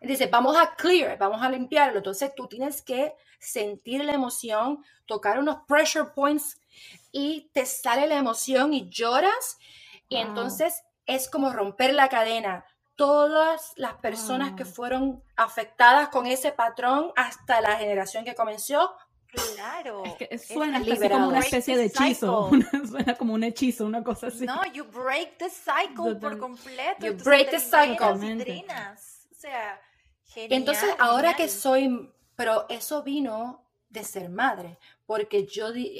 dice, 0.00 0.28
vamos 0.28 0.56
a 0.56 0.76
clear, 0.76 1.18
vamos 1.18 1.42
a 1.42 1.50
limpiarlo. 1.50 1.98
Entonces 1.98 2.32
tú 2.36 2.46
tienes 2.46 2.80
que 2.80 3.12
sentir 3.40 4.04
la 4.04 4.12
emoción, 4.12 4.84
tocar 5.06 5.40
unos 5.40 5.64
pressure 5.66 6.10
points 6.14 6.60
y 7.10 7.50
te 7.52 7.66
sale 7.66 8.06
la 8.06 8.16
emoción 8.16 8.72
y 8.72 8.88
lloras. 8.88 9.58
Y 10.08 10.18
entonces 10.18 10.84
es 11.06 11.28
como 11.28 11.52
romper 11.52 11.94
la 11.94 12.08
cadena. 12.08 12.64
Todas 13.00 13.72
las 13.76 13.94
personas 13.94 14.52
que 14.52 14.66
fueron 14.66 15.22
afectadas 15.34 16.10
con 16.10 16.26
ese 16.26 16.52
patrón 16.52 17.12
hasta 17.16 17.62
la 17.62 17.76
generación 17.76 18.24
que 18.26 18.34
comenzó, 18.34 18.94
Claro. 19.32 20.02
Es 20.04 20.14
que 20.14 20.38
suena 20.38 20.80
como 20.80 21.28
una 21.28 21.38
especie 21.38 21.76
de 21.76 21.84
hechizo. 21.84 22.50
suena 22.90 23.14
como 23.14 23.34
un 23.34 23.44
hechizo, 23.44 23.86
una 23.86 24.02
cosa 24.02 24.26
así. 24.26 24.44
No, 24.44 24.60
you 24.72 24.84
break 24.84 25.38
the 25.38 25.48
cycle 25.48 26.16
por 26.16 26.36
completo. 26.36 27.06
You 27.06 27.14
break 27.14 27.50
the 27.50 27.60
cycle. 27.60 28.10
O 28.10 29.36
sea, 29.36 29.80
genial, 30.24 30.52
Entonces, 30.52 30.90
ahora 30.98 31.34
que 31.34 31.48
soy, 31.48 32.12
pero 32.34 32.66
eso 32.68 33.02
vino 33.02 33.64
de 33.88 34.04
ser 34.04 34.28
madre, 34.28 34.78
porque 35.10 35.44
yo 35.44 35.72
vi 35.72 35.98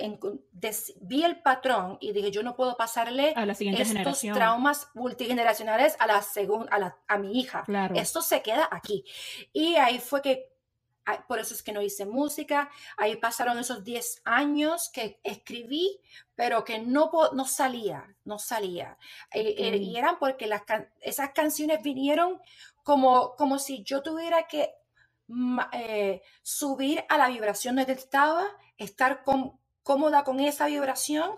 el 1.25 1.43
patrón 1.43 1.99
y 2.01 2.13
dije, 2.13 2.31
yo 2.31 2.45
no 2.45 2.55
puedo 2.55 2.77
pasarle 2.77 3.33
a 3.35 3.45
la 3.45 3.57
siguiente 3.57 3.83
estos 3.83 4.21
traumas 4.21 4.87
multigeneracionales 4.95 5.97
a 5.99 6.07
la 6.07 6.23
segunda, 6.23 6.71
a, 6.71 6.97
a, 7.13 7.19
mi 7.19 7.41
hija. 7.41 7.65
Claro. 7.65 7.97
Esto 7.97 8.23
se 8.23 8.41
queda 8.41 8.69
aquí. 8.71 9.05
Y 9.53 9.75
ahí 9.75 9.99
fue 9.99 10.23
que, 10.23 10.53
por 11.27 11.41
eso 11.41 11.55
es 11.55 11.63
que 11.65 11.73
no 11.73 11.83
hice 11.83 12.07
música, 12.07 12.71
ahí 12.97 13.17
pasaron 13.17 13.59
esos 13.59 13.83
10 13.83 14.23
años 14.27 14.89
que 14.91 15.19
escribí, 15.25 16.01
pero 16.37 16.63
que 16.65 16.79
no, 16.79 17.11
no 17.33 17.47
salía, 17.47 18.15
no 18.25 18.39
salía. 18.39 18.97
Eh, 19.35 19.57
eh, 19.59 19.77
y 19.79 19.97
eran 19.97 20.21
porque 20.21 20.47
las, 20.47 20.63
esas 21.01 21.31
canciones 21.31 21.83
vinieron 21.83 22.41
como, 22.85 23.35
como 23.35 23.59
si 23.59 23.83
yo 23.83 24.05
tuviera 24.05 24.47
que 24.47 24.73
eh, 25.73 26.23
subir 26.43 27.05
a 27.09 27.19
la 27.19 27.29
vibración 27.29 27.77
donde 27.77 27.93
estaba, 27.93 28.47
estar 28.77 29.23
cómoda 29.83 30.25
con 30.25 30.41
esa 30.41 30.67
vibración, 30.67 31.31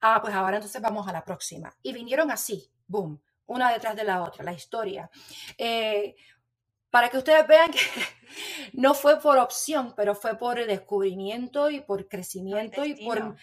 ah, 0.00 0.20
pues 0.20 0.34
ahora 0.34 0.56
entonces 0.56 0.80
vamos 0.80 1.08
a 1.08 1.12
la 1.12 1.24
próxima. 1.24 1.74
Y 1.82 1.92
vinieron 1.92 2.30
así, 2.30 2.70
boom, 2.86 3.20
una 3.46 3.72
detrás 3.72 3.96
de 3.96 4.04
la 4.04 4.22
otra, 4.22 4.44
la 4.44 4.52
historia. 4.52 5.10
Eh, 5.56 6.16
para 6.90 7.08
que 7.08 7.18
ustedes 7.18 7.46
vean 7.46 7.70
que 7.70 7.78
no 8.72 8.94
fue 8.94 9.20
por 9.20 9.38
opción, 9.38 9.94
pero 9.96 10.14
fue 10.14 10.36
por 10.36 10.64
descubrimiento 10.66 11.70
y 11.70 11.80
por 11.80 12.08
crecimiento 12.08 12.84
y 12.84 13.04
por, 13.04 13.36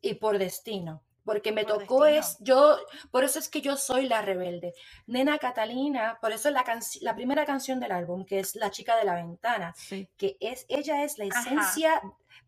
y 0.00 0.14
por 0.14 0.38
destino 0.38 1.02
porque 1.24 1.52
me 1.52 1.64
tocó 1.64 2.06
es, 2.06 2.36
yo, 2.40 2.76
por 3.10 3.24
eso 3.24 3.38
es 3.38 3.48
que 3.48 3.60
yo 3.60 3.76
soy 3.76 4.06
la 4.06 4.22
rebelde. 4.22 4.74
Nena 5.06 5.38
Catalina, 5.38 6.18
por 6.20 6.32
eso 6.32 6.48
es 6.48 6.54
la, 6.54 6.64
la 7.00 7.14
primera 7.14 7.44
canción 7.46 7.80
del 7.80 7.92
álbum, 7.92 8.24
que 8.24 8.40
es 8.40 8.54
La 8.56 8.70
chica 8.70 8.96
de 8.96 9.04
la 9.04 9.14
ventana, 9.14 9.74
que 10.16 10.36
es, 10.40 10.66
ella 10.68 11.04
es 11.04 11.18
la 11.18 11.26
esencia 11.26 12.00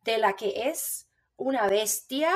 de 0.04 0.18
la 0.18 0.34
que 0.34 0.68
es 0.68 1.08
una 1.36 1.66
bestia 1.66 2.30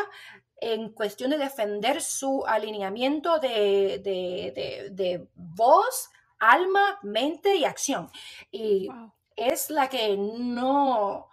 en 0.60 0.92
cuestión 0.92 1.30
de 1.30 1.38
defender 1.38 2.02
su 2.02 2.44
alineamiento 2.46 3.38
de, 3.38 4.00
de, 4.02 4.88
de, 4.90 5.28
voz, 5.34 6.10
alma, 6.38 6.98
mente 7.02 7.56
y 7.56 7.64
acción. 7.64 8.10
Y 8.50 8.88
es 9.36 9.70
la 9.70 9.88
que 9.88 10.16
no, 10.16 11.28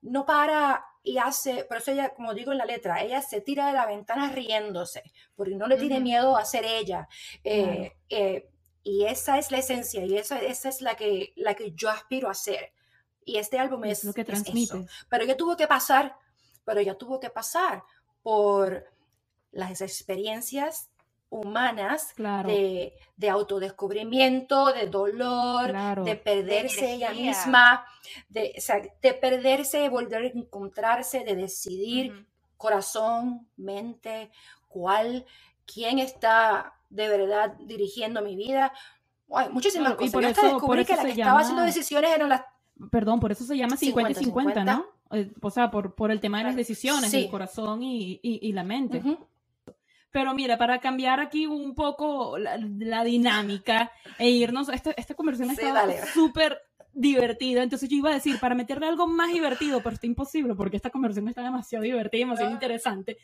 no 0.00 0.26
para 0.26 0.84
y 1.02 1.18
hace, 1.18 1.64
por 1.64 1.78
eso 1.78 1.90
ella, 1.90 2.10
como 2.10 2.32
digo 2.32 2.52
en 2.52 2.58
la 2.58 2.64
letra, 2.64 3.02
ella 3.02 3.20
se 3.22 3.40
tira 3.40 3.66
de 3.66 3.72
la 3.72 3.86
ventana 3.86 4.30
riéndose, 4.30 5.02
porque 5.34 5.56
no 5.56 5.66
le 5.66 5.76
tiene 5.76 6.00
miedo 6.00 6.36
a 6.36 6.44
ser 6.44 6.64
ella. 6.64 7.08
Eh, 7.42 7.92
eh, 8.08 8.48
y 8.84 9.04
esa 9.04 9.38
es 9.38 9.50
la 9.50 9.58
esencia, 9.58 10.04
y 10.04 10.16
esa, 10.16 10.40
esa 10.40 10.68
es 10.68 10.80
la 10.80 10.94
que, 10.94 11.32
la 11.36 11.54
que 11.54 11.72
yo 11.72 11.90
aspiro 11.90 12.30
a 12.30 12.34
ser. 12.34 12.72
Y 13.24 13.38
este 13.38 13.58
álbum 13.58 13.84
es, 13.84 14.04
lo 14.04 14.12
que 14.12 14.24
transmite. 14.24 14.86
Pero 15.08 15.24
ella 15.24 15.36
tuvo 15.36 15.56
que 15.56 15.66
pasar, 15.66 16.16
pero 16.64 16.80
ella 16.80 16.96
tuvo 16.96 17.18
que 17.18 17.30
pasar 17.30 17.82
por 18.22 18.88
las 19.50 19.80
experiencias 19.80 20.88
humanas 21.32 22.14
de, 22.14 22.92
de, 23.16 23.28
autodescubrimiento, 23.30 24.70
de 24.72 24.86
dolor, 24.86 26.04
de 26.04 26.14
perderse 26.16 26.92
ella 26.92 27.10
misma, 27.12 27.86
de, 28.28 28.54
de, 29.00 29.14
perderse, 29.14 29.78
de 29.78 29.88
volver 29.88 30.24
a 30.24 30.26
encontrarse, 30.26 31.24
de 31.24 31.34
decidir 31.34 32.26
corazón, 32.58 33.48
mente, 33.56 34.30
cuál, 34.68 35.24
quién 35.64 35.98
está 35.98 36.74
de 36.90 37.08
verdad 37.08 37.54
dirigiendo 37.60 38.20
mi 38.20 38.36
vida. 38.36 38.70
muchísimas 39.50 39.94
cosas. 39.94 40.10
Y 40.10 40.12
por 40.12 40.24
eso, 40.24 40.42
descubrí 40.42 40.84
que 40.84 40.96
la 40.96 41.02
que 41.02 41.10
estaba 41.12 41.40
haciendo 41.40 41.62
decisiones 41.62 42.10
eran 42.14 42.28
las... 42.28 42.42
Perdón, 42.90 43.20
por 43.20 43.32
eso 43.32 43.44
se 43.44 43.56
llama 43.56 43.78
50 43.78 44.10
y 44.10 44.24
50, 44.24 44.64
¿no? 44.64 44.84
Eh, 45.12 45.32
o 45.40 45.50
sea, 45.50 45.70
por, 45.70 45.94
por 45.94 46.10
el 46.10 46.20
tema 46.20 46.38
de 46.38 46.44
las 46.44 46.56
decisiones, 46.56 47.12
el 47.14 47.30
corazón 47.30 47.82
y, 47.82 48.20
y, 48.22 48.52
la 48.52 48.64
mente. 48.64 49.02
Pero 50.12 50.34
mira, 50.34 50.58
para 50.58 50.78
cambiar 50.78 51.20
aquí 51.20 51.46
un 51.46 51.74
poco 51.74 52.38
la, 52.38 53.04
dinámica 53.04 53.90
e 54.18 54.30
irnos, 54.30 54.68
esta, 54.68 54.92
esta 54.92 55.14
conversación 55.14 55.50
está 55.50 56.06
súper 56.12 56.60
divertida, 56.92 57.62
entonces 57.62 57.88
yo 57.88 57.96
iba 57.96 58.10
a 58.10 58.14
decir, 58.14 58.38
para 58.38 58.54
meterle 58.54 58.86
algo 58.86 59.06
más 59.06 59.32
divertido, 59.32 59.82
pero 59.82 59.94
está 59.94 60.06
imposible 60.06 60.54
porque 60.54 60.76
esta 60.76 60.90
conversación 60.90 61.28
está 61.28 61.42
demasiado 61.42 61.84
divertida, 61.84 62.20
demasiado 62.20 62.50
ah. 62.50 62.54
interesante, 62.54 63.16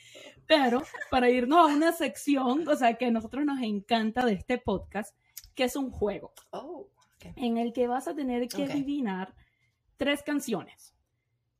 pero 0.46 0.82
para 1.10 1.28
irnos 1.28 1.58
a 1.58 1.74
una 1.74 1.92
sección, 1.92 2.66
o 2.66 2.76
sea, 2.76 2.94
que 2.94 3.06
a 3.06 3.10
nosotros 3.10 3.44
nos 3.44 3.60
encanta 3.60 4.24
de 4.24 4.32
este 4.32 4.58
podcast, 4.58 5.14
que 5.54 5.64
es 5.64 5.76
un 5.76 5.90
juego, 5.90 6.32
oh, 6.50 6.88
en 7.36 7.58
el 7.58 7.72
que 7.72 7.86
vas 7.86 8.08
a 8.08 8.14
tener 8.14 8.48
que 8.48 8.64
adivinar 8.64 9.34
tres 9.96 10.22
canciones. 10.22 10.94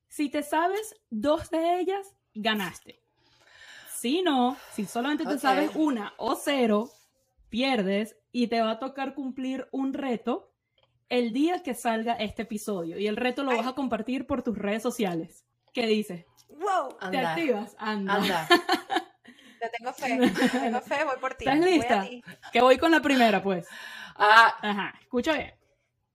Si 0.08 0.30
te 0.30 0.42
sabes 0.42 0.94
dos 1.10 1.50
de 1.50 1.80
ellas, 1.80 2.16
ganaste. 2.34 3.02
Si 4.00 4.22
no, 4.22 4.56
si 4.72 4.84
solamente 4.84 5.24
te 5.24 5.38
sabes 5.38 5.72
una 5.74 6.14
o 6.18 6.37
cero, 6.37 6.88
pierdes 7.48 8.16
y 8.30 8.46
te 8.46 8.61
va 8.61 8.72
a 8.72 8.78
tocar 8.78 9.14
cumplir 9.14 9.66
un 9.72 9.92
reto 9.92 10.52
el 11.08 11.32
día 11.32 11.64
que 11.64 11.74
salga 11.74 12.12
este 12.12 12.42
episodio. 12.42 12.98
Y 12.98 13.08
el 13.08 13.16
reto 13.16 13.42
lo 13.42 13.56
vas 13.56 13.66
a 13.66 13.72
compartir 13.72 14.26
por 14.26 14.42
tus 14.42 14.56
redes 14.56 14.82
sociales. 14.82 15.44
¿Qué 15.72 15.87
dices? 15.87 16.26
¡Wow! 16.48 17.11
¿Te 17.11 17.18
activas? 17.18 17.74
Anda. 17.78 18.14
Anda. 18.14 18.48
Te 19.61 19.68
tengo 19.70 19.92
fe, 19.92 20.16
te 20.16 20.48
tengo 20.61 20.80
fe, 20.80 21.02
voy 21.02 21.16
por 21.20 21.34
ti. 21.34 21.44
¿Estás 21.44 21.58
lista? 21.58 22.06
que 22.52 22.61
voy 22.61 22.78
con 22.78 22.92
la 22.92 23.00
primera, 23.00 23.42
pues. 23.42 23.66
Ah. 24.14 24.54
Ajá, 24.62 24.94
escucha 25.00 25.32
bien. 25.32 25.52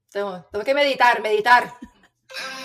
Tengo, 0.10 0.46
tengo 0.50 0.64
que 0.64 0.74
meditar, 0.74 1.22
meditar. 1.22 1.74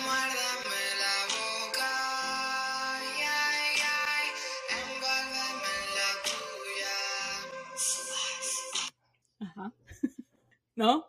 ¿no? 10.79 11.05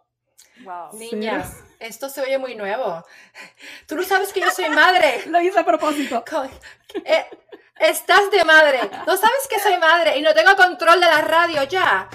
Wow. 0.64 0.98
Niñas, 0.98 1.64
esto 1.80 2.10
se 2.10 2.22
oye 2.22 2.40
muy 2.40 2.56
nuevo. 2.56 3.06
Tú 3.88 3.96
no 3.96 4.04
sabes 4.04 4.34
que 4.34 4.42
yo 4.42 4.50
soy 4.50 4.68
madre. 4.70 5.22
Lo 5.28 5.40
hice 5.40 5.60
a 5.60 5.66
propósito. 5.66 6.26
Eh, 7.06 7.26
estás 7.80 8.32
de 8.32 8.44
madre. 8.44 8.80
No 9.06 9.16
sabes 9.16 9.48
que 9.48 9.60
soy 9.60 9.78
madre 9.78 10.18
y 10.18 10.22
no 10.24 10.34
tengo 10.34 10.56
control 10.56 11.00
de 11.00 11.06
la 11.06 11.22
radio 11.22 11.64
ya. 11.64 12.10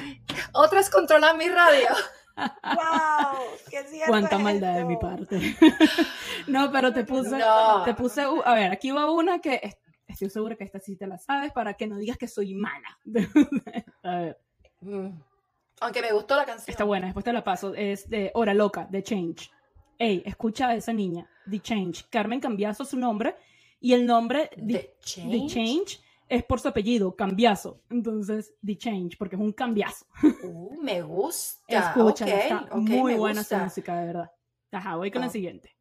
Otras 0.52 0.90
controlan 0.90 1.38
mi 1.38 1.48
radio. 1.48 1.88
¡Wow! 2.36 3.38
¡Qué 3.70 3.84
cierto 3.84 4.08
Cuánta 4.08 4.36
maldad 4.36 4.74
de 4.74 4.84
mi 4.84 4.96
parte. 4.96 5.56
no, 6.48 6.72
pero 6.72 6.92
te 6.92 7.04
puse, 7.04 7.38
te 7.84 7.94
puse, 7.94 8.22
a 8.44 8.54
ver, 8.54 8.72
aquí 8.72 8.90
va 8.90 9.08
una 9.12 9.38
que 9.38 9.78
estoy 10.08 10.28
segura 10.28 10.56
que 10.56 10.64
esta 10.64 10.80
sí 10.80 10.96
te 10.96 11.06
la 11.06 11.18
sabes 11.18 11.52
para 11.52 11.74
que 11.74 11.86
no 11.86 11.98
digas 11.98 12.18
que 12.18 12.26
soy 12.26 12.54
mala. 12.54 12.98
a 14.02 14.16
ver. 14.16 14.38
Mm. 14.80 15.33
Aunque 15.80 16.00
me 16.00 16.12
gustó 16.12 16.36
la 16.36 16.44
canción. 16.44 16.70
Está 16.70 16.84
buena, 16.84 17.06
después 17.06 17.24
te 17.24 17.32
la 17.32 17.44
paso. 17.44 17.74
Es 17.74 18.08
de 18.08 18.30
Hora 18.34 18.54
Loca, 18.54 18.86
de 18.90 19.02
Change. 19.02 19.50
Ey, 19.98 20.22
escucha 20.24 20.68
a 20.68 20.74
esa 20.74 20.92
niña, 20.92 21.28
The 21.48 21.60
Change. 21.60 22.06
Carmen 22.10 22.40
Cambiazo 22.40 22.84
su 22.84 22.96
nombre. 22.96 23.36
Y 23.80 23.92
el 23.92 24.06
nombre 24.06 24.50
de 24.56 24.96
Change? 25.00 26.00
es 26.26 26.42
por 26.44 26.58
su 26.58 26.68
apellido, 26.68 27.14
Cambiazo. 27.14 27.82
Entonces, 27.90 28.54
The 28.64 28.76
Change, 28.76 29.18
porque 29.18 29.36
es 29.36 29.42
un 29.42 29.52
cambiazo. 29.52 30.06
Uh, 30.42 30.82
me 30.82 31.02
gusta. 31.02 31.90
Escucha, 31.90 32.26
está 32.26 32.68
muy 32.74 33.14
buena 33.14 33.42
esa 33.42 33.64
música, 33.64 33.98
de 33.98 34.06
verdad. 34.06 34.32
Ajá, 34.70 34.96
voy 34.96 35.10
con 35.10 35.20
la 35.20 35.28
oh. 35.28 35.30
siguiente. 35.30 35.74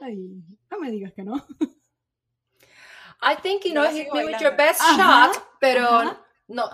Ay, 0.00 0.42
no 0.70 0.78
me 0.80 0.90
digas 0.90 1.12
que 1.12 1.22
no. 1.22 1.46
I 3.24 3.36
think 3.36 3.64
you 3.64 3.72
know 3.72 3.84
hit 3.90 4.12
me 4.12 4.24
with 4.24 4.40
your 4.40 4.56
best 4.56 4.80
shot, 4.96 5.32
pero 5.60 6.16
no. 6.48 6.68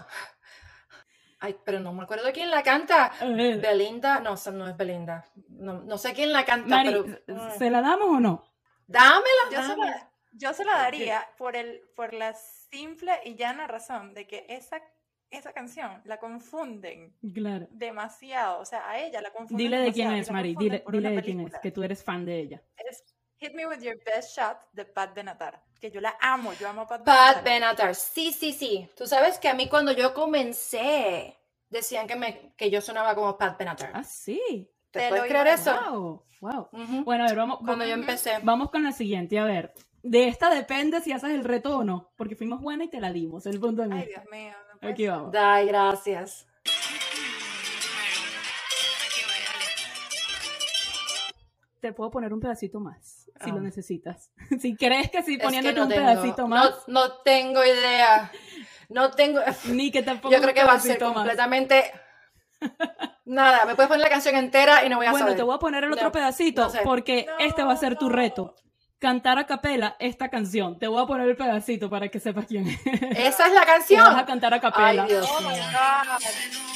Ay, 1.42 1.56
pero 1.64 1.80
no 1.80 1.92
me 1.94 2.02
acuerdo 2.02 2.30
quién 2.34 2.50
la 2.50 2.62
canta. 2.62 3.12
Belinda, 3.20 4.20
no, 4.20 4.34
no 4.52 4.68
es 4.68 4.76
Belinda. 4.76 5.24
No, 5.48 5.96
sé 5.96 6.12
quién 6.12 6.32
la 6.32 6.44
canta, 6.44 6.82
pero. 6.84 7.04
Mm. 7.04 7.58
¿Se 7.58 7.70
la 7.70 7.80
damos 7.80 8.08
o 8.08 8.20
no? 8.20 8.44
Dámela. 8.86 9.42
Yo, 9.50 9.62
Se, 9.62 9.76
la, 9.76 10.10
yo 10.32 10.52
se 10.52 10.64
la 10.64 10.76
daría 10.76 11.26
por, 11.38 11.56
el, 11.56 11.80
por 11.96 12.12
la 12.12 12.34
simple 12.34 13.12
y 13.24 13.36
llana 13.36 13.66
razón 13.66 14.12
de 14.12 14.26
que 14.26 14.44
esa, 14.48 14.82
esa 15.30 15.52
canción 15.52 16.02
la 16.04 16.18
confunden 16.18 17.16
claro. 17.32 17.68
demasiado. 17.70 18.60
O 18.60 18.64
sea, 18.66 18.90
a 18.90 18.98
ella 18.98 19.22
la 19.22 19.30
confunden. 19.30 19.56
Dile 19.56 19.78
de 19.78 19.92
quién 19.92 20.12
es, 20.12 20.30
Mari. 20.30 20.54
Dile, 20.56 20.84
dile 20.90 21.10
de 21.10 21.22
quién 21.22 21.40
es, 21.40 21.58
que 21.58 21.70
tú 21.70 21.82
eres 21.82 22.04
fan 22.04 22.26
de 22.26 22.38
ella. 22.38 22.62
Es 22.76 23.02
Hit 23.40 23.54
Me 23.54 23.66
With 23.66 23.80
Your 23.80 23.96
Best 24.04 24.36
Shot 24.36 24.58
de 24.74 24.84
Pat 24.84 25.14
Benatar. 25.14 25.62
Que 25.80 25.90
yo 25.90 25.98
la 26.02 26.14
amo, 26.20 26.52
yo 26.60 26.68
amo 26.68 26.82
a 26.82 26.86
Pat 26.86 27.00
Benatar. 27.02 27.34
Pat 27.34 27.44
Benatar, 27.44 27.94
sí, 27.94 28.32
sí, 28.32 28.52
sí. 28.52 28.86
Tú 28.94 29.06
sabes 29.06 29.38
que 29.38 29.48
a 29.48 29.54
mí 29.54 29.66
cuando 29.66 29.92
yo 29.92 30.12
comencé, 30.12 31.38
decían 31.70 32.06
que, 32.06 32.16
me, 32.16 32.52
que 32.54 32.70
yo 32.70 32.82
sonaba 32.82 33.14
como 33.14 33.38
Pat 33.38 33.58
Benatar. 33.58 33.92
Ah, 33.94 34.04
sí. 34.04 34.70
¿Te, 34.90 35.08
puedes 35.08 35.24
creer 35.24 35.46
eso? 35.46 35.74
Wow, 35.90 36.24
wow. 36.40 36.68
Bueno, 37.04 37.24
a 37.24 37.28
ver, 37.28 37.36
vamos. 37.36 37.60
Cuando 37.64 37.86
yo 37.86 37.94
empecé. 37.94 38.40
Vamos 38.42 38.70
con 38.70 38.82
la 38.82 38.92
siguiente, 38.92 39.38
a 39.38 39.44
ver. 39.44 39.72
De 40.02 40.28
esta 40.28 40.50
depende 40.54 41.00
si 41.00 41.12
haces 41.12 41.30
el 41.30 41.44
reto 41.44 41.78
o 41.78 41.84
no, 41.84 42.12
porque 42.16 42.36
fuimos 42.36 42.60
buenas 42.60 42.88
y 42.88 42.90
te 42.90 43.00
la 43.00 43.10
dimos, 43.10 43.46
el 43.46 43.58
punto 43.58 43.88
de 43.88 43.94
Ay, 43.94 44.06
Dios 44.06 44.24
mío. 44.30 44.54
Aquí 44.82 45.06
vamos. 45.06 45.34
Ay, 45.34 45.66
gracias. 45.66 46.46
Te 51.80 51.92
puedo 51.92 52.10
poner 52.10 52.32
un 52.32 52.40
pedacito 52.40 52.78
más, 52.80 53.30
si 53.42 53.50
lo 53.50 53.58
ah. 53.58 53.60
necesitas. 53.60 54.30
si 54.60 54.76
crees 54.76 55.10
que 55.10 55.22
sí, 55.22 55.38
poniéndote 55.38 55.80
un 55.80 55.88
pedacito 55.88 56.46
más. 56.46 56.84
No, 56.86 57.06
no, 57.06 57.12
tengo 57.24 57.64
idea. 57.64 58.30
No 58.88 59.10
tengo. 59.10 59.40
Ni 59.70 59.90
que 59.90 60.02
tampoco. 60.02 60.34
Yo 60.34 60.40
creo 60.40 60.54
que 60.54 60.64
va 60.64 60.74
a 60.74 60.80
ser 60.80 60.98
completamente. 60.98 61.92
Nada, 63.24 63.64
me 63.64 63.74
puedes 63.74 63.88
poner 63.88 64.02
la 64.02 64.10
canción 64.10 64.36
entera 64.36 64.84
y 64.84 64.88
no 64.88 64.96
voy 64.96 65.06
a 65.06 65.12
bueno, 65.12 65.26
saber. 65.26 65.38
te 65.38 65.42
voy 65.42 65.54
a 65.54 65.58
poner 65.58 65.84
el 65.84 65.92
otro 65.92 66.12
pedacito 66.12 66.70
porque 66.84 67.26
este 67.38 67.62
va 67.62 67.72
a 67.72 67.76
ser 67.76 67.96
tu 67.96 68.08
reto. 68.08 68.54
Cantar 68.98 69.38
a 69.38 69.46
capela 69.46 69.96
esta 69.98 70.28
canción. 70.28 70.78
Te 70.78 70.86
voy 70.86 71.02
a 71.02 71.06
poner 71.06 71.26
el 71.26 71.36
pedacito 71.36 71.88
para 71.88 72.08
que 72.08 72.20
sepas 72.20 72.44
quién 72.44 72.68
es. 72.68 72.80
¿Esa 73.16 73.46
es 73.46 73.54
la 73.54 73.64
canción? 73.64 74.04
vas 74.04 74.18
a 74.18 74.26
cantar 74.26 74.52
a 74.52 74.60
capela. 74.60 75.04
Ay, 75.04 75.08
Dios 75.08 75.26
oh 75.26 76.69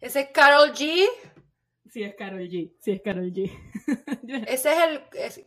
¿Ese 0.00 0.20
es 0.20 0.28
Carol 0.32 0.72
G? 0.72 1.06
Sí, 1.90 2.02
es 2.02 2.14
Carol 2.14 2.48
G. 2.48 2.72
Sí, 2.80 2.92
es 2.92 3.02
Carol 3.02 3.32
G. 3.32 3.50
ese 4.46 4.72
es 4.72 4.78
el. 4.78 5.02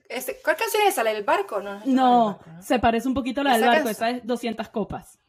ese, 0.10 0.42
¿Cuál 0.44 0.58
canción 0.58 0.84
es 0.84 0.90
esa? 0.90 1.04
¿La 1.04 1.14
del 1.14 1.24
barco? 1.24 1.62
No, 1.62 1.82
no, 1.86 2.40
se 2.62 2.80
parece 2.80 3.08
un 3.08 3.14
poquito 3.14 3.42
a 3.42 3.46
la 3.46 3.58
del 3.58 3.66
barco. 3.66 3.90
Esa 3.90 4.10
es 4.10 4.26
200 4.26 4.70
copas. 4.70 5.20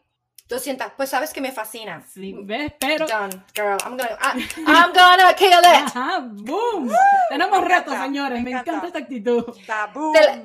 200, 0.49 0.89
pues 0.97 1.09
sabes 1.09 1.33
que 1.33 1.41
me 1.41 1.53
fascina. 1.53 2.03
Sí, 2.03 2.35
ves, 2.43 2.75
pero. 2.79 3.07
Done, 3.07 3.45
girl. 3.55 3.79
I'm 3.85 3.97
gonna, 3.97 4.19
I'm 4.67 4.93
gonna 4.93 5.35
kill 5.35 5.49
it. 5.49 5.87
Ajá, 5.87 6.19
boom. 6.21 6.91
Tenemos 7.31 7.65
retos, 7.65 7.95
señores. 7.97 8.43
Me, 8.43 8.51
encanta. 8.51 8.87
esta 8.87 8.99
actitud. 8.99 9.45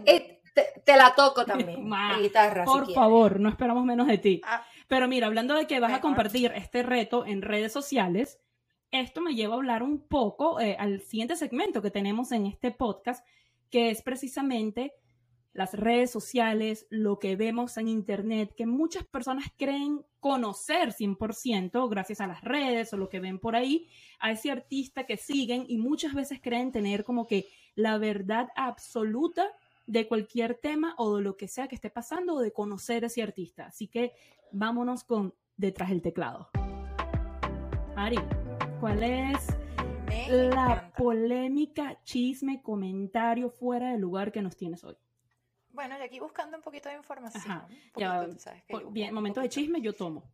Te, 0.06 0.42
te, 0.86 0.96
la 0.96 1.14
toco 1.16 1.46
también. 1.46 1.90
guitarra, 2.22 2.64
por 2.64 2.92
favor, 2.94 3.40
no 3.40 3.50
esperamos 3.50 3.84
menos 3.86 4.08
de 4.08 4.18
ti. 4.20 4.42
Ah. 4.46 4.64
Pero 4.88 5.08
mira, 5.08 5.28
hablando 5.28 5.54
de 5.56 5.68
que 5.68 5.80
vas 5.80 5.94
a 5.94 6.02
compartir 6.02 6.52
este 6.56 6.82
reto 6.82 7.26
en 7.26 7.42
redes 7.42 7.72
sociales, 7.72 8.40
esto 8.92 9.22
me 9.22 9.36
lleva 9.36 9.54
a 9.54 9.58
hablar 9.58 9.84
un 9.84 10.00
poco 10.00 10.60
eh, 10.60 10.76
al 10.80 11.02
siguiente 11.02 11.36
segmento 11.36 11.82
que 11.82 11.92
tenemos 11.92 12.32
en 12.32 12.46
este 12.46 12.72
podcast, 12.72 13.26
que 13.70 13.90
es 13.90 14.02
precisamente 14.02 14.94
las 15.54 15.74
redes 15.74 16.12
sociales, 16.12 16.88
lo 16.90 17.20
que 17.20 17.36
vemos 17.36 17.78
en 17.78 17.88
Internet, 17.88 18.54
que 18.56 18.66
muchas 18.66 19.04
personas 19.04 19.46
creen 19.58 20.06
conocer 20.20 20.94
100% 20.94 21.90
gracias 21.90 22.22
a 22.22 22.28
las 22.28 22.44
redes 22.44 22.94
o 22.94 22.98
lo 22.98 23.10
que 23.10 23.20
ven 23.20 23.40
por 23.40 23.56
ahí, 23.56 23.88
a 24.20 24.32
ese 24.32 24.52
artista 24.52 25.06
que 25.06 25.18
siguen 25.18 25.66
y 25.68 25.78
muchas 25.78 26.14
veces 26.14 26.40
creen 26.42 26.72
tener 26.72 27.04
como 27.04 27.26
que 27.26 27.48
la 27.76 27.98
verdad 27.98 28.50
absoluta 28.56 29.48
de 29.88 30.08
cualquier 30.08 30.56
tema 30.56 30.94
o 30.98 31.18
de 31.18 31.24
lo 31.24 31.36
que 31.36 31.48
sea 31.48 31.68
que 31.68 31.76
esté 31.76 31.90
pasando 31.90 32.36
o 32.36 32.40
de 32.42 32.54
conocer 32.54 33.04
a 33.04 33.08
ese 33.08 33.24
artista. 33.24 33.66
Así 33.66 33.88
que 33.88 34.14
vámonos 34.52 35.04
con 35.04 35.34
detrás 35.58 35.90
del 35.90 36.02
teclado. 36.02 36.50
Ari, 37.96 38.20
¿Cuál 38.80 39.04
es 39.04 39.48
la 40.30 40.94
polémica, 40.96 42.02
chisme, 42.04 42.62
comentario 42.62 43.50
fuera 43.50 43.92
de 43.92 43.98
lugar 43.98 44.32
que 44.32 44.42
nos 44.42 44.56
tienes 44.56 44.86
hoy? 44.86 44.96
Bueno, 45.72 45.98
y 46.00 46.02
aquí 46.02 46.22
buscando 46.22 46.56
un 46.56 46.64
poquito 46.64 46.88
de 46.88 46.96
información. 46.96 47.66
bien, 48.92 49.14
momento 49.14 49.42
de 49.42 49.50
chisme 49.50 49.82
yo 49.82 49.94
tomo. 49.94 50.32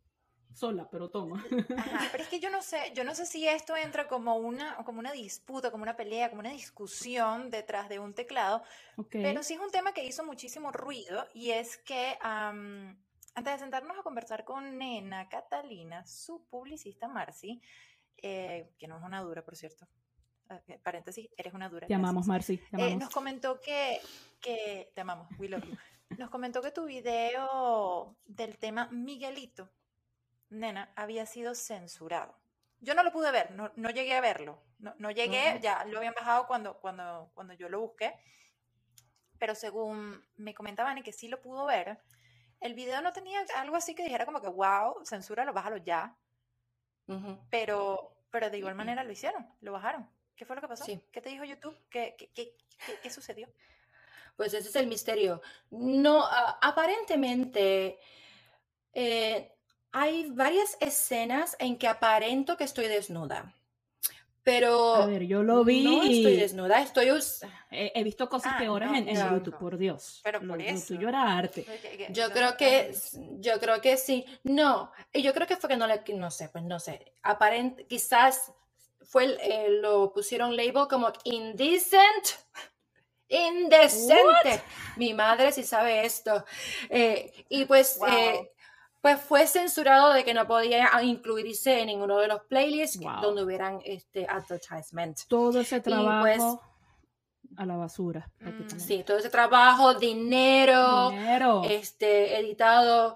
Sola, 0.52 0.88
pero 0.88 1.10
tomo. 1.10 1.34
Ajá, 1.76 2.08
pero 2.12 2.22
es 2.22 2.28
que 2.28 2.38
yo 2.38 2.48
no 2.48 2.62
sé, 2.62 2.92
yo 2.94 3.02
no 3.02 3.16
sé 3.16 3.26
si 3.26 3.48
esto 3.48 3.76
entra 3.76 4.06
como 4.06 4.36
una, 4.36 4.76
como 4.84 5.00
una 5.00 5.10
disputa, 5.10 5.72
como 5.72 5.82
una 5.82 5.96
pelea, 5.96 6.30
como 6.30 6.40
una 6.40 6.52
discusión 6.52 7.50
detrás 7.50 7.88
de 7.88 7.98
un 7.98 8.14
teclado, 8.14 8.62
pero 9.10 9.42
sí 9.42 9.54
es 9.54 9.60
un 9.60 9.72
tema 9.72 9.92
que 9.92 10.04
hizo 10.04 10.24
muchísimo 10.24 10.70
ruido 10.70 11.26
y 11.34 11.50
es 11.50 11.78
que 11.78 12.16
antes 12.22 13.52
de 13.52 13.58
sentarnos 13.58 13.98
a 13.98 14.02
conversar 14.02 14.44
con 14.44 14.78
Nena 14.78 15.28
Catalina, 15.28 16.06
su 16.06 16.46
publicista 16.46 17.08
Marcy, 17.08 17.60
eh, 18.18 18.72
que 18.78 18.88
no 18.88 18.98
es 18.98 19.04
una 19.04 19.20
dura, 19.20 19.44
por 19.44 19.56
cierto. 19.56 19.86
Ah, 20.48 20.60
eh, 20.68 20.78
paréntesis, 20.82 21.28
eres 21.36 21.54
una 21.54 21.68
dura. 21.68 21.86
Te 21.86 21.94
amamos, 21.94 22.26
Marcy. 22.26 22.60
Eh, 22.72 22.96
nos 22.96 23.10
comentó 23.10 23.60
que, 23.60 24.00
que, 24.40 24.92
te 24.94 25.00
amamos, 25.00 25.28
we 25.38 25.48
love 25.48 25.64
you. 25.64 25.76
Nos 26.18 26.30
comentó 26.30 26.62
que 26.62 26.70
tu 26.70 26.84
video 26.84 28.16
del 28.24 28.58
tema 28.58 28.88
Miguelito, 28.92 29.68
nena, 30.50 30.92
había 30.94 31.26
sido 31.26 31.54
censurado. 31.54 32.38
Yo 32.78 32.94
no 32.94 33.02
lo 33.02 33.10
pude 33.10 33.32
ver, 33.32 33.50
no, 33.50 33.72
no 33.74 33.90
llegué 33.90 34.14
a 34.14 34.20
verlo. 34.20 34.62
No, 34.78 34.94
no 34.98 35.10
llegué, 35.10 35.58
ya 35.60 35.84
lo 35.86 35.98
habían 35.98 36.14
bajado 36.14 36.46
cuando, 36.46 36.78
cuando, 36.78 37.30
cuando 37.34 37.54
yo 37.54 37.68
lo 37.68 37.80
busqué. 37.80 38.14
Pero 39.38 39.54
según 39.54 40.24
me 40.36 40.54
comentaban 40.54 40.98
y 40.98 41.02
que 41.02 41.12
sí 41.12 41.28
lo 41.28 41.40
pudo 41.40 41.66
ver, 41.66 41.98
el 42.60 42.74
video 42.74 43.00
no 43.00 43.12
tenía 43.12 43.44
algo 43.56 43.74
así 43.74 43.94
que 43.94 44.04
dijera 44.04 44.26
como 44.26 44.40
que, 44.40 44.48
wow, 44.48 45.04
censúralo, 45.04 45.52
bájalo 45.52 45.78
ya 45.78 46.16
pero, 47.50 48.16
pero 48.30 48.50
de 48.50 48.58
igual 48.58 48.74
manera 48.74 49.04
lo 49.04 49.12
hicieron, 49.12 49.46
lo 49.60 49.72
bajaron. 49.72 50.08
¿Qué 50.34 50.44
fue 50.44 50.56
lo 50.56 50.62
que 50.62 50.68
pasó? 50.68 50.84
¿Qué 50.84 51.20
te 51.20 51.30
dijo 51.30 51.44
YouTube? 51.44 51.76
¿Qué, 51.88 52.14
qué, 52.18 52.30
qué, 52.34 52.54
qué, 53.02 53.10
sucedió? 53.10 53.48
Pues 54.36 54.52
ese 54.52 54.68
es 54.68 54.76
el 54.76 54.86
misterio. 54.86 55.40
No, 55.70 56.24
aparentemente 56.60 57.98
eh, 58.92 59.52
hay 59.92 60.30
varias 60.30 60.76
escenas 60.80 61.56
en 61.58 61.78
que 61.78 61.88
aparento 61.88 62.56
que 62.56 62.64
estoy 62.64 62.86
desnuda. 62.88 63.54
Pero 64.46 64.94
a 64.94 65.06
ver, 65.06 65.24
yo 65.26 65.42
lo 65.42 65.64
vi. 65.64 65.82
No 65.82 66.04
estoy 66.04 66.36
desnuda, 66.36 66.80
estoy. 66.80 67.08
He, 67.68 68.04
visto 68.04 68.28
cosas 68.28 68.52
ah, 68.54 68.58
peores 68.60 68.88
en, 68.94 69.08
YouTube, 69.08 69.58
por 69.58 69.76
Dios. 69.76 70.20
Pero 70.22 70.40
por 70.40 70.62
eso. 70.62 70.94
tuyo 70.94 71.08
era 71.08 71.36
arte. 71.36 71.66
Yo 72.10 72.30
creo 72.30 72.56
que, 72.56 72.94
yo 73.40 73.58
creo 73.58 73.80
que 73.80 73.96
sí. 73.96 74.24
No, 74.44 74.92
y 75.12 75.22
yo 75.22 75.34
creo 75.34 75.48
que 75.48 75.56
fue 75.56 75.70
que 75.70 75.76
no 75.76 75.88
le, 75.88 76.00
no 76.14 76.30
sé, 76.30 76.48
pues 76.48 76.62
no 76.62 76.78
sé. 76.78 77.12
Aparente, 77.24 77.86
quizás 77.86 78.52
fue, 79.02 79.36
eh, 79.42 79.66
lo 79.80 80.12
pusieron 80.12 80.56
label 80.56 80.86
como 80.88 81.12
indecent. 81.24 82.26
Indecente. 83.28 84.62
Mi 84.94 85.12
madre 85.12 85.50
sí 85.50 85.64
sabe 85.64 86.06
esto. 86.06 86.44
Eh, 86.88 87.32
y 87.48 87.64
pues 87.64 87.98
eh, 88.08 88.52
pues 89.06 89.20
fue 89.20 89.46
censurado 89.46 90.12
de 90.12 90.24
que 90.24 90.34
no 90.34 90.48
podía 90.48 90.90
incluirse 91.00 91.78
en 91.78 91.86
ninguno 91.86 92.18
de 92.18 92.26
los 92.26 92.40
playlists 92.46 92.98
donde 93.22 93.44
hubieran 93.44 93.78
este 93.84 94.26
advertisement. 94.26 95.16
Todo 95.28 95.60
ese 95.60 95.80
pues 95.80 95.94
trabajo 95.94 96.60
a 97.56 97.64
la 97.64 97.76
basura. 97.76 98.28
Mm, 98.40 98.66
sí, 98.80 99.04
todo 99.06 99.18
ese 99.18 99.30
trabajo, 99.30 99.94
dinero, 99.94 101.12
este 101.62 102.40
editado 102.40 103.14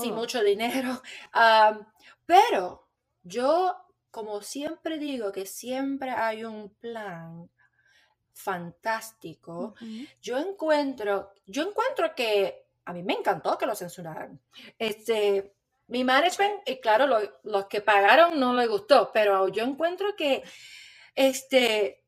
sin 0.00 0.14
mucho 0.14 0.44
dinero. 0.44 1.02
pero 2.26 2.88
yo, 3.24 3.74
como 4.12 4.42
siempre 4.42 4.96
digo, 4.96 5.32
que 5.32 5.44
siempre 5.44 6.10
hay 6.12 6.44
un 6.44 6.68
plan 6.76 7.50
fantástico. 8.32 9.74
Yo 10.22 10.38
encuentro, 10.38 11.32
yo 11.46 11.68
encuentro 11.68 12.14
que 12.14 12.65
a 12.86 12.92
mí 12.92 13.02
me 13.02 13.14
encantó 13.14 13.58
que 13.58 13.66
lo 13.66 13.74
censuraran. 13.74 14.40
Este, 14.78 15.54
mi 15.88 16.04
management, 16.04 16.66
y 16.66 16.80
claro, 16.80 17.06
los 17.42 17.66
que 17.66 17.80
pagaron 17.80 18.40
no 18.40 18.54
les 18.54 18.68
gustó, 18.68 19.10
pero 19.12 19.48
yo 19.48 19.64
encuentro 19.64 20.16
que 20.16 20.42
este 21.14 22.04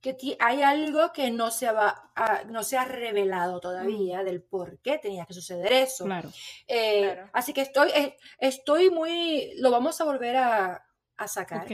que 0.00 0.36
hay 0.38 0.60
algo 0.60 1.12
que 1.14 1.30
no 1.30 1.50
se, 1.50 1.70
va 1.72 2.12
no 2.48 2.62
se 2.62 2.76
ha 2.76 2.84
revelado 2.84 3.58
todavía 3.58 4.22
del 4.22 4.42
por 4.42 4.78
qué 4.80 4.98
tenía 4.98 5.24
que 5.24 5.32
suceder 5.32 5.72
eso. 5.72 6.06
Eh, 6.68 7.24
así 7.32 7.54
que 7.54 7.62
estoy, 7.62 7.88
eh, 7.94 8.18
estoy 8.38 8.90
muy, 8.90 9.54
lo 9.56 9.70
vamos 9.70 9.98
a 10.02 10.04
volver 10.04 10.36
a, 10.36 10.86
sacar. 11.26 11.66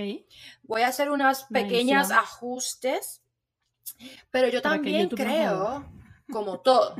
Voy 0.62 0.82
a 0.82 0.88
hacer 0.88 1.10
unas 1.10 1.44
pequeñas 1.44 2.12
ajustes, 2.12 3.24
pero 4.30 4.46
yo 4.46 4.62
también 4.62 5.08
creo, 5.08 5.90
como 6.30 6.60
todo, 6.60 6.94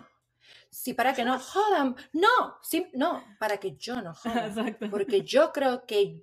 sí, 0.70 0.94
para 0.94 1.12
que 1.12 1.24
no 1.24 1.38
jodan, 1.38 1.96
no, 2.12 2.58
sí, 2.62 2.88
no, 2.94 3.24
para 3.38 3.58
que 3.58 3.76
yo 3.76 4.00
no 4.00 4.14
jodan, 4.14 4.76
porque 4.90 5.22
yo 5.22 5.52
creo 5.52 5.84
que, 5.86 6.22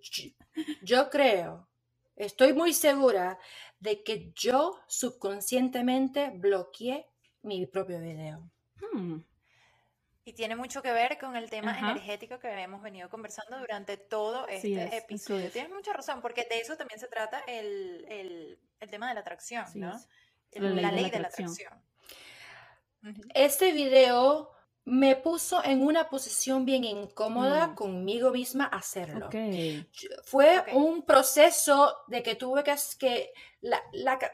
yo 0.82 1.10
creo, 1.10 1.68
estoy 2.16 2.54
muy 2.54 2.74
segura 2.74 3.38
de 3.80 4.04
que 4.04 4.32
yo 4.34 4.80
subconscientemente 4.88 6.32
bloqueé 6.32 7.08
mi 7.44 7.66
propio 7.68 8.00
video. 8.00 8.50
Hmm. 8.82 9.20
Y 10.26 10.34
tiene 10.34 10.58
mucho 10.58 10.82
que 10.82 10.92
ver 10.92 11.18
con 11.18 11.38
el 11.38 11.50
tema 11.50 11.80
energético 11.80 12.38
que 12.38 12.50
hemos 12.50 12.82
venido 12.82 13.10
conversando 13.10 13.60
durante 13.60 13.96
todo 13.96 14.46
este 14.50 14.98
episodio. 14.98 15.50
Tienes 15.52 15.72
mucha 15.72 15.94
razón, 15.94 16.22
porque 16.22 16.46
de 16.50 16.60
eso 16.60 16.76
también 16.76 17.00
se 17.00 17.08
trata 17.08 17.40
el, 17.48 18.60
tema 18.90 19.08
de 19.08 19.14
la 19.14 19.22
atracción, 19.22 19.66
¿no? 19.76 19.98
La, 20.52 20.92
ley, 20.92 21.10
de 21.10 21.20
la 21.20 21.30
atracción. 21.30 21.74
Este 23.34 23.72
video 23.72 24.52
me 24.88 25.18
puso 25.18 25.62
en 25.66 25.86
una 25.86 26.10
posición 26.10 26.64
bien 26.64 26.86
incómoda 26.86 27.68
mm. 27.68 27.76
conmigo 27.76 28.32
misma 28.32 28.66
hacerlo. 28.66 29.30
Fue 30.24 30.64
un 30.72 31.02
proceso 31.04 31.94
de 32.08 32.24
que 32.24 32.36
tuve 32.36 32.64
que, 32.64 32.76
que 32.98 33.34
la, 33.60 33.82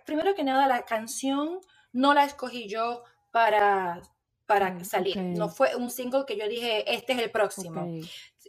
primero 0.05 0.35
que 0.35 0.43
nada, 0.43 0.67
la 0.67 0.85
canción 0.85 1.59
no 1.91 2.13
la 2.13 2.25
escogí 2.25 2.67
yo 2.67 3.03
para, 3.31 3.99
para 4.45 4.69
mm, 4.71 4.85
salir. 4.85 5.17
No 5.17 5.49
fue 5.49 5.75
un 5.75 5.89
single 5.89 6.25
que 6.27 6.37
yo 6.37 6.47
dije, 6.47 6.93
este 6.93 7.13
es 7.13 7.19
el 7.19 7.31
próximo. 7.31 7.87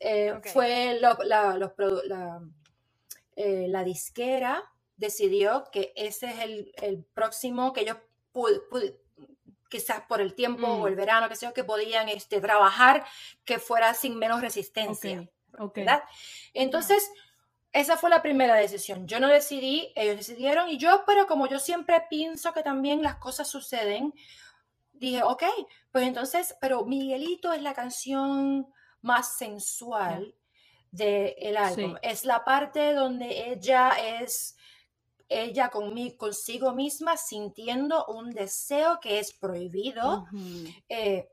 Eh, 0.02 0.38
fue 0.52 0.98
la, 1.00 1.16
eh, 3.36 3.66
la, 3.68 3.82
disquera 3.82 4.62
decidió 4.98 5.64
que 5.72 5.94
ese 5.96 6.26
es 6.26 6.40
el, 6.40 6.72
el 6.82 7.02
próximo 7.02 7.72
que 7.72 7.86
yo 7.86 7.94
pude 8.30 9.03
quizás 9.68 10.02
por 10.02 10.20
el 10.20 10.34
tiempo 10.34 10.66
o 10.66 10.86
el 10.86 10.94
mm. 10.94 10.96
verano, 10.96 11.28
que 11.28 11.36
sé 11.36 11.52
que 11.52 11.64
podían 11.64 12.08
este, 12.08 12.40
trabajar 12.40 13.04
que 13.44 13.58
fuera 13.58 13.94
sin 13.94 14.18
menos 14.18 14.40
resistencia. 14.40 15.28
¿verdad? 15.74 16.02
Entonces, 16.52 17.10
esa 17.72 17.96
fue 17.96 18.10
la 18.10 18.22
primera 18.22 18.54
decisión. 18.54 19.06
Yo 19.06 19.20
no 19.20 19.28
decidí, 19.28 19.92
ellos 19.96 20.16
decidieron 20.16 20.68
y 20.68 20.78
yo, 20.78 21.04
pero 21.06 21.26
como 21.26 21.46
yo 21.48 21.58
siempre 21.58 22.04
pienso 22.08 22.52
que 22.52 22.62
también 22.62 23.02
las 23.02 23.16
cosas 23.16 23.48
suceden, 23.48 24.14
dije, 24.92 25.22
ok, 25.22 25.42
pues 25.90 26.06
entonces, 26.06 26.56
pero 26.60 26.84
Miguelito 26.84 27.52
es 27.52 27.62
la 27.62 27.74
canción 27.74 28.68
más 29.00 29.36
sensual 29.36 30.34
del 30.90 31.56
álbum. 31.56 31.96
Es 32.02 32.24
la 32.24 32.44
parte 32.44 32.94
donde 32.94 33.50
ella 33.50 33.90
es 34.20 34.56
ella 35.28 35.70
consigo 35.70 36.72
misma 36.72 37.16
sintiendo 37.16 38.06
un 38.06 38.30
deseo 38.30 39.00
que 39.00 39.18
es 39.18 39.32
prohibido. 39.32 40.26
Eh, 40.88 41.28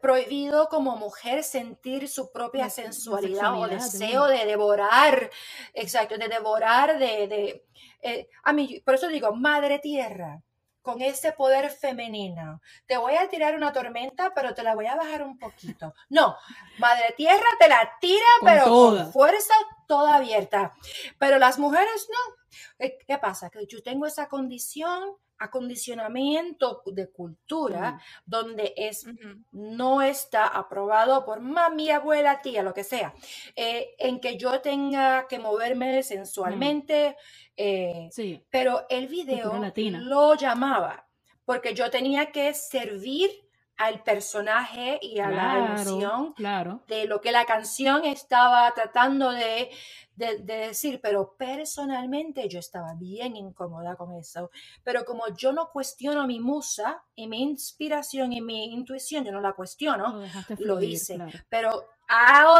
prohibido 0.00 0.68
como 0.68 0.96
mujer 0.96 1.42
sentir 1.42 2.08
su 2.08 2.30
propia 2.30 2.68
sensualidad 2.68 3.58
o 3.58 3.66
deseo 3.66 4.26
de 4.26 4.44
devorar, 4.44 5.30
exacto, 5.72 6.18
de 6.18 6.28
devorar, 6.28 6.98
de, 6.98 7.64
eh, 8.02 8.28
a 8.42 8.52
mí, 8.52 8.82
por 8.84 8.96
eso 8.96 9.08
digo, 9.08 9.34
madre 9.34 9.78
tierra, 9.78 10.42
con 10.82 11.00
ese 11.00 11.32
poder 11.32 11.70
femenino. 11.70 12.60
Te 12.86 12.96
voy 12.96 13.14
a 13.14 13.28
tirar 13.28 13.54
una 13.54 13.72
tormenta, 13.72 14.32
pero 14.34 14.52
te 14.52 14.62
la 14.62 14.74
voy 14.74 14.86
a 14.86 14.96
bajar 14.96 15.22
un 15.22 15.38
poquito. 15.38 15.94
No, 16.10 16.36
Madre 16.78 17.14
Tierra 17.16 17.46
te 17.58 17.68
la 17.68 17.88
tira, 18.00 18.26
pero 18.42 18.64
con 18.64 19.12
fuerza 19.12 19.54
toda 19.92 20.16
abierta. 20.16 20.72
Pero 21.18 21.38
las 21.38 21.58
mujeres 21.58 22.08
no. 22.10 22.88
¿Qué 23.06 23.18
pasa? 23.18 23.50
Que 23.50 23.66
yo 23.66 23.82
tengo 23.82 24.06
esa 24.06 24.26
condición 24.26 25.18
acondicionamiento 25.38 26.82
de 26.86 27.10
cultura 27.10 28.00
donde 28.24 28.72
es, 28.76 29.04
no 29.50 30.00
está 30.00 30.46
aprobado 30.46 31.24
por 31.24 31.40
mami, 31.40 31.90
abuela, 31.90 32.40
tía, 32.40 32.62
lo 32.62 32.72
que 32.72 32.84
sea, 32.84 33.12
eh, 33.56 33.94
en 33.98 34.20
que 34.20 34.38
yo 34.38 34.60
tenga 34.60 35.26
que 35.26 35.40
moverme 35.40 35.98
mm. 35.98 36.02
sensualmente, 36.04 37.16
eh, 37.56 38.08
pero 38.50 38.86
el 38.88 39.08
video 39.08 39.60
lo 39.98 40.34
llamaba 40.36 41.08
porque 41.44 41.74
yo 41.74 41.90
tenía 41.90 42.30
que 42.30 42.54
servir 42.54 43.30
al 43.82 44.02
personaje 44.02 44.98
y 45.02 45.18
a 45.18 45.28
la 45.28 45.58
emoción 45.58 46.34
de 46.86 47.06
lo 47.06 47.20
que 47.20 47.32
la 47.32 47.44
canción 47.44 48.04
estaba 48.04 48.72
tratando 48.74 49.32
de, 49.32 49.70
decir, 50.14 51.00
pero 51.02 51.34
personalmente 51.36 52.48
yo 52.48 52.60
estaba 52.60 52.94
bien 52.94 53.34
incómoda 53.34 53.96
con 53.96 54.14
eso. 54.14 54.50
Pero 54.84 55.04
como 55.04 55.24
yo 55.36 55.52
no 55.52 55.70
cuestiono 55.70 56.28
mi 56.28 56.38
musa 56.38 57.02
y 57.16 57.26
mi 57.26 57.42
inspiración 57.42 58.32
y 58.32 58.40
mi 58.40 58.72
intuición, 58.72 59.24
yo 59.24 59.32
no 59.32 59.40
la 59.40 59.54
cuestiono, 59.54 60.22
lo, 60.58 60.80
hice. 60.80 61.18
Pero 61.48 61.88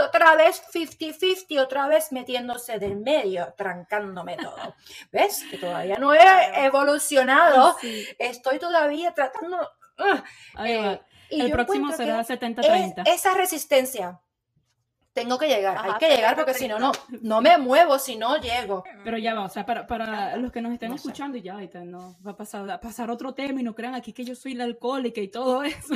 otra 0.05 0.35
vez 0.35 0.61
50-50, 0.73 1.61
otra 1.61 1.87
vez 1.87 2.11
metiéndose 2.11 2.81
del 2.81 2.97
medio, 2.97 3.55
trancándome 3.57 4.37
todo. 4.39 4.75
¿Ves? 5.13 5.45
Que 5.49 5.59
todavía 5.59 5.99
no 5.99 6.15
he 6.15 6.65
evolucionado. 6.65 7.77
Estoy 8.19 8.59
todavía 8.59 9.13
tratando... 9.15 9.59
Uh, 9.99 10.99
el 11.41 11.51
próximo 11.51 11.93
será 11.93 12.25
70-30. 12.25 13.03
Esa 13.07 13.35
resistencia. 13.35 14.21
Tengo 15.13 15.39
que 15.39 15.47
llegar, 15.47 15.77
hay 15.79 15.99
que 15.99 16.09
llegar 16.09 16.35
porque 16.37 16.55
si 16.55 16.67
no, 16.67 16.79
no, 16.79 16.91
no 17.21 17.43
me 17.43 17.59
muevo, 17.59 17.99
si 17.99 18.17
no 18.17 18.41
llego. 18.41 18.83
Pero 19.05 19.19
ya 19.19 19.35
va, 19.35 19.45
o 19.45 19.49
sea, 19.51 19.67
para, 19.67 19.87
para 19.87 20.39
los 20.39 20.51
que 20.51 20.63
nos 20.63 20.73
estén 20.73 20.91
escuchando 20.95 21.37
y 21.37 21.43
ya, 21.43 21.55
no 21.85 22.17
va 22.27 22.31
a 22.31 22.37
pasar, 22.37 22.71
a 22.71 22.81
pasar 22.81 23.11
otro 23.11 23.35
tema 23.35 23.61
y 23.61 23.63
no 23.63 23.75
crean 23.75 23.95
aquí 23.95 24.15
que 24.15 24.25
yo 24.25 24.35
soy 24.35 24.55
la 24.55 24.65
alcohólica 24.65 25.21
y 25.21 25.29
todo 25.29 25.63
eso. 25.65 25.95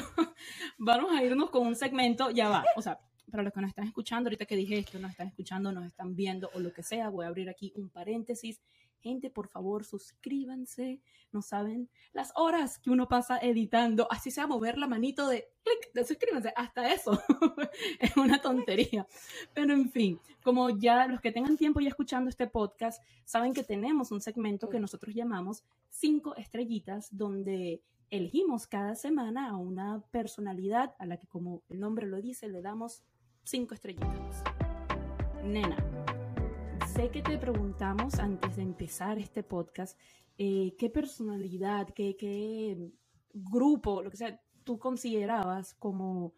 Vamos 0.76 1.12
a 1.16 1.22
irnos 1.22 1.48
con 1.48 1.66
un 1.66 1.76
segmento, 1.76 2.30
ya 2.30 2.50
va, 2.50 2.64
o 2.76 2.82
sea, 2.82 3.00
para 3.30 3.42
los 3.42 3.54
que 3.54 3.60
nos 3.62 3.68
están 3.68 3.86
escuchando, 3.86 4.28
ahorita 4.28 4.44
que 4.44 4.54
dije 4.54 4.78
esto, 4.78 4.98
nos 4.98 5.12
están 5.12 5.28
escuchando, 5.28 5.72
nos 5.72 5.86
están 5.86 6.14
viendo 6.14 6.50
o 6.52 6.60
lo 6.60 6.72
que 6.74 6.82
sea, 6.82 7.08
voy 7.08 7.24
a 7.24 7.28
abrir 7.28 7.48
aquí 7.48 7.72
un 7.74 7.88
paréntesis 7.88 8.60
Gente, 9.06 9.30
por 9.30 9.46
favor, 9.46 9.84
suscríbanse. 9.84 11.00
No 11.30 11.40
saben 11.40 11.88
las 12.12 12.32
horas 12.34 12.80
que 12.80 12.90
uno 12.90 13.06
pasa 13.06 13.38
editando. 13.38 14.08
Así 14.10 14.32
sea 14.32 14.48
mover 14.48 14.78
la 14.78 14.88
manito 14.88 15.28
de 15.28 15.48
clic, 15.62 15.92
de 15.94 16.04
suscríbanse. 16.04 16.52
Hasta 16.56 16.92
eso 16.92 17.12
es 18.00 18.16
una 18.16 18.40
tontería. 18.40 19.06
Pero 19.54 19.74
en 19.74 19.92
fin, 19.92 20.18
como 20.42 20.70
ya 20.70 21.06
los 21.06 21.20
que 21.20 21.30
tengan 21.30 21.56
tiempo 21.56 21.78
ya 21.78 21.88
escuchando 21.88 22.28
este 22.28 22.48
podcast, 22.48 23.00
saben 23.24 23.54
que 23.54 23.62
tenemos 23.62 24.10
un 24.10 24.20
segmento 24.20 24.68
que 24.68 24.80
nosotros 24.80 25.14
llamamos 25.14 25.62
cinco 25.88 26.34
estrellitas, 26.34 27.16
donde 27.16 27.84
elegimos 28.10 28.66
cada 28.66 28.96
semana 28.96 29.50
a 29.50 29.56
una 29.56 30.02
personalidad 30.10 30.96
a 30.98 31.06
la 31.06 31.16
que, 31.16 31.28
como 31.28 31.62
el 31.68 31.78
nombre 31.78 32.08
lo 32.08 32.20
dice, 32.20 32.48
le 32.48 32.60
damos 32.60 33.04
cinco 33.44 33.72
estrellitas. 33.72 34.42
Nena, 35.44 35.76
sé 36.96 37.10
que 37.10 37.20
te 37.20 37.36
preguntamos 37.36 38.14
antes 38.14 38.56
de 38.56 38.62
empezar 38.62 39.18
este 39.18 39.42
podcast, 39.42 39.98
eh, 40.38 40.74
¿qué 40.78 40.88
personalidad, 40.88 41.88
qué, 41.94 42.90
grupo, 43.34 44.02
lo 44.02 44.10
que 44.10 44.16
sea, 44.16 44.40
tú 44.64 44.78
considerabas 44.78 45.74
como 45.74 46.32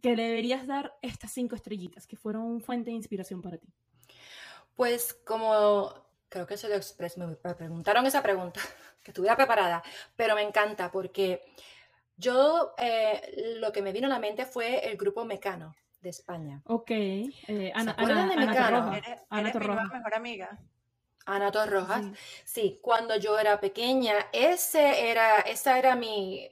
que 0.00 0.14
deberías 0.14 0.68
dar 0.68 0.96
estas 1.02 1.32
cinco 1.32 1.56
estrellitas, 1.56 2.06
que 2.06 2.16
fueron 2.16 2.60
fuente 2.60 2.90
de 2.90 2.96
inspiración 2.96 3.42
para 3.42 3.58
ti? 3.58 3.74
Pues 4.76 5.14
como 5.14 5.92
creo 6.28 6.46
que 6.46 6.56
se 6.56 6.68
lo 6.68 6.76
expresé, 6.76 7.18
me 7.18 7.34
preguntaron 7.34 8.06
esa 8.06 8.22
pregunta, 8.22 8.60
que 9.02 9.10
estuviera 9.10 9.34
preparada, 9.34 9.82
pero 10.14 10.36
me 10.36 10.42
encanta 10.42 10.92
porque 10.92 11.42
yo 12.16 12.72
eh, 12.78 13.56
lo 13.58 13.72
que 13.72 13.82
me 13.82 13.92
vino 13.92 14.06
a 14.06 14.10
la 14.10 14.20
mente 14.20 14.46
fue 14.46 14.88
el 14.88 14.96
grupo 14.96 15.24
Mecano 15.24 15.74
de 16.00 16.10
España. 16.10 16.62
Ok. 16.64 16.90
Eh, 16.90 17.72
Ana, 17.74 17.94
Ana, 17.98 18.26
de 18.26 18.32
Ana 18.32 19.02
Ana 19.30 19.52
mi 19.52 19.92
mejor 19.92 20.14
amiga. 20.14 20.58
Ana 21.26 21.52
Torrojas. 21.52 22.06
Sí. 22.44 22.78
cuando 22.80 23.16
yo 23.16 23.38
era 23.38 23.60
pequeña, 23.60 24.14
ese 24.32 25.10
era, 25.10 25.40
esa 25.40 25.78
era 25.78 25.94
mi... 25.94 26.50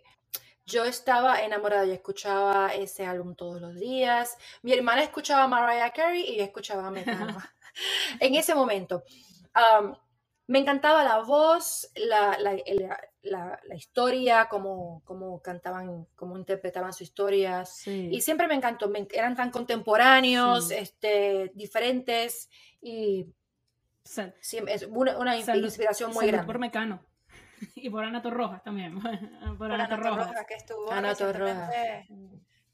Yo 0.66 0.84
estaba 0.84 1.42
enamorada, 1.42 1.86
yo 1.86 1.92
escuchaba 1.92 2.74
ese 2.74 3.07
álbum 3.07 3.36
todos 3.36 3.61
los 3.61 3.76
días. 3.76 4.36
Mi 4.62 4.72
hermana 4.72 5.03
escuchaba 5.03 5.47
Mariah 5.47 5.92
Carey 5.92 6.22
y 6.28 6.36
yo 6.38 6.44
escuchaba 6.44 6.90
Mecano. 6.90 7.38
en 8.20 8.34
ese 8.34 8.55
momento. 8.55 9.05
Me 10.49 10.61
encantaba 10.61 11.03
la 11.03 11.18
voz, 11.20 11.90
la, 11.97 12.38
la, 12.38 12.57
la, 13.22 13.74
historia, 13.74 14.47
cómo, 14.49 15.03
cómo, 15.05 15.42
cantaban, 15.42 16.07
cómo 16.14 16.38
interpretaban 16.38 16.92
sus 16.92 17.03
historias. 17.03 17.86
Y 17.86 18.20
siempre 18.20 18.47
me 18.47 18.55
encantó, 18.55 18.90
eran 19.12 19.34
tan 19.34 19.51
contemporáneos, 19.51 20.70
este, 20.70 21.51
diferentes 21.55 22.49
y 22.80 23.26
es 24.05 24.86
una, 24.88 25.18
una 25.18 25.36
inspiración 25.36 26.12
muy 26.12 26.28
grande. 26.28 26.47
por 26.47 26.59
Mecano. 26.59 27.01
Y 27.74 27.88
por 27.88 28.05
Ana 28.05 28.20
Rojas 28.20 28.62
también. 28.62 29.01
por, 29.59 29.72
Ana, 29.72 29.97
Rojas. 29.97 30.44
que 30.47 30.55
estuvo 30.55 30.90
recientemente, 30.90 32.07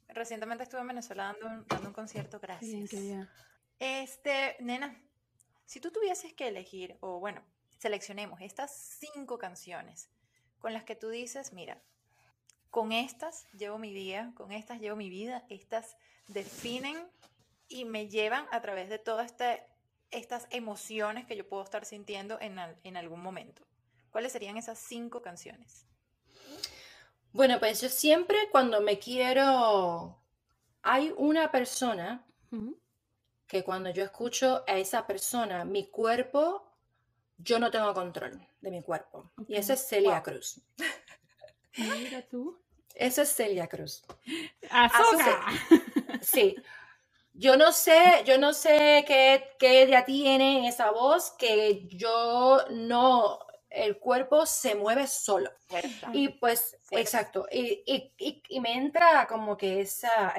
recientemente 0.08 0.64
estuvo 0.64 0.80
en 0.80 0.88
Venezuela 0.88 1.32
dando 1.40 1.46
un, 1.46 1.86
un 1.86 1.92
concierto, 1.92 2.40
gracias. 2.40 2.90
Este, 3.78 4.56
nena, 4.58 5.00
si 5.64 5.80
tú 5.80 5.92
tuvieses 5.92 6.34
que 6.34 6.48
elegir, 6.48 6.96
o 7.00 7.20
bueno, 7.20 7.42
seleccionemos 7.82 8.40
estas 8.40 8.70
cinco 9.00 9.38
canciones 9.38 10.08
con 10.60 10.72
las 10.72 10.84
que 10.84 10.94
tú 10.94 11.08
dices, 11.08 11.52
mira, 11.52 11.82
con 12.70 12.92
estas 12.92 13.48
llevo 13.58 13.76
mi 13.76 13.92
día, 13.92 14.30
con 14.36 14.52
estas 14.52 14.78
llevo 14.78 14.94
mi 14.94 15.10
vida, 15.10 15.44
estas 15.48 15.96
definen 16.28 16.96
y 17.66 17.84
me 17.84 18.08
llevan 18.08 18.46
a 18.52 18.60
través 18.60 18.88
de 18.88 19.00
todas 19.00 19.26
este, 19.26 19.64
estas 20.12 20.46
emociones 20.50 21.26
que 21.26 21.36
yo 21.36 21.48
puedo 21.48 21.64
estar 21.64 21.84
sintiendo 21.84 22.40
en, 22.40 22.56
en 22.84 22.96
algún 22.96 23.20
momento. 23.20 23.64
¿Cuáles 24.12 24.30
serían 24.30 24.56
esas 24.56 24.78
cinco 24.78 25.20
canciones? 25.20 25.84
Bueno, 27.32 27.58
pues 27.58 27.80
yo 27.80 27.88
siempre 27.88 28.38
cuando 28.52 28.80
me 28.80 29.00
quiero... 29.00 30.22
Hay 30.82 31.12
una 31.16 31.50
persona 31.50 32.24
que 33.48 33.64
cuando 33.64 33.90
yo 33.90 34.04
escucho 34.04 34.62
a 34.68 34.78
esa 34.78 35.04
persona, 35.06 35.64
mi 35.64 35.88
cuerpo, 35.88 36.71
yo 37.42 37.58
no 37.58 37.70
tengo 37.70 37.92
control 37.94 38.40
de 38.60 38.70
mi 38.70 38.82
cuerpo. 38.82 39.30
Y 39.48 39.56
esa 39.56 39.74
es 39.74 39.86
Celia 39.86 40.22
Cruz. 40.22 40.60
Mira 41.76 42.22
tú. 42.22 42.58
Esa 42.94 43.22
es 43.22 43.34
Celia 43.34 43.66
Cruz. 43.68 44.04
Azúcar. 44.70 45.40
Sí. 46.20 46.56
Yo 47.34 47.56
no 47.56 47.72
sé, 47.72 48.22
yo 48.26 48.36
no 48.38 48.52
sé 48.52 49.04
qué, 49.06 49.54
qué 49.58 49.82
ella 49.82 50.04
tiene 50.04 50.68
esa 50.68 50.90
voz 50.90 51.30
que 51.38 51.88
yo 51.88 52.60
no, 52.70 53.38
el 53.70 53.98
cuerpo 53.98 54.44
se 54.46 54.74
mueve 54.74 55.06
solo. 55.06 55.50
Y 56.12 56.28
pues, 56.28 56.78
exacto. 56.90 57.46
Y, 57.50 57.82
y, 57.86 58.42
y, 58.48 58.60
me 58.60 58.74
entra 58.74 59.26
como 59.26 59.56
que 59.56 59.80
esa, 59.80 60.34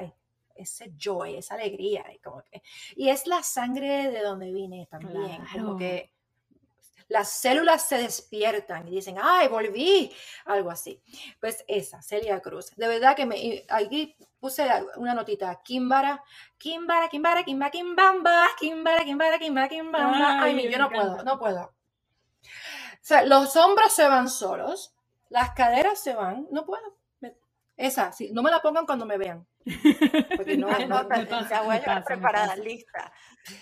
ese 0.54 0.92
joy, 0.96 1.36
esa 1.36 1.54
alegría, 1.54 2.04
y, 2.14 2.18
como 2.18 2.42
que, 2.44 2.62
y 2.96 3.08
es 3.08 3.26
la 3.26 3.42
sangre 3.42 4.10
de 4.10 4.20
donde 4.20 4.52
vine 4.52 4.86
también, 4.90 5.44
como 5.52 5.76
que 5.76 6.13
las 7.08 7.30
células 7.30 7.86
se 7.86 7.98
despiertan 7.98 8.88
y 8.88 8.92
dicen, 8.92 9.16
ay, 9.20 9.48
volví, 9.48 10.12
algo 10.46 10.70
así. 10.70 11.02
Pues 11.40 11.64
esa, 11.68 12.02
Celia 12.02 12.40
Cruz. 12.40 12.70
De 12.76 12.88
verdad 12.88 13.14
que 13.16 13.26
me, 13.26 13.64
aquí 13.68 14.16
puse 14.40 14.66
una 14.96 15.14
notita, 15.14 15.60
Kimbara, 15.62 16.22
Kimbara, 16.58 17.08
Kimbara, 17.08 17.44
Kimbara, 17.44 17.70
Kimbamba, 17.70 18.46
Kimbara, 18.58 19.04
Kimbara, 19.04 19.38
Kimbara, 19.38 19.68
Kimbamba. 19.68 20.42
Ay, 20.42 20.58
ay 20.58 20.70
yo 20.70 20.78
no 20.78 20.90
puedo, 20.90 21.22
no 21.22 21.38
puedo. 21.38 21.62
O 21.62 23.06
sea, 23.06 23.24
los 23.24 23.54
hombros 23.56 23.92
se 23.92 24.08
van 24.08 24.28
solos, 24.28 24.94
las 25.28 25.50
caderas 25.54 25.98
se 25.98 26.14
van, 26.14 26.46
no 26.50 26.64
puedo. 26.64 26.96
Esa, 27.76 28.12
sí, 28.12 28.30
no 28.32 28.42
me 28.42 28.50
la 28.50 28.62
pongan 28.62 28.86
cuando 28.86 29.04
me 29.04 29.18
vean. 29.18 29.46
Porque 30.36 30.56
no, 30.56 30.68
no, 30.88 31.02
no, 31.02 31.02
no 31.02 32.04
preparada, 32.04 32.56
lista. 32.56 33.12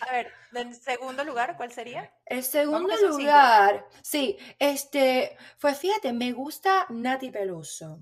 A 0.00 0.12
ver, 0.12 0.32
en 0.54 0.74
segundo 0.74 1.24
lugar, 1.24 1.56
¿cuál 1.56 1.72
sería? 1.72 2.12
El 2.26 2.42
segundo 2.42 2.94
lugar, 2.96 3.86
sí, 4.02 4.36
este, 4.58 5.36
pues 5.60 5.78
fíjate, 5.78 6.12
me 6.12 6.32
gusta 6.32 6.86
Nati 6.90 7.30
Peluso. 7.30 8.00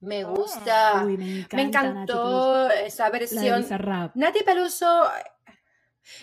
Me 0.00 0.24
oh. 0.24 0.34
gusta, 0.34 1.02
me, 1.04 1.46
encantó 1.62 2.68
esa 2.70 3.08
versión. 3.08 3.64
Nati 4.14 4.42
Peluso, 4.44 5.04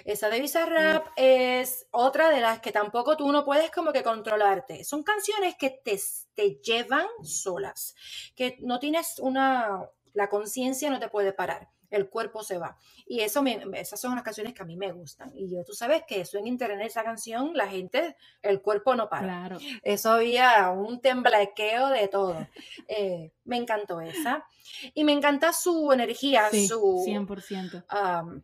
esa 0.06 0.30
de 0.30 0.42
Bizarrap 0.42 1.08
es 1.16 1.88
otra 1.92 2.30
de 2.30 2.42
las 2.42 2.60
que 2.60 2.72
tampoco 2.72 3.18
tú 3.18 3.32
no 3.32 3.44
puedes 3.46 3.72
como 3.72 3.92
que 3.92 4.04
controlarte. 4.04 4.84
Son 4.84 5.04
canciones 5.04 5.56
que 5.56 5.70
te, 5.70 6.00
te 6.34 6.56
llevan 6.56 7.08
solas, 7.24 7.96
que 8.36 8.58
no 8.62 8.80
tienes 8.80 9.20
una, 9.20 9.90
la 10.14 10.30
conciencia 10.30 10.90
no 10.90 11.00
te 11.00 11.10
puede 11.10 11.34
parar, 11.34 11.70
el 11.90 12.10
cuerpo 12.10 12.44
se 12.44 12.58
va. 12.58 12.78
Y 13.06 13.20
eso 13.20 13.44
me, 13.44 13.62
esas 13.76 14.00
son 14.00 14.14
unas 14.14 14.24
canciones 14.24 14.54
que 14.54 14.64
a 14.64 14.66
mí 14.66 14.78
me 14.78 14.92
gustan. 14.92 15.32
Y 15.36 15.50
yo, 15.50 15.64
tú 15.64 15.74
sabes 15.74 16.04
que 16.08 16.22
eso 16.22 16.38
en 16.38 16.48
internet, 16.48 16.88
esa 16.88 17.04
canción, 17.04 17.52
la 17.54 17.68
gente, 17.68 18.16
el 18.42 18.62
cuerpo 18.62 18.96
no 18.96 19.10
para. 19.10 19.24
Claro. 19.24 19.58
Eso 19.84 20.12
había 20.12 20.70
un 20.70 21.02
temblequeo 21.02 21.90
de 21.90 22.08
todo. 22.08 22.48
Eh, 22.88 23.32
me 23.46 23.56
encantó 23.56 24.02
esa. 24.02 24.46
Y 24.94 25.06
me 25.06 25.14
encanta 25.14 25.54
su 25.54 25.92
energía, 25.94 26.50
su... 26.50 27.04
100% 27.08 28.42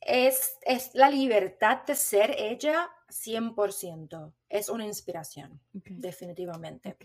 es, 0.00 0.58
es 0.62 0.94
la 0.94 1.10
libertad 1.10 1.82
de 1.86 1.94
ser 1.94 2.34
ella 2.38 2.90
100%. 3.08 4.32
Es 4.48 4.68
una 4.68 4.84
inspiración, 4.84 5.60
definitivamente. 5.72 6.96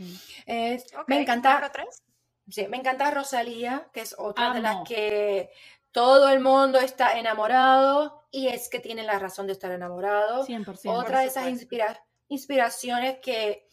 me 1.07 1.21
encanta. 1.21 1.71
Sí, 2.49 2.67
me 2.67 2.77
encanta 2.77 3.09
Rosalía, 3.09 3.89
que 3.93 4.01
es 4.01 4.15
otra 4.17 4.53
de 4.53 4.59
las 4.59 4.85
que 4.87 5.49
todo 5.91 6.29
el 6.29 6.41
mundo 6.41 6.79
está 6.79 7.17
enamorado 7.17 8.27
y 8.31 8.47
es 8.47 8.67
que 8.67 8.79
tiene 8.79 9.03
la 9.03 9.17
razón 9.17 9.47
de 9.47 9.53
estar 9.53 9.71
enamorado. 9.71 10.45
100%, 10.45 10.89
otra 10.89 11.21
de 11.21 11.27
esas 11.27 11.47
inspiraciones 12.27 13.19
que, 13.21 13.67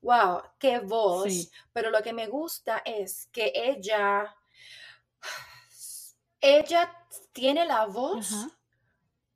wow, 0.00 0.40
qué 0.58 0.78
voz. 0.78 1.50
Pero 1.72 1.90
lo 1.90 2.02
que 2.02 2.14
me 2.14 2.28
gusta 2.28 2.80
es 2.84 3.26
que 3.26 3.52
ella, 3.54 4.34
ella 6.40 6.96
tiene 7.32 7.66
la 7.66 7.84
voz 7.86 8.30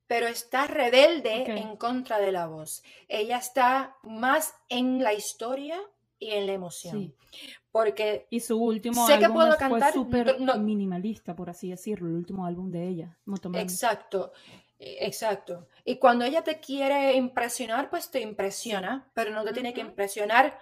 pero 0.09 0.26
está 0.26 0.66
rebelde 0.66 1.44
en 1.46 1.76
contra 1.76 2.18
de 2.18 2.32
la 2.32 2.46
voz. 2.46 2.82
Ella 3.06 3.36
está 3.36 3.96
más 4.02 4.54
en 4.68 5.04
la 5.04 5.12
historia 5.12 5.78
y 6.18 6.30
en 6.30 6.46
la 6.46 6.54
emoción. 6.54 7.14
Porque 7.70 8.26
y 8.30 8.40
su 8.40 8.61
último 8.61 9.06
sé 9.06 9.12
álbum 9.12 9.26
que 9.28 9.32
puedo 9.34 9.56
cantar, 9.56 9.92
fue 9.92 10.02
súper 10.02 10.40
minimalista, 10.59 11.36
por 11.36 11.50
así 11.50 11.68
decirlo, 11.70 12.09
el 12.09 12.14
último 12.14 12.46
álbum 12.46 12.70
de 12.70 12.88
ella. 12.88 13.18
Exacto, 13.61 14.32
e, 14.78 15.06
exacto. 15.06 15.68
Y 15.84 15.96
cuando 15.96 16.24
ella 16.24 16.42
te 16.42 16.59
quiere 16.59 17.14
impresionar, 17.14 17.90
pues 17.90 18.11
te 18.11 18.20
impresiona, 18.20 19.11
pero 19.12 19.30
no 19.30 19.44
te 19.44 19.52
tiene 19.52 19.74
que 19.74 19.82
impresionar 19.82 20.59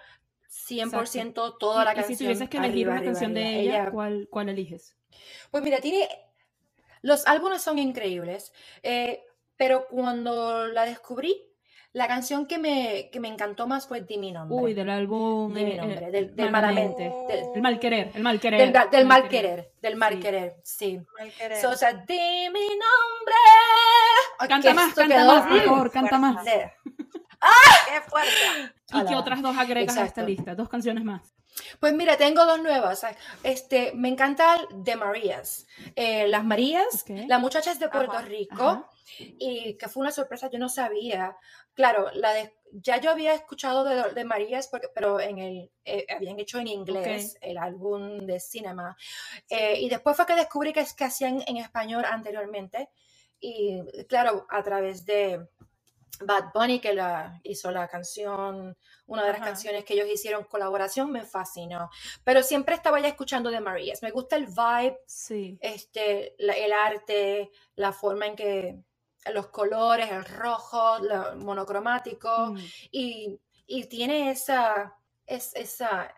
100% 0.49 1.57
toda 1.57 1.85
la 1.85 1.93
canción. 1.93 2.13
Y 2.13 2.17
si 2.17 2.23
tuvieses 2.25 2.49
que 2.49 2.57
elegir 2.57 2.89
una 2.89 3.01
canción 3.01 3.33
de 3.33 3.61
ella, 3.61 3.89
¿cuál, 3.91 4.27
¿cuál 4.29 4.49
eliges? 4.49 4.93
Pues 5.49 5.63
mira, 5.63 5.79
tiene... 5.79 6.09
Los 7.01 7.25
álbumes 7.27 7.61
son 7.61 7.79
increíbles. 7.79 8.51
Eh, 8.83 9.23
pero 9.57 9.87
cuando 9.89 10.67
la 10.67 10.85
descubrí, 10.85 11.43
la 11.93 12.07
canción 12.07 12.45
que 12.45 12.59
me, 12.59 13.09
que 13.11 13.19
me 13.19 13.27
encantó 13.27 13.65
más 13.65 13.87
fue 13.87 14.01
Di 14.01 14.17
mi 14.17 14.31
nombre. 14.31 14.55
Uy, 14.55 14.73
del 14.73 14.89
álbum. 14.89 15.53
Di 15.53 15.63
mi 15.63 15.71
eh, 15.71 15.77
nombre, 15.77 16.11
del, 16.11 16.35
del 16.35 16.51
malamente. 16.51 17.11
el 17.55 17.61
mal 17.61 17.79
querer, 17.79 18.11
el 18.13 18.21
mal 18.21 18.39
querer. 18.39 18.59
Del, 18.59 18.89
del 18.91 19.05
mal, 19.05 19.27
querer, 19.27 19.71
del 19.81 19.95
mal 19.95 20.19
querer, 20.19 20.57
sí. 20.63 20.99
Mal 21.17 21.31
querer. 21.31 21.65
o 21.65 21.75
sea, 21.75 21.93
di 21.93 22.49
mi 22.53 22.67
nombre. 22.67 24.47
Canta 24.47 24.73
más, 24.73 24.93
canta 24.93 25.25
más, 25.25 25.47
por 25.47 25.61
favor, 25.61 25.91
canta 25.91 26.19
más. 26.19 26.45
¡Ah! 27.41 27.49
¡Qué 27.87 28.01
fuerte! 28.09 28.73
¿Y 28.93 29.05
qué 29.05 29.15
otras 29.15 29.41
dos 29.41 29.57
agregas 29.57 29.97
a 29.97 30.05
esta 30.05 30.23
lista? 30.23 30.55
Dos 30.55 30.69
canciones 30.69 31.03
más. 31.03 31.36
Pues 31.79 31.93
mira, 31.93 32.17
tengo 32.17 32.45
dos 32.45 32.61
nuevas. 32.61 33.05
Este, 33.43 33.91
me 33.93 34.09
encanta 34.09 34.57
de 34.71 34.95
Marías. 34.95 35.67
Eh, 35.95 36.27
las 36.27 36.43
Marías, 36.43 37.05
la 37.27 37.39
muchacha 37.39 37.71
es 37.71 37.79
de 37.79 37.89
Puerto 37.89 38.19
Rico 38.19 38.89
y 39.19 39.77
que 39.77 39.87
fue 39.87 40.01
una 40.01 40.11
sorpresa, 40.11 40.49
yo 40.49 40.59
no 40.59 40.69
sabía. 40.69 41.37
Claro, 41.73 42.09
la 42.13 42.33
de, 42.33 42.55
ya 42.71 42.99
yo 42.99 43.11
había 43.11 43.33
escuchado 43.33 43.83
de, 43.83 44.13
de 44.13 44.23
Marías, 44.23 44.67
porque, 44.67 44.87
pero 44.93 45.19
en 45.19 45.39
el, 45.39 45.71
eh, 45.85 46.05
habían 46.15 46.39
hecho 46.39 46.59
en 46.59 46.67
inglés 46.67 47.37
el 47.41 47.57
álbum 47.57 48.25
de 48.25 48.39
cinema. 48.39 48.97
Eh, 49.49 49.79
y 49.79 49.89
después 49.89 50.15
fue 50.15 50.25
que 50.25 50.35
descubrí 50.35 50.73
que 50.73 50.81
es 50.81 50.93
que 50.93 51.05
hacían 51.05 51.43
en 51.47 51.57
español 51.57 52.05
anteriormente. 52.05 52.89
Y 53.39 53.79
claro, 54.07 54.47
a 54.49 54.63
través 54.63 55.05
de 55.05 55.47
Bad 56.21 56.51
Bunny, 56.53 56.79
que 56.79 56.93
la, 56.93 57.39
hizo 57.43 57.71
la 57.71 57.87
canción, 57.87 58.75
una 59.05 59.25
de 59.25 59.31
las 59.33 59.41
canciones 59.41 59.85
que 59.85 59.93
ellos 59.93 60.07
hicieron 60.11 60.45
colaboración, 60.45 61.11
me 61.11 61.23
fascinó. 61.23 61.89
Pero 62.23 62.41
siempre 62.43 62.75
estaba 62.75 62.99
ya 62.99 63.07
escuchando 63.07 63.51
de 63.51 63.59
Marías. 63.59 64.01
Me 64.01 64.11
gusta 64.11 64.35
el 64.35 64.47
vibe, 64.47 64.99
sí. 65.05 65.57
este, 65.61 66.35
el 66.37 66.73
arte, 66.73 67.51
la 67.75 67.91
forma 67.91 68.27
en 68.27 68.35
que 68.35 68.79
los 69.33 69.47
colores, 69.47 70.11
el 70.11 70.25
rojo, 70.25 70.99
lo 70.99 71.35
monocromático, 71.35 72.47
mm. 72.47 72.57
y, 72.91 73.39
y, 73.65 73.83
tiene 73.85 74.31
esa, 74.31 74.95
es, 75.25 75.53
esa 75.55 76.13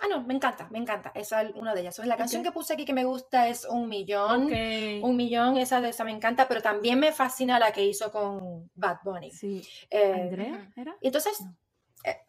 Ah, 0.00 0.06
no, 0.08 0.22
me 0.22 0.34
encanta, 0.34 0.68
me 0.70 0.78
encanta. 0.78 1.10
Esa 1.14 1.42
es 1.42 1.54
una 1.54 1.74
de 1.74 1.80
ellas. 1.80 1.98
La 2.00 2.16
canción 2.16 2.42
que 2.42 2.52
puse 2.52 2.74
aquí 2.74 2.84
que 2.84 2.92
me 2.92 3.04
gusta 3.04 3.48
es 3.48 3.64
Un 3.64 3.88
Millón. 3.88 4.50
Un 5.02 5.16
Millón, 5.16 5.56
esa 5.56 5.80
de 5.80 5.90
esa 5.90 6.04
me 6.04 6.12
encanta, 6.12 6.46
pero 6.48 6.62
también 6.62 6.98
me 6.98 7.12
fascina 7.12 7.58
la 7.58 7.72
que 7.72 7.84
hizo 7.84 8.10
con 8.10 8.70
Bad 8.74 8.98
Bunny. 9.02 9.30
Sí. 9.30 9.66
Eh, 9.90 10.12
¿Andrea 10.22 10.72
era? 10.76 10.96
Entonces... 11.00 11.40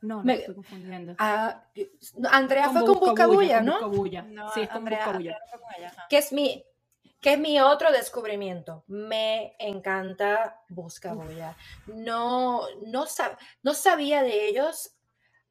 No. 0.01 0.17
no, 0.17 0.23
me, 0.23 0.33
estoy 0.33 0.55
confundiendo. 0.55 1.15
Ah, 1.19 1.63
Andrea 2.31 2.69
fue 2.69 2.85
con 2.85 2.99
Buscabulla, 2.99 3.61
¿no? 3.61 3.79
¿no? 3.79 4.51
Sí, 4.51 4.61
es 4.61 4.69
con 4.69 4.83
Buscabulla. 4.83 5.39
Que 6.09 6.17
es 6.17 6.33
mi, 6.33 6.65
que 7.21 7.33
es 7.33 7.39
mi 7.39 7.59
otro 7.59 7.91
descubrimiento. 7.91 8.83
Me 8.87 9.55
encanta 9.59 10.63
Buscabulla. 10.69 11.55
No, 11.85 12.63
no, 12.85 13.05
no 13.61 13.73
sabía 13.73 14.23
de 14.23 14.47
ellos 14.47 14.98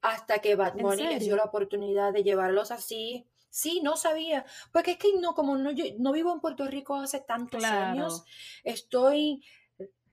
hasta 0.03 0.39
que 0.39 0.55
Bad 0.55 0.75
Bunny 0.75 1.05
les 1.05 1.25
dio 1.25 1.37
la 1.37 1.45
oportunidad 1.45 2.13
de 2.13 2.23
llevarlos 2.23 2.71
así. 2.71 3.27
Sí, 3.51 3.81
no 3.83 3.97
sabía, 3.97 4.45
porque 4.73 4.93
es 4.93 4.99
que 4.99 5.09
no, 5.21 5.35
como 5.35 5.57
no, 5.57 5.71
yo 5.71 5.85
no 5.99 6.13
vivo 6.13 6.33
en 6.33 6.41
Puerto 6.41 6.67
Rico 6.67 6.97
hace 6.97 7.21
tantos 7.21 7.65
años, 7.65 8.25
estoy, 8.63 9.43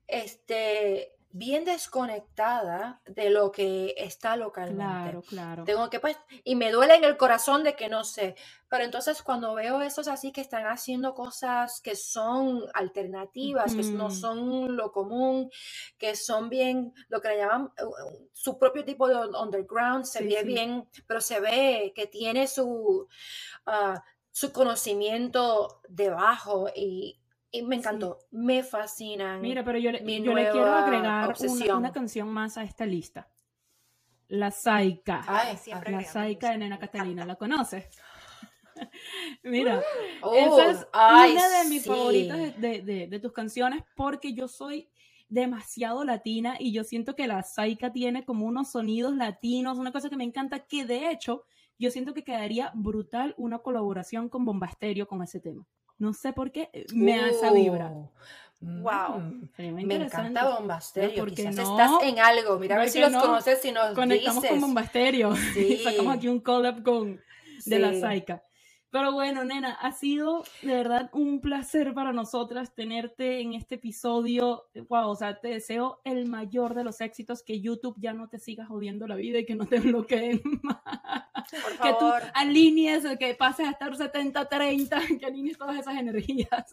este, 0.07 1.14
bien 1.37 1.65
desconectada 1.65 3.01
de 3.05 3.29
lo 3.29 3.51
que 3.51 3.93
está 3.97 4.37
localmente. 4.37 4.85
Claro, 4.85 5.21
claro. 5.21 5.63
Tengo 5.65 5.89
que, 5.89 5.99
pues, 5.99 6.17
y 6.45 6.55
me 6.55 6.71
duele 6.71 6.95
en 6.95 7.03
el 7.03 7.17
corazón 7.17 7.61
de 7.65 7.75
que 7.75 7.89
no 7.89 8.05
sé. 8.05 8.35
Pero 8.69 8.85
entonces 8.85 9.21
cuando 9.21 9.53
veo 9.53 9.81
esos 9.81 10.07
así 10.07 10.31
que 10.31 10.39
están 10.39 10.65
haciendo 10.65 11.13
cosas 11.13 11.81
que 11.81 11.97
son 11.97 12.63
alternativas, 12.73 13.75
que 13.75 13.83
no 13.83 14.11
son 14.11 14.77
lo 14.77 14.93
común, 14.93 15.51
que 15.97 16.15
son 16.15 16.47
bien, 16.47 16.93
lo 17.09 17.19
que 17.19 17.27
le 17.27 17.37
llaman 17.39 17.69
su 18.31 18.57
propio 18.57 18.85
tipo 18.85 19.09
de 19.09 19.15
underground, 19.37 20.05
se 20.05 20.23
ve 20.23 20.41
bien, 20.43 20.87
pero 21.05 21.19
se 21.19 21.41
ve 21.41 21.91
que 21.93 22.07
tiene 22.07 22.47
su, 22.47 23.09
ah, 23.65 24.01
su 24.31 24.53
conocimiento 24.53 25.81
debajo 25.89 26.69
y 26.73 27.19
y 27.55 27.61
me 27.61 27.77
encantó, 27.77 28.19
me 28.31 28.63
fascinan. 28.63 29.41
Mira, 29.41 29.63
pero 29.63 29.77
yo, 29.77 29.91
le, 29.91 29.99
yo 29.99 30.33
le 30.33 30.51
quiero 30.51 30.73
agregar 30.73 31.33
una, 31.77 31.91
canción 31.91 32.29
más 32.29 32.57
a 32.57 32.63
esta 32.63 32.85
lista. 32.85 33.29
La 34.27 34.51
Saika. 34.51 35.23
la 35.87 36.03
Saika 36.03 36.51
de 36.51 36.57
Nena 36.57 36.79
Catalina, 36.79 37.25
¿la 37.25 37.35
conoces? 37.35 37.87
Mira, 39.43 39.81
esa 40.33 40.71
es 40.71 40.87
una 40.93 41.59
de 41.59 41.69
mis 41.69 41.85
favoritas 41.85 42.59
de, 42.59 43.07
de, 43.09 43.19
tus 43.19 43.31
canciones 43.31 43.83
porque 43.95 44.33
yo 44.33 44.49
soy 44.49 44.89
demasiado 45.29 46.03
latina 46.03 46.57
y 46.59 46.73
yo 46.73 46.83
siento 46.83 47.15
que 47.15 47.27
la 47.27 47.41
Saika 47.43 47.93
tiene 47.93 48.25
como 48.25 48.45
unos 48.45 48.71
sonidos 48.71 49.15
latinos, 49.15 49.77
una 49.77 49.93
cosa 49.93 50.09
que 50.09 50.17
me 50.17 50.25
encanta, 50.25 50.59
que 50.59 50.85
de 50.85 51.09
hecho 51.09 51.45
yo 51.77 51.89
siento 51.89 52.13
que 52.13 52.23
quedaría 52.23 52.71
brutal 52.73 53.33
una 53.37 53.59
colaboración 53.59 54.27
con 54.27 54.43
Bombasterio 54.43 55.07
con 55.07 55.23
ese 55.23 55.39
tema. 55.39 55.65
No 55.97 56.13
sé 56.13 56.33
por 56.33 56.51
qué 56.51 56.69
eh, 56.73 56.85
me 56.93 57.17
da 57.17 57.29
esa 57.29 57.51
vibra. 57.51 57.91
Wow, 58.61 59.19
mm, 59.19 59.49
me 59.57 59.95
encanta 59.95 60.49
Bombasterio. 60.55 61.19
porque 61.19 61.35
Quizás 61.35 61.59
estás 61.59 61.91
en 62.03 62.19
algo. 62.19 62.57
Mira 62.57 62.75
a 62.75 62.79
ver 62.79 62.89
si 62.89 62.99
los 62.99 63.11
conoces 63.11 63.63
y 63.65 63.71
nos 63.71 63.93
Conectamos 63.93 64.45
con 64.45 64.61
Bombasterio. 64.61 65.35
Sí. 65.53 65.81
Sacamos 65.83 66.15
aquí 66.15 66.27
un 66.27 66.39
collab 66.39 66.83
con 66.83 67.21
de 67.65 67.79
la 67.79 67.99
Saika. 67.99 68.43
Pero 68.95 69.11
bueno, 69.11 69.43
nena, 69.43 69.73
ha 69.73 69.91
sido 69.91 70.45
de 70.61 70.73
verdad 70.73 71.09
un 71.11 71.41
placer 71.41 71.93
para 71.93 72.13
nosotras 72.13 72.73
tenerte 72.73 73.41
en 73.41 73.53
este 73.53 73.75
episodio. 73.75 74.69
Wow, 74.87 75.09
o 75.09 75.15
sea, 75.17 75.37
te 75.37 75.49
deseo 75.49 75.99
el 76.05 76.27
mayor 76.27 76.75
de 76.75 76.85
los 76.85 77.01
éxitos, 77.01 77.43
que 77.43 77.59
YouTube 77.59 77.97
ya 77.99 78.13
no 78.13 78.29
te 78.29 78.39
siga 78.39 78.65
jodiendo 78.65 79.05
la 79.05 79.15
vida 79.15 79.39
y 79.39 79.45
que 79.45 79.55
no 79.55 79.65
te 79.65 79.79
bloqueen 79.81 80.41
más. 80.63 80.77
Que 81.83 81.93
tú 81.99 82.09
alinees, 82.35 83.03
que 83.19 83.35
pases 83.35 83.67
a 83.67 83.71
estar 83.71 83.91
70-30, 83.91 85.19
que 85.19 85.25
alinees 85.25 85.57
todas 85.57 85.77
esas 85.77 85.97
energías. 85.97 86.71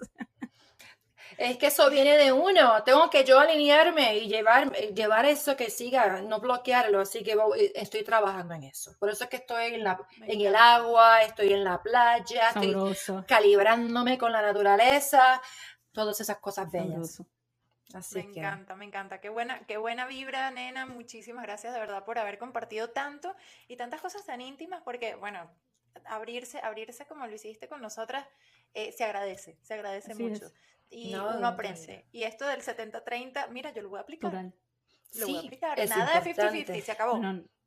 Es 1.37 1.59
que 1.59 1.67
eso 1.67 1.89
viene 1.91 2.17
de 2.17 2.33
uno. 2.33 2.83
Tengo 2.85 3.09
que 3.11 3.25
yo 3.25 3.39
alinearme 3.39 4.19
y 4.19 4.29
llevar, 4.29 4.73
llevar 4.73 5.25
eso 5.27 5.57
que 5.57 5.71
siga, 5.71 6.23
no 6.23 6.41
bloquearlo. 6.41 7.01
Así 7.01 7.23
que 7.23 7.33
eh, 7.33 7.73
estoy 7.75 8.03
trabajando 8.03 8.55
en 8.55 8.65
eso. 8.65 8.95
Por 8.99 9.11
eso 9.11 9.25
es 9.25 9.31
que 9.31 9.37
estoy 9.37 9.75
en, 9.75 9.85
la, 9.85 9.99
en 10.27 10.41
el 10.41 10.55
agua, 10.55 11.23
estoy 11.23 11.53
en 11.53 11.65
la 11.65 11.83
playa, 11.83 12.51
estoy 12.51 12.75
calibrándome 13.27 14.19
con 14.19 14.33
la 14.33 14.43
naturaleza, 14.43 15.41
todas 15.93 16.21
esas 16.21 16.39
cosas 16.39 16.71
bellas. 16.71 17.23
Así 17.95 18.15
me 18.15 18.39
encanta, 18.39 18.75
me 18.75 18.85
encanta. 18.87 19.21
Qué 19.21 19.29
buena, 19.29 19.67
qué 19.67 19.77
buena 19.77 20.07
vibra, 20.07 20.51
nena. 20.51 20.87
Muchísimas 20.87 21.45
gracias 21.45 21.75
de 21.75 21.81
verdad 21.81 22.05
por 22.05 22.19
haber 22.19 22.39
compartido 22.39 22.91
tanto 22.91 23.35
y 23.69 23.77
tantas 23.77 24.01
cosas 24.01 24.25
tan 24.25 24.41
íntimas, 24.41 24.81
porque, 24.83 25.15
bueno, 25.17 25.51
abrirse, 26.07 26.59
abrirse 26.61 27.07
como 27.07 27.27
lo 27.27 27.35
hiciste 27.35 27.69
con 27.69 27.83
nosotras, 27.83 28.27
eh, 28.73 28.93
se 28.93 29.05
agradece, 29.05 29.59
se 29.63 29.75
agradece 29.75 30.15
mucho 30.15 30.51
y 30.93 31.15
uno 31.15 31.47
aprende. 31.47 32.07
Y 32.13 32.23
esto 32.25 32.47
del 32.47 32.61
70-30, 32.61 33.49
mira, 33.51 33.73
yo 33.73 33.83
lo 33.83 33.89
voy 33.89 33.99
a 33.99 34.03
aplicar. 34.03 34.53
Lo 35.19 35.27
voy 35.27 35.37
a 35.37 35.41
aplicar. 35.41 35.89
Nada 35.89 36.21
de 36.21 36.35
50-50, 36.35 36.83
se 36.83 36.93
acabó. 36.93 37.19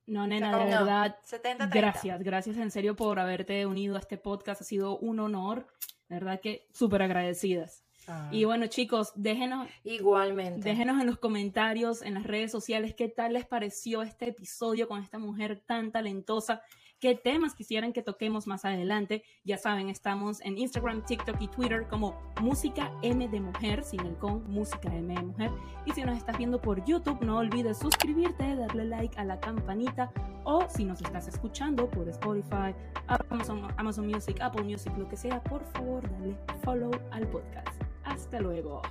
No, 0.07 0.27
nena, 0.27 0.57
de 0.59 0.65
verdad. 0.65 1.17
gracias, 1.71 2.21
gracias 2.21 2.57
en 2.57 2.69
serio 2.69 2.95
por 2.95 3.19
haberte 3.19 3.65
unido 3.65 3.95
a 3.95 3.99
este 3.99 4.17
podcast. 4.17 4.61
Ha 4.61 4.63
sido 4.63 4.99
un 4.99 5.19
honor. 5.19 5.67
De 6.07 6.15
verdad 6.15 6.39
que 6.39 6.67
súper 6.71 7.01
agradecidas. 7.01 7.83
Ah. 8.07 8.29
Y 8.31 8.43
bueno, 8.43 8.67
chicos, 8.67 9.11
déjenos. 9.15 9.67
Igualmente. 9.83 10.69
Déjenos 10.69 11.01
en 11.01 11.07
los 11.07 11.17
comentarios, 11.17 12.03
en 12.03 12.13
las 12.13 12.23
redes 12.23 12.51
sociales, 12.51 12.93
qué 12.93 13.09
tal 13.09 13.33
les 13.33 13.47
pareció 13.47 14.03
este 14.03 14.29
episodio 14.29 14.87
con 14.87 15.01
esta 15.01 15.17
mujer 15.17 15.63
tan 15.65 15.91
talentosa 15.91 16.61
qué 17.05 17.13
temas 17.13 17.53
quisieran 17.53 17.93
que 17.93 18.01
toquemos 18.01 18.47
más 18.47 18.65
adelante. 18.65 19.21
Ya 19.43 19.59
saben, 19.59 19.89
estamos 19.89 20.41
en 20.41 20.57
Instagram, 20.57 21.05
TikTok 21.05 21.39
y 21.39 21.47
Twitter 21.47 21.85
como 21.87 22.19
Música 22.41 22.91
M 23.03 23.27
de 23.27 23.39
Mujer, 23.39 23.83
sin 23.83 23.99
el 23.99 24.17
con 24.17 24.43
Música 24.49 24.91
M 24.91 25.13
de 25.13 25.21
Mujer. 25.21 25.51
Y 25.85 25.91
si 25.91 26.03
nos 26.03 26.17
estás 26.17 26.35
viendo 26.35 26.59
por 26.59 26.83
YouTube, 26.83 27.21
no 27.21 27.37
olvides 27.37 27.77
suscribirte, 27.77 28.55
darle 28.55 28.85
like 28.85 29.19
a 29.19 29.23
la 29.23 29.39
campanita 29.39 30.11
o 30.45 30.65
si 30.67 30.83
nos 30.83 30.99
estás 30.99 31.27
escuchando 31.27 31.87
por 31.87 32.09
Spotify, 32.09 32.73
Amazon, 33.29 33.67
Amazon 33.77 34.07
Music, 34.07 34.41
Apple 34.41 34.63
Music, 34.63 34.91
lo 34.97 35.07
que 35.07 35.15
sea, 35.15 35.43
por 35.43 35.63
favor, 35.73 36.09
dale 36.09 36.35
follow 36.63 36.89
al 37.11 37.27
podcast. 37.27 37.79
Hasta 38.03 38.39
luego. 38.39 38.81